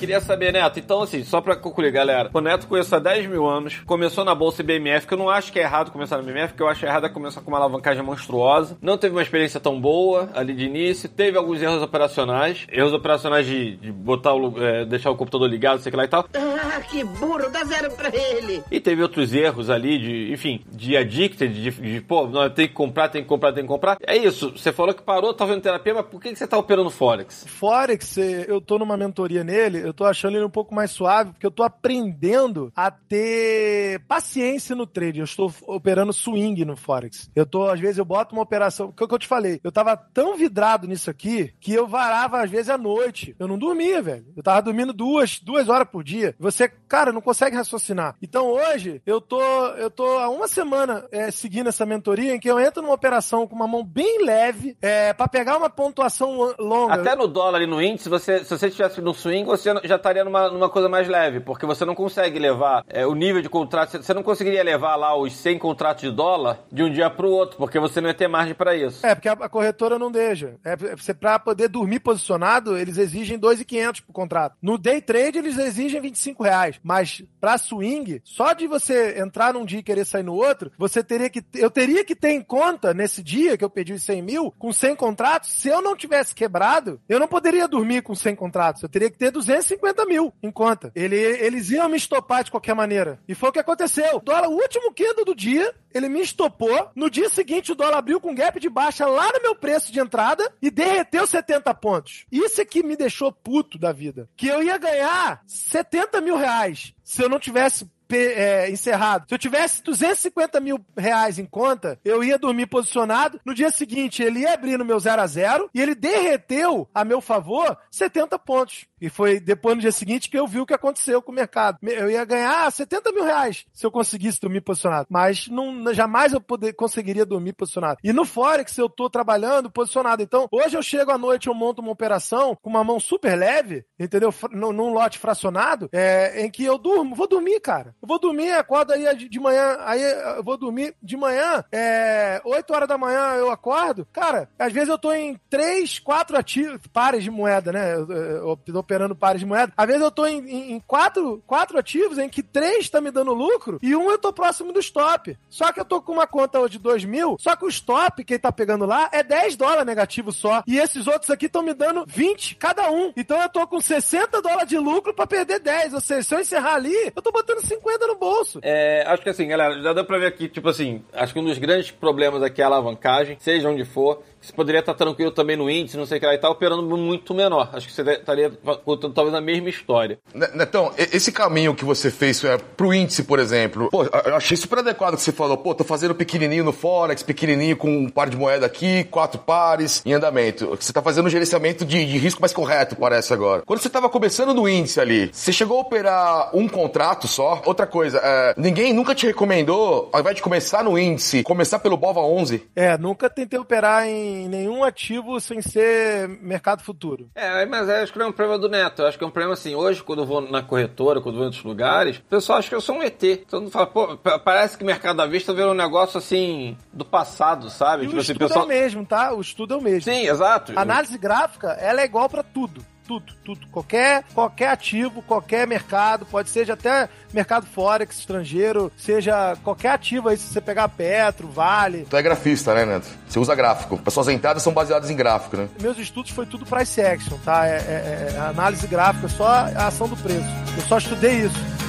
Queria 0.07 0.20
saber, 0.20 0.52
Neto, 0.52 0.78
então 0.78 1.02
assim, 1.02 1.24
só 1.24 1.40
pra 1.40 1.57
concluir, 1.57 1.90
galera. 1.90 2.30
O 2.32 2.40
Neto 2.40 2.68
conheço 2.68 2.94
há 2.94 3.00
10 3.00 3.26
mil 3.26 3.44
anos, 3.44 3.80
começou 3.84 4.24
na 4.24 4.36
Bolsa 4.36 4.62
BMF, 4.62 5.04
que 5.04 5.14
eu 5.14 5.18
não 5.18 5.28
acho 5.28 5.52
que 5.52 5.59
é 5.59 5.62
errado 5.62 5.90
começar 5.90 6.16
na 6.16 6.22
BMF, 6.22 6.54
que 6.54 6.62
eu 6.62 6.68
acho 6.68 6.86
errado 6.86 7.07
é 7.07 7.09
começar 7.09 7.40
com 7.40 7.48
uma 7.48 7.59
alavancagem 7.59 8.04
monstruosa. 8.04 8.78
Não 8.80 8.96
teve 8.96 9.16
uma 9.16 9.22
experiência 9.22 9.59
tão 9.59 9.80
boa 9.80 10.30
ali 10.32 10.54
de 10.54 10.64
início, 10.64 11.09
teve 11.09 11.36
alguns 11.36 11.61
erros 11.61 11.82
operacionais, 11.82 12.68
erros 12.70 12.92
operacionais 12.92 13.46
de, 13.46 13.74
de 13.78 13.90
botar 13.90 14.32
o, 14.32 14.62
é, 14.64 14.84
deixar 14.84 15.11
o 15.11 15.16
computador 15.16 15.50
ligado, 15.50 15.80
sei 15.80 15.90
que 15.90 15.96
lá 15.96 16.04
e 16.04 16.09
tal. 16.09 16.24
Ah, 16.32 16.80
que 16.82 17.02
burro, 17.02 17.50
dá 17.50 17.64
zero 17.64 17.90
pra 17.90 18.14
ele. 18.14 18.62
E 18.70 18.78
teve 18.78 19.02
outros 19.02 19.34
erros 19.34 19.70
ali 19.70 19.98
de, 19.98 20.32
enfim, 20.32 20.64
de 20.70 20.96
addicted, 20.96 21.52
de, 21.52 21.70
de 21.72 22.00
pô, 22.00 22.28
não, 22.28 22.48
tem 22.48 22.68
que 22.68 22.74
comprar, 22.74 23.09
tem 23.09 23.22
que 23.22 23.28
comprar, 23.28 23.52
tem 23.52 23.64
que 23.64 23.68
comprar. 23.68 23.96
É 24.07 24.16
isso, 24.16 24.52
você 24.52 24.72
falou 24.72 24.94
que 24.94 25.02
parou, 25.02 25.34
tá 25.34 25.44
fazendo 25.44 25.62
terapia, 25.62 25.94
mas 25.94 26.07
por 26.07 26.20
que, 26.20 26.30
que 26.30 26.38
você 26.38 26.46
tá 26.46 26.57
operando 26.57 26.90
Forex? 26.90 27.44
Forex, 27.48 28.18
eh, 28.18 28.44
eu 28.46 28.61
tô 28.61 28.78
numa 28.78 28.96
mentoria 28.96 29.42
nele, 29.42 29.80
eu 29.80 29.95
tô 29.97 30.05
achando 30.05 30.36
ele 30.36 30.44
um 30.44 30.51
pouco 30.51 30.74
mais 30.74 30.90
suave, 30.90 31.32
porque 31.32 31.47
eu 31.47 31.51
tô 31.51 31.62
aprendendo 31.62 32.72
a 32.76 32.90
ter 32.90 34.01
paciência 34.07 34.76
no 34.76 34.86
trade. 34.86 35.18
Eu 35.18 35.24
estou 35.24 35.53
operando 35.66 36.12
swing 36.12 36.64
no 36.64 36.76
Forex. 36.76 37.30
Eu 37.34 37.47
tô, 37.47 37.68
às 37.68 37.80
vezes, 37.80 37.99
eu 37.99 38.05
boto 38.05 38.34
uma 38.34 38.42
operação, 38.42 38.92
que 38.92 39.03
é 39.03 39.05
o 39.07 39.09
que 39.09 39.14
eu 39.14 39.18
te 39.18 39.26
falei, 39.26 39.61
eu 39.64 39.72
tava 39.72 39.97
tão 39.97 40.36
vidrado 40.36 40.86
nisso 40.86 41.11
aqui, 41.11 41.53
que 41.59 41.72
eu 41.72 41.86
varava, 41.86 42.42
às 42.42 42.51
vezes, 42.51 42.68
à 42.68 42.78
noite. 42.78 43.34
Eu 43.38 43.49
não 43.49 43.59
dormia, 43.59 44.03
velho. 44.03 44.26
Eu 44.36 44.42
tava 44.42 44.62
dormindo 44.62 44.92
duas, 44.92 45.40
duas 45.40 45.68
horas 45.68 45.88
por 45.88 46.05
dia. 46.05 46.34
Você, 46.38 46.68
cara, 46.68 47.12
não 47.12 47.20
consegue 47.20 47.57
raciocinar. 47.57 48.14
Então, 48.20 48.49
hoje, 48.49 49.01
eu 49.07 49.20
tô, 49.20 49.40
eu 49.40 49.90
tô 49.90 50.07
há 50.18 50.28
uma 50.28 50.47
semana 50.47 51.07
eh, 51.11 51.30
seguindo 51.30 51.68
essa 51.68 51.86
mentoria, 51.86 52.34
em 52.34 52.40
que 52.40 52.51
eu 52.51 52.61
entro 52.61 52.82
numa 52.82 52.94
operação 52.94 53.47
com 53.47 53.57
uma 53.57 53.66
mão 53.66 53.84
bem 53.84 54.24
leve, 54.24 54.76
é, 54.82 55.12
para 55.12 55.28
pegar 55.28 55.57
uma 55.57 55.70
pontuação 55.70 56.55
longa. 56.59 56.94
Até 56.94 57.16
no 57.16 57.26
dólar 57.26 57.62
e 57.62 57.66
no 57.66 57.80
índice, 57.80 58.09
você, 58.09 58.44
se 58.44 58.51
você 58.51 58.70
tivesse 58.70 59.01
no 59.01 59.14
swing, 59.14 59.44
você 59.44 59.70
já 59.87 59.97
estaria 59.97 60.24
numa, 60.24 60.49
numa 60.51 60.68
coisa 60.68 60.89
mais 60.89 61.09
leve, 61.09 61.41
porque 61.41 61.66
você 61.66 61.84
não 61.84 61.95
consegue 61.95 62.39
levar 62.39 62.84
é, 62.89 63.07
o 63.07 63.14
nível 63.14 63.43
de 63.43 63.49
contrato, 63.49 64.03
você- 64.03 64.14
não 64.14 64.22
conseguiria 64.22 64.62
levar 64.62 64.97
lá 64.97 65.14
os 65.16 65.34
100 65.37 65.59
contratos 65.59 66.03
de 66.03 66.11
dólar 66.11 66.61
de 66.72 66.82
um 66.82 66.91
dia 66.91 67.11
pro 67.11 67.30
outro, 67.30 67.57
porque 67.59 67.78
você 67.78 68.01
não 68.01 68.09
ia 68.09 68.14
ter 68.14 68.28
margem 68.28 68.55
para 68.55 68.74
isso. 68.74 69.05
É, 69.07 69.14
porque 69.14 69.28
a, 69.28 69.32
a 69.32 69.49
corretora 69.49 69.99
não 69.99 70.11
deixa. 70.11 70.55
É, 70.64 70.72
é, 70.72 70.97
você, 70.97 71.12
pra 71.12 71.39
poder 71.39 71.68
dormir 71.68 72.01
posicionado, 72.01 72.76
eles 72.76 72.97
exigem 72.99 73.39
2,500 73.39 74.01
por 74.01 74.12
contrato. 74.12 74.57
No 74.62 74.78
day 74.78 75.01
trade, 75.01 75.39
eles 75.39 75.59
exigem 75.59 76.01
25 76.01 76.43
reais. 76.43 76.76
Mas 76.82 77.22
pra 77.41 77.59
swing, 77.59 78.20
só 78.24 78.53
de 78.53 78.66
você 78.66 79.18
entrar 79.20 79.53
num 79.53 79.64
dia 79.64 79.80
e 79.80 79.82
querer 79.82 80.05
sair 80.05 80.22
no 80.22 80.34
outro, 80.34 80.72
você 80.78 81.03
teria 81.05 81.28
que. 81.28 81.43
Eu 81.55 81.70
teria 81.70 82.05
que 82.05 82.14
ter 82.16 82.30
em 82.30 82.43
conta, 82.43 82.95
nesse 82.95 83.22
dia 83.22 83.57
que 83.57 83.64
eu 83.64 83.70
pedi 83.70 83.93
os 83.93 84.03
100 84.03 84.22
mil, 84.22 84.55
com 84.59 84.72
100 84.72 84.97
contratos, 84.97 85.51
se 85.51 85.68
eu 85.68 85.82
não 85.82 85.95
tivesse 85.97 86.34
quebrado, 86.34 87.01
eu 87.09 87.20
não 87.20 87.28
poderia 87.28 87.68
dormir 87.68 88.03
com 88.03 88.14
100 88.14 88.34
contratos. 88.34 88.82
Eu 88.82 88.89
teria 88.89 89.11
que 89.11 89.18
ter 89.18 89.30
250 89.30 89.76
mil 90.07 90.33
em 90.43 90.51
conta. 90.51 90.93
Ele, 90.95 91.16
eles 91.16 91.70
iam 91.70 91.89
me 91.89 91.97
estopar 91.97 92.45
de 92.45 92.51
qualquer 92.51 92.74
maneira. 92.74 93.20
E 93.29 93.35
foi 93.35 93.49
o 93.49 93.53
que 93.53 93.59
aconteceu. 93.59 94.16
O 94.16 94.20
dólar, 94.20 94.49
o 94.49 94.55
último 94.55 94.93
quilo 94.93 95.24
do 95.24 95.35
dia, 95.35 95.74
ele 95.93 96.09
me 96.09 96.20
estopou. 96.20 96.91
No 96.95 97.11
dia 97.11 97.29
seguinte, 97.29 97.72
o 97.72 97.74
dólar 97.74 97.99
abriu 97.99 98.20
com 98.20 98.35
gap 98.35 98.59
de 98.61 98.68
baixa 98.68 99.07
lá 99.07 99.33
no 99.33 99.43
meu 99.43 99.55
preço 99.55 99.93
de 99.93 100.01
entrada 100.01 100.51
e 100.61 100.70
derreteu 100.70 101.27
70 101.27 101.72
pontos. 101.74 102.27
Isso 102.31 102.61
é 102.61 102.64
que 102.64 102.83
me 102.83 102.97
deixou 102.97 103.33
puto 103.33 103.79
da 103.79 103.93
vida. 103.93 104.29
Que 104.37 104.49
eu 104.49 104.62
ia 104.62 104.79
ganhar 104.79 105.43
70 105.47 106.20
mil 106.20 106.37
reais 106.37 106.95
se 107.03 107.22
eu 107.22 107.29
não 107.29 107.39
tivesse 107.39 107.89
é, 108.14 108.70
encerrado. 108.70 109.27
Se 109.29 109.35
eu 109.35 109.39
tivesse 109.39 109.83
250 109.83 110.61
mil 110.61 110.79
reais 110.97 111.39
em 111.39 111.47
conta, 111.47 111.99
eu 112.05 112.22
ia 112.22 112.39
dormir 112.39 112.66
posicionado. 112.66 113.41
No 113.45 113.55
dia 113.55 113.70
seguinte, 113.70 114.22
ele 114.22 114.41
ia 114.41 114.55
abrir 114.55 114.79
no 114.79 114.85
meu 114.85 114.99
0 114.99 115.22
a 115.22 115.27
0 115.27 115.70
e 115.74 115.81
ele 115.81 115.95
derreteu 115.95 116.89
a 116.95 117.05
meu 117.05 117.20
favor 117.20 117.77
70 117.91 118.39
pontos. 118.39 118.87
E 119.01 119.09
foi 119.09 119.38
depois 119.40 119.74
no 119.76 119.80
dia 119.82 119.92
seguinte 119.92 120.28
que 120.30 120.38
eu 120.38 120.47
vi 120.47 120.61
o 120.61 120.66
que 120.66 120.74
aconteceu 120.74 121.20
com 121.20 121.32
o 121.32 121.34
mercado. 121.34 121.78
Me- 121.82 121.92
Eu 121.94 122.11
ia 122.11 122.24
ganhar 122.24 122.70
70 122.70 123.12
mil 123.12 123.24
reais 123.24 123.64
se 123.72 123.84
eu 123.84 123.90
conseguisse 123.90 124.40
dormir 124.40 124.61
posicionado. 124.62 125.07
Mas 125.11 125.49
não, 125.49 125.92
jamais 125.92 126.32
eu 126.32 126.40
poder, 126.40 126.72
conseguiria 126.74 127.26
dormir 127.26 127.53
posicionado. 127.53 127.99
E 128.03 128.12
no 128.12 128.24
Forex 128.24 128.76
eu 128.78 128.88
tô 128.88 129.09
trabalhando 129.11 129.70
posicionado. 129.70 130.22
Então, 130.22 130.47
hoje 130.51 130.76
eu 130.76 130.82
chego 130.82 131.11
à 131.11 131.18
noite, 131.18 131.47
eu 131.49 131.55
monto 131.55 131.82
uma 131.82 131.90
operação 131.92 132.57
com 132.62 132.70
uma 132.70 132.84
mão 132.84 132.99
super 133.01 133.36
leve, 133.36 133.84
entendeu? 133.99 134.32
Num, 134.51 134.72
num 134.72 134.92
lote 134.92 135.18
fracionado, 135.18 135.88
é, 135.92 136.44
em 136.44 136.51
que 136.51 136.64
eu 136.64 136.78
durmo, 136.78 137.14
vou 137.14 137.28
dormir, 137.28 137.61
cara. 137.61 137.94
Eu 138.01 138.09
vou 138.09 138.18
dormir, 138.18 138.51
acordo 138.53 138.92
aí 138.92 139.14
de, 139.28 139.38
manhã, 139.40 139.76
aí 139.80 140.03
eu 140.36 140.42
vou 140.42 140.57
dormir 140.57 140.94
de 141.03 141.16
manhã, 141.16 141.64
é, 141.72 142.40
8 142.44 142.72
horas 142.72 142.88
da 142.88 142.97
manhã 142.99 143.34
eu 143.34 143.51
acordo. 143.51 144.07
Cara, 144.12 144.49
às 144.59 144.72
vezes 144.72 144.88
eu 144.88 144.99
tô 144.99 145.12
em 145.12 145.38
3, 145.51 145.99
4 145.99 146.36
ativos, 146.36 146.80
pares 146.92 147.22
de 147.22 147.30
moeda, 147.30 147.72
né? 147.72 147.94
Eu, 147.94 148.11
eu, 148.11 148.59
eu 148.66 148.82
operando 148.87 149.16
pares 149.16 149.41
de 149.41 149.47
moeda. 149.47 149.72
Às 149.76 149.87
vezes 149.87 150.03
eu 150.03 150.11
tô 150.11 150.24
em, 150.24 150.39
em, 150.39 150.72
em 150.72 150.80
quatro, 150.80 151.43
quatro 151.47 151.76
ativos 151.78 152.18
em 152.18 152.28
que 152.28 152.43
três 152.43 152.89
tá 152.89 153.01
me 153.01 153.11
dando 153.11 153.34
lucro 153.34 153.78
e 153.82 153.95
um 153.97 154.11
eu 154.11 154.18
tô 154.18 154.32
próximo 154.32 154.72
do 154.72 154.78
stop. 154.78 155.37
Só 155.51 155.72
que 155.72 155.80
eu 155.80 155.84
tô 155.84 156.01
com 156.01 156.12
uma 156.12 156.26
conta 156.26 156.66
de 156.68 156.78
2 156.78 157.05
mil, 157.05 157.37
só 157.41 157.57
que 157.57 157.64
o 157.64 157.68
stop, 157.68 158.24
quem 158.24 158.39
tá 158.39 158.53
pegando 158.53 158.87
lá, 158.87 159.11
é 159.12 159.22
10 159.22 159.57
dólares 159.57 159.84
negativo 159.84 160.32
só. 160.32 160.62
E 160.66 160.78
esses 160.78 161.07
outros 161.07 161.30
aqui 161.30 161.47
estão 161.47 161.62
me 161.62 161.74
dando 161.74 162.05
20 162.07 162.55
cada 162.55 162.91
um. 162.91 163.12
Então 163.16 163.41
eu 163.43 163.49
tô 163.49 163.66
com 163.66 163.80
60 163.80 164.41
dólares 164.41 164.68
de 164.68 164.78
lucro 164.78 165.12
pra 165.12 165.26
perder 165.26 165.59
10. 165.59 165.95
Ou 165.95 166.01
seja, 166.01 166.22
se 166.22 166.34
eu 166.34 166.41
encerrar 166.41 166.74
ali, 166.74 167.12
eu 167.14 167.22
tô 167.22 167.32
botando 167.32 167.61
50 167.61 168.07
no 168.07 168.16
bolso. 168.16 168.61
É, 168.62 169.05
acho 169.07 169.22
que 169.22 169.28
assim, 169.28 169.49
galera, 169.49 169.82
já 169.82 169.93
deu 169.93 170.05
pra 170.05 170.18
ver 170.18 170.26
aqui, 170.26 170.49
tipo 170.49 170.68
assim, 170.68 171.05
acho 171.12 171.32
que 171.32 171.41
um 171.41 171.45
dos 171.45 171.59
grandes 171.59 171.91
problemas 171.91 172.43
aqui 172.43 172.61
é 172.61 172.64
a 172.64 172.68
alavancagem, 172.68 173.37
seja 173.41 173.68
onde 173.68 173.84
for. 173.84 174.22
Você 174.47 174.53
poderia 174.53 174.78
estar 174.78 174.94
tranquilo 174.94 175.32
também 175.32 175.57
no 175.57 175.68
índice, 175.68 175.97
não 175.97 176.07
sei 176.07 176.18
o 176.18 176.20
que 176.20 176.26
lá 176.26 176.34
e 176.34 176.38
tal, 176.38 176.53
operando 176.53 176.82
muito 176.97 177.34
menor. 177.34 177.68
Acho 177.72 177.88
que 177.88 177.92
você 177.92 178.03
estaria 178.12 178.51
contando 178.84 179.12
talvez 179.12 179.34
a 179.34 179.40
mesma 179.40 179.68
história. 179.68 180.18
Ne- 180.32 180.47
Netão, 180.55 180.92
esse 180.97 181.32
caminho 181.32 181.74
que 181.74 181.84
você 181.84 182.11
fez 182.12 182.42
é, 182.44 182.57
pro 182.57 182.94
índice, 182.94 183.24
por 183.24 183.40
exemplo, 183.40 183.88
pô, 183.90 184.05
eu 184.05 184.36
achei 184.36 184.57
super 184.57 184.78
adequado 184.78 185.14
que 185.16 185.20
você 185.22 185.32
falou, 185.32 185.57
pô, 185.57 185.74
tô 185.74 185.82
fazendo 185.82 186.14
pequenininho 186.14 186.62
no 186.62 186.72
Forex, 186.72 187.24
pequenininho 187.24 187.76
com 187.76 187.90
um 187.90 188.09
par 188.09 188.28
de 188.30 188.36
moeda 188.36 188.64
aqui, 188.66 189.03
quatro 189.05 189.40
pares 189.40 190.01
em 190.07 190.12
andamento. 190.12 190.68
Você 190.80 190.92
tá 190.92 191.03
fazendo 191.03 191.26
um 191.26 191.30
gerenciamento 191.30 191.84
de, 191.84 192.05
de 192.07 192.16
risco 192.18 192.40
mais 192.40 192.53
correto, 192.53 192.94
parece 192.94 193.32
agora. 193.32 193.62
Quando 193.66 193.80
você 193.80 193.90
tava 193.90 194.09
começando 194.09 194.55
no 194.55 194.68
índice 194.68 195.01
ali, 195.01 195.28
você 195.32 195.53
chegou 195.53 195.78
a 195.78 195.80
operar 195.80 196.57
um 196.57 196.68
contrato 196.68 197.26
só? 197.26 197.62
Outra 197.66 197.86
coisa, 197.86 198.20
é, 198.22 198.55
ninguém 198.57 198.92
nunca 198.92 199.12
te 199.12 199.26
recomendou, 199.26 200.09
ao 200.12 200.20
invés 200.20 200.36
de 200.36 200.42
começar 200.42 200.84
no 200.84 200.97
índice, 200.97 201.42
começar 201.42 201.80
pelo 201.80 201.97
BOVA 201.97 202.20
11? 202.20 202.62
É, 202.76 202.97
nunca 202.97 203.28
tentei 203.28 203.59
operar 203.59 204.07
em 204.07 204.36
nenhum 204.49 204.84
ativo 204.84 205.41
sem 205.41 205.61
ser 205.62 206.28
mercado 206.28 206.82
futuro. 206.82 207.28
É, 207.34 207.64
mas 207.66 207.89
é, 207.89 208.03
acho 208.03 208.12
que 208.12 208.18
não 208.18 208.26
é 208.26 208.28
um 208.28 208.32
problema 208.32 208.59
do 208.59 208.68
Neto. 208.68 209.03
Eu 209.03 209.07
acho 209.09 209.16
que 209.18 209.24
é 209.24 209.26
um 209.26 209.30
problema 209.30 209.55
assim, 209.55 209.74
hoje, 209.74 210.03
quando 210.03 210.20
eu 210.22 210.26
vou 210.26 210.41
na 210.41 210.62
corretora, 210.62 211.20
quando 211.20 211.34
eu 211.34 211.39
vou 211.39 211.45
em 211.45 211.47
outros 211.47 211.64
lugares, 211.64 212.18
o 212.18 212.22
pessoal 212.22 212.59
acha 212.59 212.68
que 212.68 212.74
eu 212.74 212.80
sou 212.80 212.97
um 212.97 213.03
ET. 213.03 213.20
Todo 213.49 213.62
mundo 213.62 213.70
fala, 213.72 213.87
pô, 213.87 214.16
pa- 214.16 214.39
parece 214.39 214.76
que 214.76 214.82
o 214.84 214.87
mercado 214.87 215.20
à 215.20 215.26
vista 215.26 215.53
virou 215.55 215.70
um 215.72 215.74
negócio 215.74 216.18
assim, 216.18 216.76
do 216.93 217.05
passado, 217.05 217.70
sabe? 217.70 218.05
E 218.05 218.07
Tipo 218.07 218.18
o 218.18 218.20
assim, 218.20 218.32
estudo 218.32 218.53
é 218.55 218.59
o 218.59 218.66
mesmo, 218.66 219.07
tá? 219.07 219.32
O 219.32 219.41
estudo 219.41 219.74
é 219.74 219.76
o 219.76 219.80
mesmo. 219.82 220.03
Sim, 220.03 220.26
exato. 220.28 220.72
A 220.76 220.82
análise 220.82 221.16
gráfica, 221.18 221.68
ela 221.80 222.01
é 222.01 222.05
igual 222.05 222.28
pra 222.28 222.43
tudo. 222.43 222.84
Tudo, 223.07 223.32
tudo. 223.44 223.66
Qualquer, 223.68 224.24
qualquer 224.34 224.68
ativo, 224.70 225.22
qualquer 225.22 225.66
mercado, 225.66 226.26
pode 226.26 226.50
ser 226.50 226.70
até 226.70 227.09
mercado 227.32 227.64
forex 227.66 228.18
estrangeiro, 228.18 228.90
seja 228.96 229.57
qualquer 229.62 229.90
ativo 229.90 230.28
aí, 230.28 230.36
se 230.36 230.52
você 230.52 230.61
pegar 230.61 230.88
Petro, 230.88 231.46
Vale. 231.48 232.07
Tu 232.11 232.16
é 232.16 232.22
grafista, 232.22 232.74
né, 232.74 232.84
Neto? 232.84 233.07
Você 233.28 233.38
usa 233.38 233.54
gráfico. 233.54 234.00
As 234.04 234.12
suas 234.12 234.28
entradas 234.28 234.62
são 234.62 234.72
baseadas 234.72 235.09
em 235.11 235.16
gráfico, 235.16 235.57
né? 235.57 235.68
Meus 235.80 235.98
estudos 235.98 236.32
foi 236.32 236.46
tudo 236.46 236.66
price 236.66 237.00
action, 237.00 237.38
tá? 237.44 237.66
É, 237.66 237.76
é- 237.76 238.32
é 238.34 238.38
análise 238.40 238.86
gráfica, 238.86 239.28
só 239.28 239.46
a 239.46 239.86
ação 239.86 240.09
do 240.09 240.16
preço. 240.16 240.44
Eu 240.76 240.82
só 240.88 240.98
estudei 240.98 241.42
isso. 241.46 241.86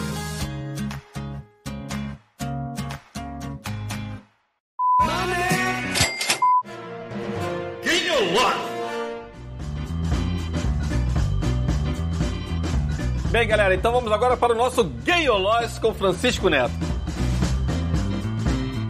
Então 13.76 13.91
vamos 13.91 14.11
agora 14.11 14.38
para 14.38 14.53
o 14.53 14.55
nosso 14.55 14.84
Gayolóis 15.03 15.78
com 15.80 15.93
Francisco 15.93 16.49
Neto. 16.49 16.72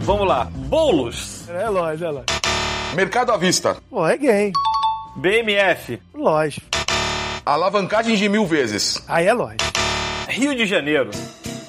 Vamos 0.00 0.26
lá. 0.26 0.44
Bolos. 0.44 1.48
É 1.48 1.68
lógico, 1.68 2.04
é 2.04 2.10
lógico. 2.10 2.32
Mercado 2.94 3.32
à 3.32 3.36
vista. 3.36 3.76
Pô, 3.90 4.06
é 4.06 4.16
game. 4.16 4.52
BMF. 5.16 6.00
Lógico. 6.14 6.66
Alavancagem 7.44 8.16
de 8.16 8.28
mil 8.28 8.46
vezes. 8.46 9.02
Aí 9.08 9.26
é 9.26 9.32
lógico. 9.32 9.64
Rio 10.28 10.54
de 10.54 10.66
Janeiro. 10.66 11.10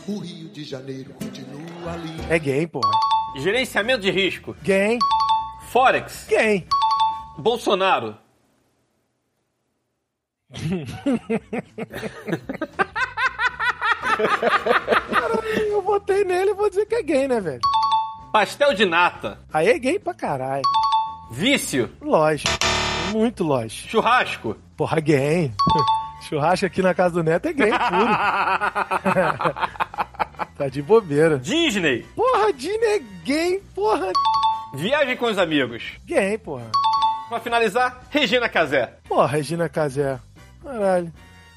O 0.07 0.19
Rio 0.19 0.49
de 0.49 0.63
Janeiro 0.63 1.13
continua 1.13 1.93
ali. 1.93 2.15
É 2.29 2.39
game, 2.39 2.67
porra. 2.67 2.91
Gerenciamento 3.37 4.01
de 4.01 4.11
risco. 4.11 4.55
Game. 4.61 4.99
Forex. 5.71 6.25
Game. 6.29 6.67
Bolsonaro. 7.37 8.15
Eu 15.69 15.81
votei 15.81 16.23
nele 16.23 16.51
e 16.51 16.53
vou 16.53 16.69
dizer 16.69 16.85
que 16.85 16.95
é 16.95 17.03
game, 17.03 17.27
né, 17.27 17.39
velho? 17.39 17.61
Pastel 18.31 18.73
de 18.73 18.85
nata. 18.85 19.39
Aí 19.51 19.69
é 19.69 19.79
game 19.79 19.99
pra 19.99 20.13
caralho. 20.13 20.63
Vício. 21.31 21.89
Lógico. 22.01 22.49
Muito 23.11 23.43
lógico. 23.43 23.89
Churrasco. 23.89 24.55
Porra, 24.77 24.99
game. 24.99 25.53
Churrasco 26.27 26.65
aqui 26.65 26.81
na 26.81 26.93
casa 26.93 27.15
do 27.15 27.23
Neto 27.23 27.47
é 27.47 27.53
game 27.53 27.71
puro. 27.71 28.05
tá 30.57 30.67
de 30.69 30.81
bobeira. 30.81 31.39
Disney. 31.39 32.03
Porra, 32.15 32.53
Disney 32.53 32.85
é 32.85 32.99
game, 33.23 33.59
porra. 33.73 34.11
Viagem 34.73 35.17
com 35.17 35.25
os 35.25 35.37
amigos. 35.37 35.83
Game, 36.05 36.37
porra. 36.37 36.69
Pra 37.29 37.39
finalizar, 37.39 38.01
Regina 38.09 38.49
Casé. 38.49 38.93
Porra, 39.07 39.27
Regina 39.27 39.69
Casé. 39.69 40.19
Caralho. 40.63 41.11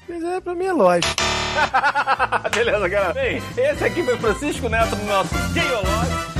Mas 0.07 0.23
é, 0.23 0.41
pra 0.41 0.53
mim 0.55 0.65
é 0.65 0.73
lógico. 0.73 1.13
Beleza, 2.53 2.87
galera. 2.87 3.13
Bem, 3.13 3.41
esse 3.57 3.83
aqui 3.83 4.03
foi 4.03 4.17
Francisco 4.17 4.69
Neto 4.69 4.95
no 4.95 5.05
nosso 5.05 5.35
Geolog. 5.53 6.32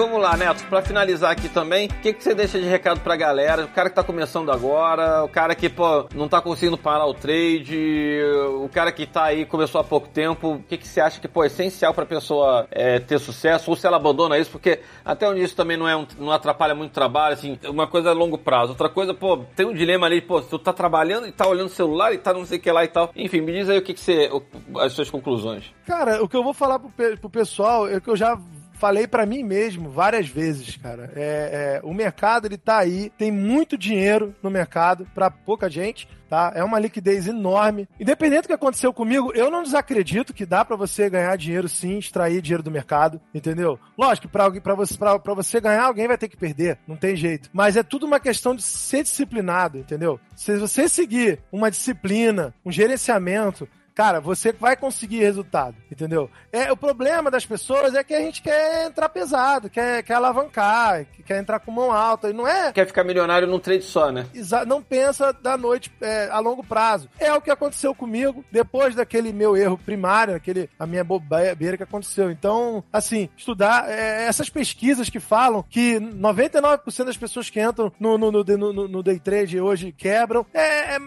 Vamos 0.00 0.20
lá, 0.20 0.36
Neto, 0.36 0.64
pra 0.68 0.80
finalizar 0.82 1.30
aqui 1.30 1.48
também, 1.48 1.86
o 1.86 1.94
que, 2.00 2.12
que 2.14 2.22
você 2.24 2.34
deixa 2.34 2.58
de 2.58 2.66
recado 2.66 3.00
pra 3.00 3.16
galera? 3.16 3.64
O 3.64 3.68
cara 3.68 3.90
que 3.90 3.94
tá 3.96 4.02
começando 4.02 4.50
agora, 4.50 5.22
o 5.24 5.28
cara 5.28 5.54
que, 5.54 5.68
pô, 5.68 6.06
não 6.14 6.26
tá 6.28 6.40
conseguindo 6.40 6.78
parar 6.78 7.04
o 7.06 7.12
trade, 7.14 8.20
o 8.62 8.68
cara 8.72 8.90
que 8.92 9.06
tá 9.06 9.24
aí, 9.24 9.44
começou 9.44 9.80
há 9.80 9.84
pouco 9.84 10.08
tempo, 10.08 10.54
o 10.54 10.62
que, 10.62 10.76
que 10.78 10.88
você 10.88 11.00
acha 11.00 11.20
que, 11.20 11.28
pô, 11.28 11.44
é 11.44 11.48
essencial 11.48 11.92
pra 11.92 12.06
pessoa 12.06 12.66
é, 12.70 12.98
ter 12.98 13.18
sucesso? 13.18 13.70
Ou 13.70 13.76
se 13.76 13.86
ela 13.86 13.96
abandona 13.96 14.38
isso, 14.38 14.50
porque 14.50 14.80
até 15.04 15.28
onde 15.28 15.42
isso 15.42 15.54
também 15.54 15.76
não, 15.76 15.86
é 15.88 15.96
um- 15.96 16.06
não 16.18 16.32
atrapalha 16.32 16.74
muito 16.74 16.92
o 16.92 16.94
trabalho, 16.94 17.34
assim, 17.34 17.58
uma 17.66 17.86
coisa 17.86 18.10
é 18.10 18.12
longo 18.14 18.38
prazo, 18.38 18.70
outra 18.72 18.88
coisa, 18.88 19.12
pô, 19.12 19.38
tem 19.54 19.66
um 19.66 19.74
dilema 19.74 20.06
ali, 20.06 20.20
pô, 20.20 20.40
tu 20.40 20.58
tá 20.58 20.72
trabalhando 20.72 21.26
e 21.26 21.32
tá 21.32 21.46
olhando 21.46 21.66
o 21.66 21.70
celular 21.70 22.12
e 22.14 22.18
tá 22.18 22.32
não 22.32 22.46
sei 22.46 22.58
o 22.58 22.60
que 22.60 22.70
lá 22.72 22.84
e 22.84 22.88
tal. 22.88 23.10
Enfim, 23.14 23.40
me 23.42 23.52
diz 23.52 23.68
aí 23.68 23.78
o 23.78 23.82
que, 23.82 23.92
que 23.94 24.00
você, 24.00 24.30
as 24.78 24.92
suas 24.92 25.10
conclusões. 25.10 25.64
Cara, 25.86 26.22
o 26.22 26.28
que 26.28 26.36
eu 26.36 26.42
vou 26.42 26.54
falar 26.54 26.78
pro, 26.78 26.90
pro 27.18 27.30
pessoal 27.30 27.88
é 27.88 28.00
que 28.00 28.08
eu 28.08 28.16
já 28.16 28.38
falei 28.80 29.06
pra 29.06 29.26
mim 29.26 29.44
mesmo 29.44 29.90
várias 29.90 30.26
vezes, 30.26 30.76
cara. 30.78 31.12
É, 31.14 31.80
é, 31.82 31.86
o 31.86 31.92
mercado, 31.92 32.46
ele 32.46 32.56
tá 32.56 32.78
aí, 32.78 33.12
tem 33.18 33.30
muito 33.30 33.76
dinheiro 33.76 34.34
no 34.42 34.50
mercado 34.50 35.06
pra 35.14 35.30
pouca 35.30 35.68
gente, 35.68 36.08
tá? 36.30 36.50
É 36.54 36.64
uma 36.64 36.78
liquidez 36.78 37.26
enorme. 37.26 37.86
Independente 38.00 38.42
do 38.42 38.46
que 38.48 38.54
aconteceu 38.54 38.90
comigo, 38.92 39.32
eu 39.34 39.50
não 39.50 39.62
desacredito 39.62 40.32
que 40.32 40.46
dá 40.46 40.64
pra 40.64 40.76
você 40.76 41.10
ganhar 41.10 41.36
dinheiro 41.36 41.68
sim, 41.68 41.98
extrair 41.98 42.40
dinheiro 42.40 42.62
do 42.62 42.70
mercado, 42.70 43.20
entendeu? 43.34 43.78
Lógico 43.98 44.28
que 44.28 44.60
pra 44.60 44.74
você, 44.74 44.96
pra, 44.96 45.18
pra 45.18 45.34
você 45.34 45.60
ganhar, 45.60 45.84
alguém 45.84 46.08
vai 46.08 46.16
ter 46.16 46.28
que 46.28 46.36
perder, 46.36 46.78
não 46.88 46.96
tem 46.96 47.14
jeito. 47.14 47.50
Mas 47.52 47.76
é 47.76 47.82
tudo 47.82 48.06
uma 48.06 48.18
questão 48.18 48.54
de 48.54 48.62
ser 48.62 49.02
disciplinado, 49.02 49.76
entendeu? 49.76 50.18
Se 50.34 50.56
você 50.56 50.88
seguir 50.88 51.40
uma 51.52 51.70
disciplina, 51.70 52.54
um 52.64 52.72
gerenciamento, 52.72 53.68
Cara, 53.94 54.20
você 54.20 54.52
vai 54.52 54.76
conseguir 54.76 55.18
resultado, 55.20 55.74
entendeu? 55.90 56.30
É, 56.52 56.70
o 56.72 56.76
problema 56.76 57.30
das 57.30 57.44
pessoas 57.44 57.94
é 57.94 58.02
que 58.04 58.14
a 58.14 58.20
gente 58.20 58.40
quer 58.42 58.86
entrar 58.86 59.08
pesado, 59.08 59.68
quer, 59.68 60.02
quer 60.02 60.14
alavancar, 60.14 61.04
quer 61.26 61.38
entrar 61.38 61.60
com 61.60 61.70
mão 61.70 61.92
alta. 61.92 62.30
E 62.30 62.32
não 62.32 62.46
é. 62.46 62.72
Quer 62.72 62.86
ficar 62.86 63.04
milionário 63.04 63.46
num 63.46 63.58
trade 63.58 63.84
só, 63.84 64.10
né? 64.10 64.26
exa- 64.34 64.64
Não 64.64 64.82
pensa 64.82 65.32
da 65.32 65.56
noite 65.56 65.90
é, 66.00 66.28
a 66.30 66.38
longo 66.38 66.64
prazo. 66.64 67.08
É 67.18 67.32
o 67.34 67.40
que 67.40 67.50
aconteceu 67.50 67.94
comigo 67.94 68.44
depois 68.50 68.94
daquele 68.94 69.32
meu 69.32 69.56
erro 69.56 69.78
primário, 69.78 70.34
aquele, 70.34 70.68
a 70.78 70.86
minha 70.86 71.04
bobeira 71.04 71.76
que 71.76 71.82
aconteceu. 71.82 72.30
Então, 72.30 72.82
assim, 72.92 73.28
estudar 73.36 73.88
é, 73.90 74.24
essas 74.26 74.48
pesquisas 74.48 75.08
que 75.10 75.20
falam 75.20 75.64
que 75.68 75.98
99% 76.00 77.04
das 77.04 77.16
pessoas 77.16 77.50
que 77.50 77.60
entram 77.60 77.92
no, 77.98 78.16
no, 78.18 78.30
no, 78.32 78.42
no- 78.72 78.88
no 78.88 79.02
day 79.02 79.18
trade 79.18 79.60
hoje 79.60 79.92
quebram. 79.92 80.46
É, 80.54 80.96
é, 80.96 80.98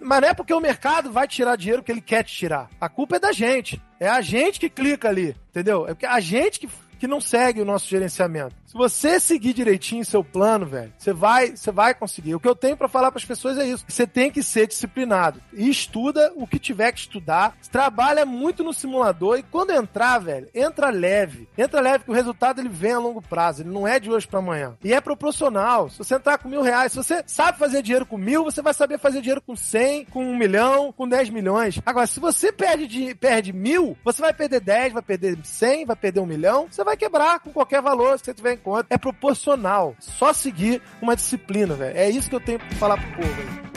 mas 0.00 0.20
não 0.20 0.28
é 0.28 0.34
porque 0.34 0.52
o 0.54 0.60
mercado 0.60 1.10
vai 1.12 1.26
tirar 1.28 1.56
dinheiro 1.56 1.82
que 1.82 1.90
ele 1.92 2.00
quer 2.08 2.24
te 2.24 2.34
tirar. 2.34 2.70
A 2.80 2.88
culpa 2.88 3.16
é 3.16 3.20
da 3.20 3.32
gente. 3.32 3.80
É 4.00 4.08
a 4.08 4.22
gente 4.22 4.58
que 4.58 4.70
clica 4.70 5.08
ali, 5.08 5.36
entendeu? 5.50 5.86
É 5.86 5.88
porque 5.88 6.06
a 6.06 6.18
gente 6.18 6.58
que 6.58 6.68
que 6.98 7.06
não 7.06 7.20
segue 7.20 7.60
o 7.60 7.64
nosso 7.64 7.88
gerenciamento. 7.88 8.56
Se 8.68 8.74
você 8.76 9.18
seguir 9.18 9.54
direitinho 9.54 10.04
seu 10.04 10.22
plano, 10.22 10.66
velho, 10.66 10.92
você 10.98 11.10
vai, 11.10 11.56
você 11.56 11.72
vai 11.72 11.94
conseguir. 11.94 12.34
O 12.34 12.40
que 12.40 12.46
eu 12.46 12.54
tenho 12.54 12.76
pra 12.76 12.86
falar 12.86 13.10
para 13.10 13.18
as 13.18 13.24
pessoas 13.24 13.56
é 13.56 13.66
isso. 13.66 13.82
Você 13.88 14.06
tem 14.06 14.30
que 14.30 14.42
ser 14.42 14.66
disciplinado 14.66 15.40
e 15.54 15.70
estuda 15.70 16.30
o 16.36 16.46
que 16.46 16.58
tiver 16.58 16.92
que 16.92 17.00
estudar. 17.00 17.56
Trabalha 17.72 18.26
muito 18.26 18.62
no 18.62 18.74
simulador 18.74 19.38
e 19.38 19.42
quando 19.42 19.70
entrar, 19.70 20.18
velho, 20.18 20.50
entra 20.54 20.90
leve. 20.90 21.48
Entra 21.56 21.80
leve 21.80 22.04
que 22.04 22.10
o 22.10 22.14
resultado 22.14 22.60
ele 22.60 22.68
vem 22.68 22.92
a 22.92 22.98
longo 22.98 23.22
prazo. 23.22 23.62
Ele 23.62 23.70
não 23.70 23.88
é 23.88 23.98
de 23.98 24.10
hoje 24.10 24.28
pra 24.28 24.40
amanhã. 24.40 24.76
E 24.84 24.92
é 24.92 25.00
proporcional. 25.00 25.88
Se 25.88 25.96
você 25.96 26.16
entrar 26.16 26.36
com 26.36 26.50
mil 26.50 26.60
reais, 26.60 26.92
se 26.92 26.98
você 26.98 27.24
sabe 27.26 27.56
fazer 27.56 27.80
dinheiro 27.80 28.04
com 28.04 28.18
mil, 28.18 28.44
você 28.44 28.60
vai 28.60 28.74
saber 28.74 28.98
fazer 28.98 29.22
dinheiro 29.22 29.40
com 29.40 29.56
cem, 29.56 30.04
com 30.04 30.22
um 30.22 30.36
milhão, 30.36 30.92
com 30.92 31.08
dez 31.08 31.30
milhões. 31.30 31.80
Agora, 31.86 32.06
se 32.06 32.20
você 32.20 32.52
perde, 32.52 32.86
de, 32.86 33.14
perde 33.14 33.50
mil, 33.50 33.96
você 34.04 34.20
vai 34.20 34.34
perder 34.34 34.60
dez, 34.60 34.92
vai 34.92 35.02
perder 35.02 35.38
cem, 35.42 35.86
vai 35.86 35.96
perder 35.96 36.20
um 36.20 36.26
milhão. 36.26 36.66
Você 36.70 36.84
vai 36.84 36.98
quebrar 36.98 37.40
com 37.40 37.50
qualquer 37.50 37.80
valor 37.80 38.18
que 38.18 38.26
você 38.26 38.34
tiver 38.34 38.57
É 38.90 38.98
proporcional. 38.98 39.94
Só 39.98 40.32
seguir 40.32 40.82
uma 41.00 41.16
disciplina, 41.16 41.74
velho. 41.74 41.96
É 41.96 42.10
isso 42.10 42.28
que 42.28 42.36
eu 42.36 42.40
tenho 42.40 42.58
pra 42.58 42.70
falar 42.76 42.96
pro 42.96 43.22
povo. 43.22 43.34
velho. 43.34 43.68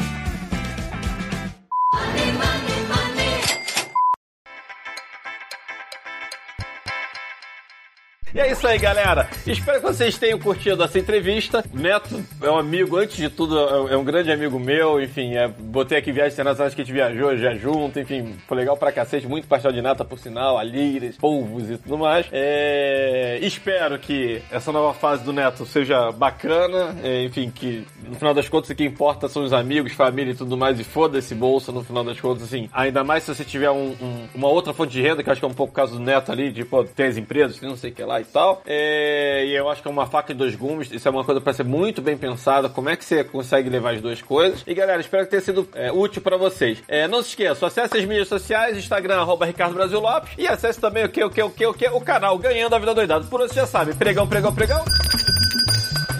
E 8.33 8.39
é 8.39 8.49
isso 8.51 8.65
aí, 8.65 8.77
galera. 8.77 9.27
Espero 9.45 9.81
que 9.81 9.85
vocês 9.87 10.17
tenham 10.17 10.39
curtido 10.39 10.81
essa 10.83 10.97
entrevista. 10.97 11.65
Neto 11.73 12.23
é 12.41 12.49
um 12.49 12.57
amigo, 12.57 12.95
antes 12.95 13.17
de 13.17 13.29
tudo, 13.29 13.59
é 13.89 13.97
um 13.97 14.05
grande 14.05 14.31
amigo 14.31 14.57
meu. 14.57 15.01
Enfim, 15.01 15.35
é, 15.35 15.49
botei 15.49 15.97
aqui 15.97 16.13
viagens 16.13 16.35
internacionais 16.35 16.73
que 16.73 16.81
a 16.81 16.83
gente 16.85 16.93
viajou 16.93 17.35
já 17.37 17.53
junto. 17.55 17.99
Enfim, 17.99 18.35
foi 18.47 18.55
legal 18.55 18.77
pra 18.77 18.89
cacete. 18.91 19.27
Muito 19.27 19.47
pastel 19.47 19.73
de 19.73 19.81
nata, 19.81 20.05
por 20.05 20.17
sinal, 20.17 20.57
alírias, 20.57 21.17
polvos 21.17 21.69
e 21.69 21.77
tudo 21.77 21.97
mais. 21.97 22.25
É, 22.31 23.37
espero 23.41 23.99
que 23.99 24.41
essa 24.49 24.71
nova 24.71 24.93
fase 24.93 25.25
do 25.25 25.33
Neto 25.33 25.65
seja 25.65 26.09
bacana. 26.13 26.95
É, 27.03 27.23
enfim, 27.25 27.51
que 27.53 27.85
no 28.07 28.15
final 28.15 28.33
das 28.33 28.47
contas 28.47 28.69
o 28.69 28.75
que 28.75 28.85
importa 28.85 29.27
são 29.27 29.43
os 29.43 29.51
amigos, 29.51 29.91
família 29.91 30.31
e 30.31 30.35
tudo 30.35 30.55
mais. 30.57 30.79
E 30.79 30.85
foda-se 30.85 31.35
bolsa 31.35 31.73
no 31.73 31.83
final 31.83 32.03
das 32.05 32.19
contas, 32.21 32.43
assim. 32.43 32.69
Ainda 32.71 33.03
mais 33.03 33.23
se 33.23 33.35
você 33.35 33.43
tiver 33.43 33.71
um- 33.71 33.91
um- 34.01 34.27
uma 34.33 34.47
outra 34.47 34.71
fonte 34.73 34.93
de 34.93 35.01
renda, 35.01 35.21
que 35.21 35.29
acho 35.29 35.41
que 35.41 35.45
é 35.45 35.49
um 35.49 35.53
pouco 35.53 35.73
o 35.73 35.75
caso 35.75 35.97
do 35.97 35.99
Neto 36.01 36.31
ali, 36.31 36.49
de, 36.49 36.63
pô, 36.63 36.85
tem 36.85 37.07
as 37.07 37.17
empresas, 37.17 37.59
não 37.59 37.75
sei 37.75 37.91
o 37.91 37.93
que 37.93 38.01
lá 38.03 38.20
e 38.21 38.25
tal. 38.25 38.61
É, 38.65 39.45
e 39.45 39.55
eu 39.55 39.69
acho 39.69 39.81
que 39.81 39.87
é 39.87 39.91
uma 39.91 40.05
faca 40.05 40.33
de 40.33 40.39
dois 40.39 40.55
gumes. 40.55 40.91
Isso 40.91 41.07
é 41.07 41.11
uma 41.11 41.23
coisa 41.23 41.41
pra 41.41 41.53
ser 41.53 41.63
muito 41.63 42.01
bem 42.01 42.17
pensada. 42.17 42.69
Como 42.69 42.89
é 42.89 42.95
que 42.95 43.03
você 43.03 43.23
consegue 43.23 43.69
levar 43.69 43.93
as 43.93 44.01
duas 44.01 44.21
coisas? 44.21 44.63
E 44.65 44.73
galera, 44.73 45.01
espero 45.01 45.25
que 45.25 45.31
tenha 45.31 45.41
sido 45.41 45.67
é, 45.73 45.91
útil 45.91 46.21
pra 46.21 46.37
vocês. 46.37 46.83
É, 46.87 47.07
não 47.07 47.21
se 47.21 47.29
esqueçam, 47.29 47.67
acesse 47.67 47.97
as 47.97 48.05
mídias 48.05 48.27
sociais, 48.27 48.77
Instagram, 48.77 49.19
arroba 49.19 49.45
Ricardo 49.45 49.73
Brasil 49.73 49.99
Lopes. 49.99 50.33
E 50.37 50.47
acesse 50.47 50.79
também 50.79 51.05
o 51.05 51.09
que, 51.09 51.23
o 51.23 51.29
que, 51.29 51.43
o 51.43 51.49
que, 51.49 51.65
o 51.65 51.73
que? 51.73 51.87
O 51.89 52.01
canal 52.01 52.37
Ganhando 52.37 52.75
a 52.75 52.79
Vida 52.79 52.93
Doidado. 52.93 53.25
Por 53.27 53.41
hoje 53.41 53.53
você 53.53 53.61
já 53.61 53.67
sabe, 53.67 53.93
pregão, 53.93 54.27
pregão, 54.27 54.53
pregão. 54.53 54.83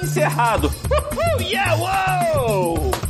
Encerrado. 0.04 0.72
Uhul, 0.90 1.42
yeah, 1.42 1.76
wow! 1.76 3.01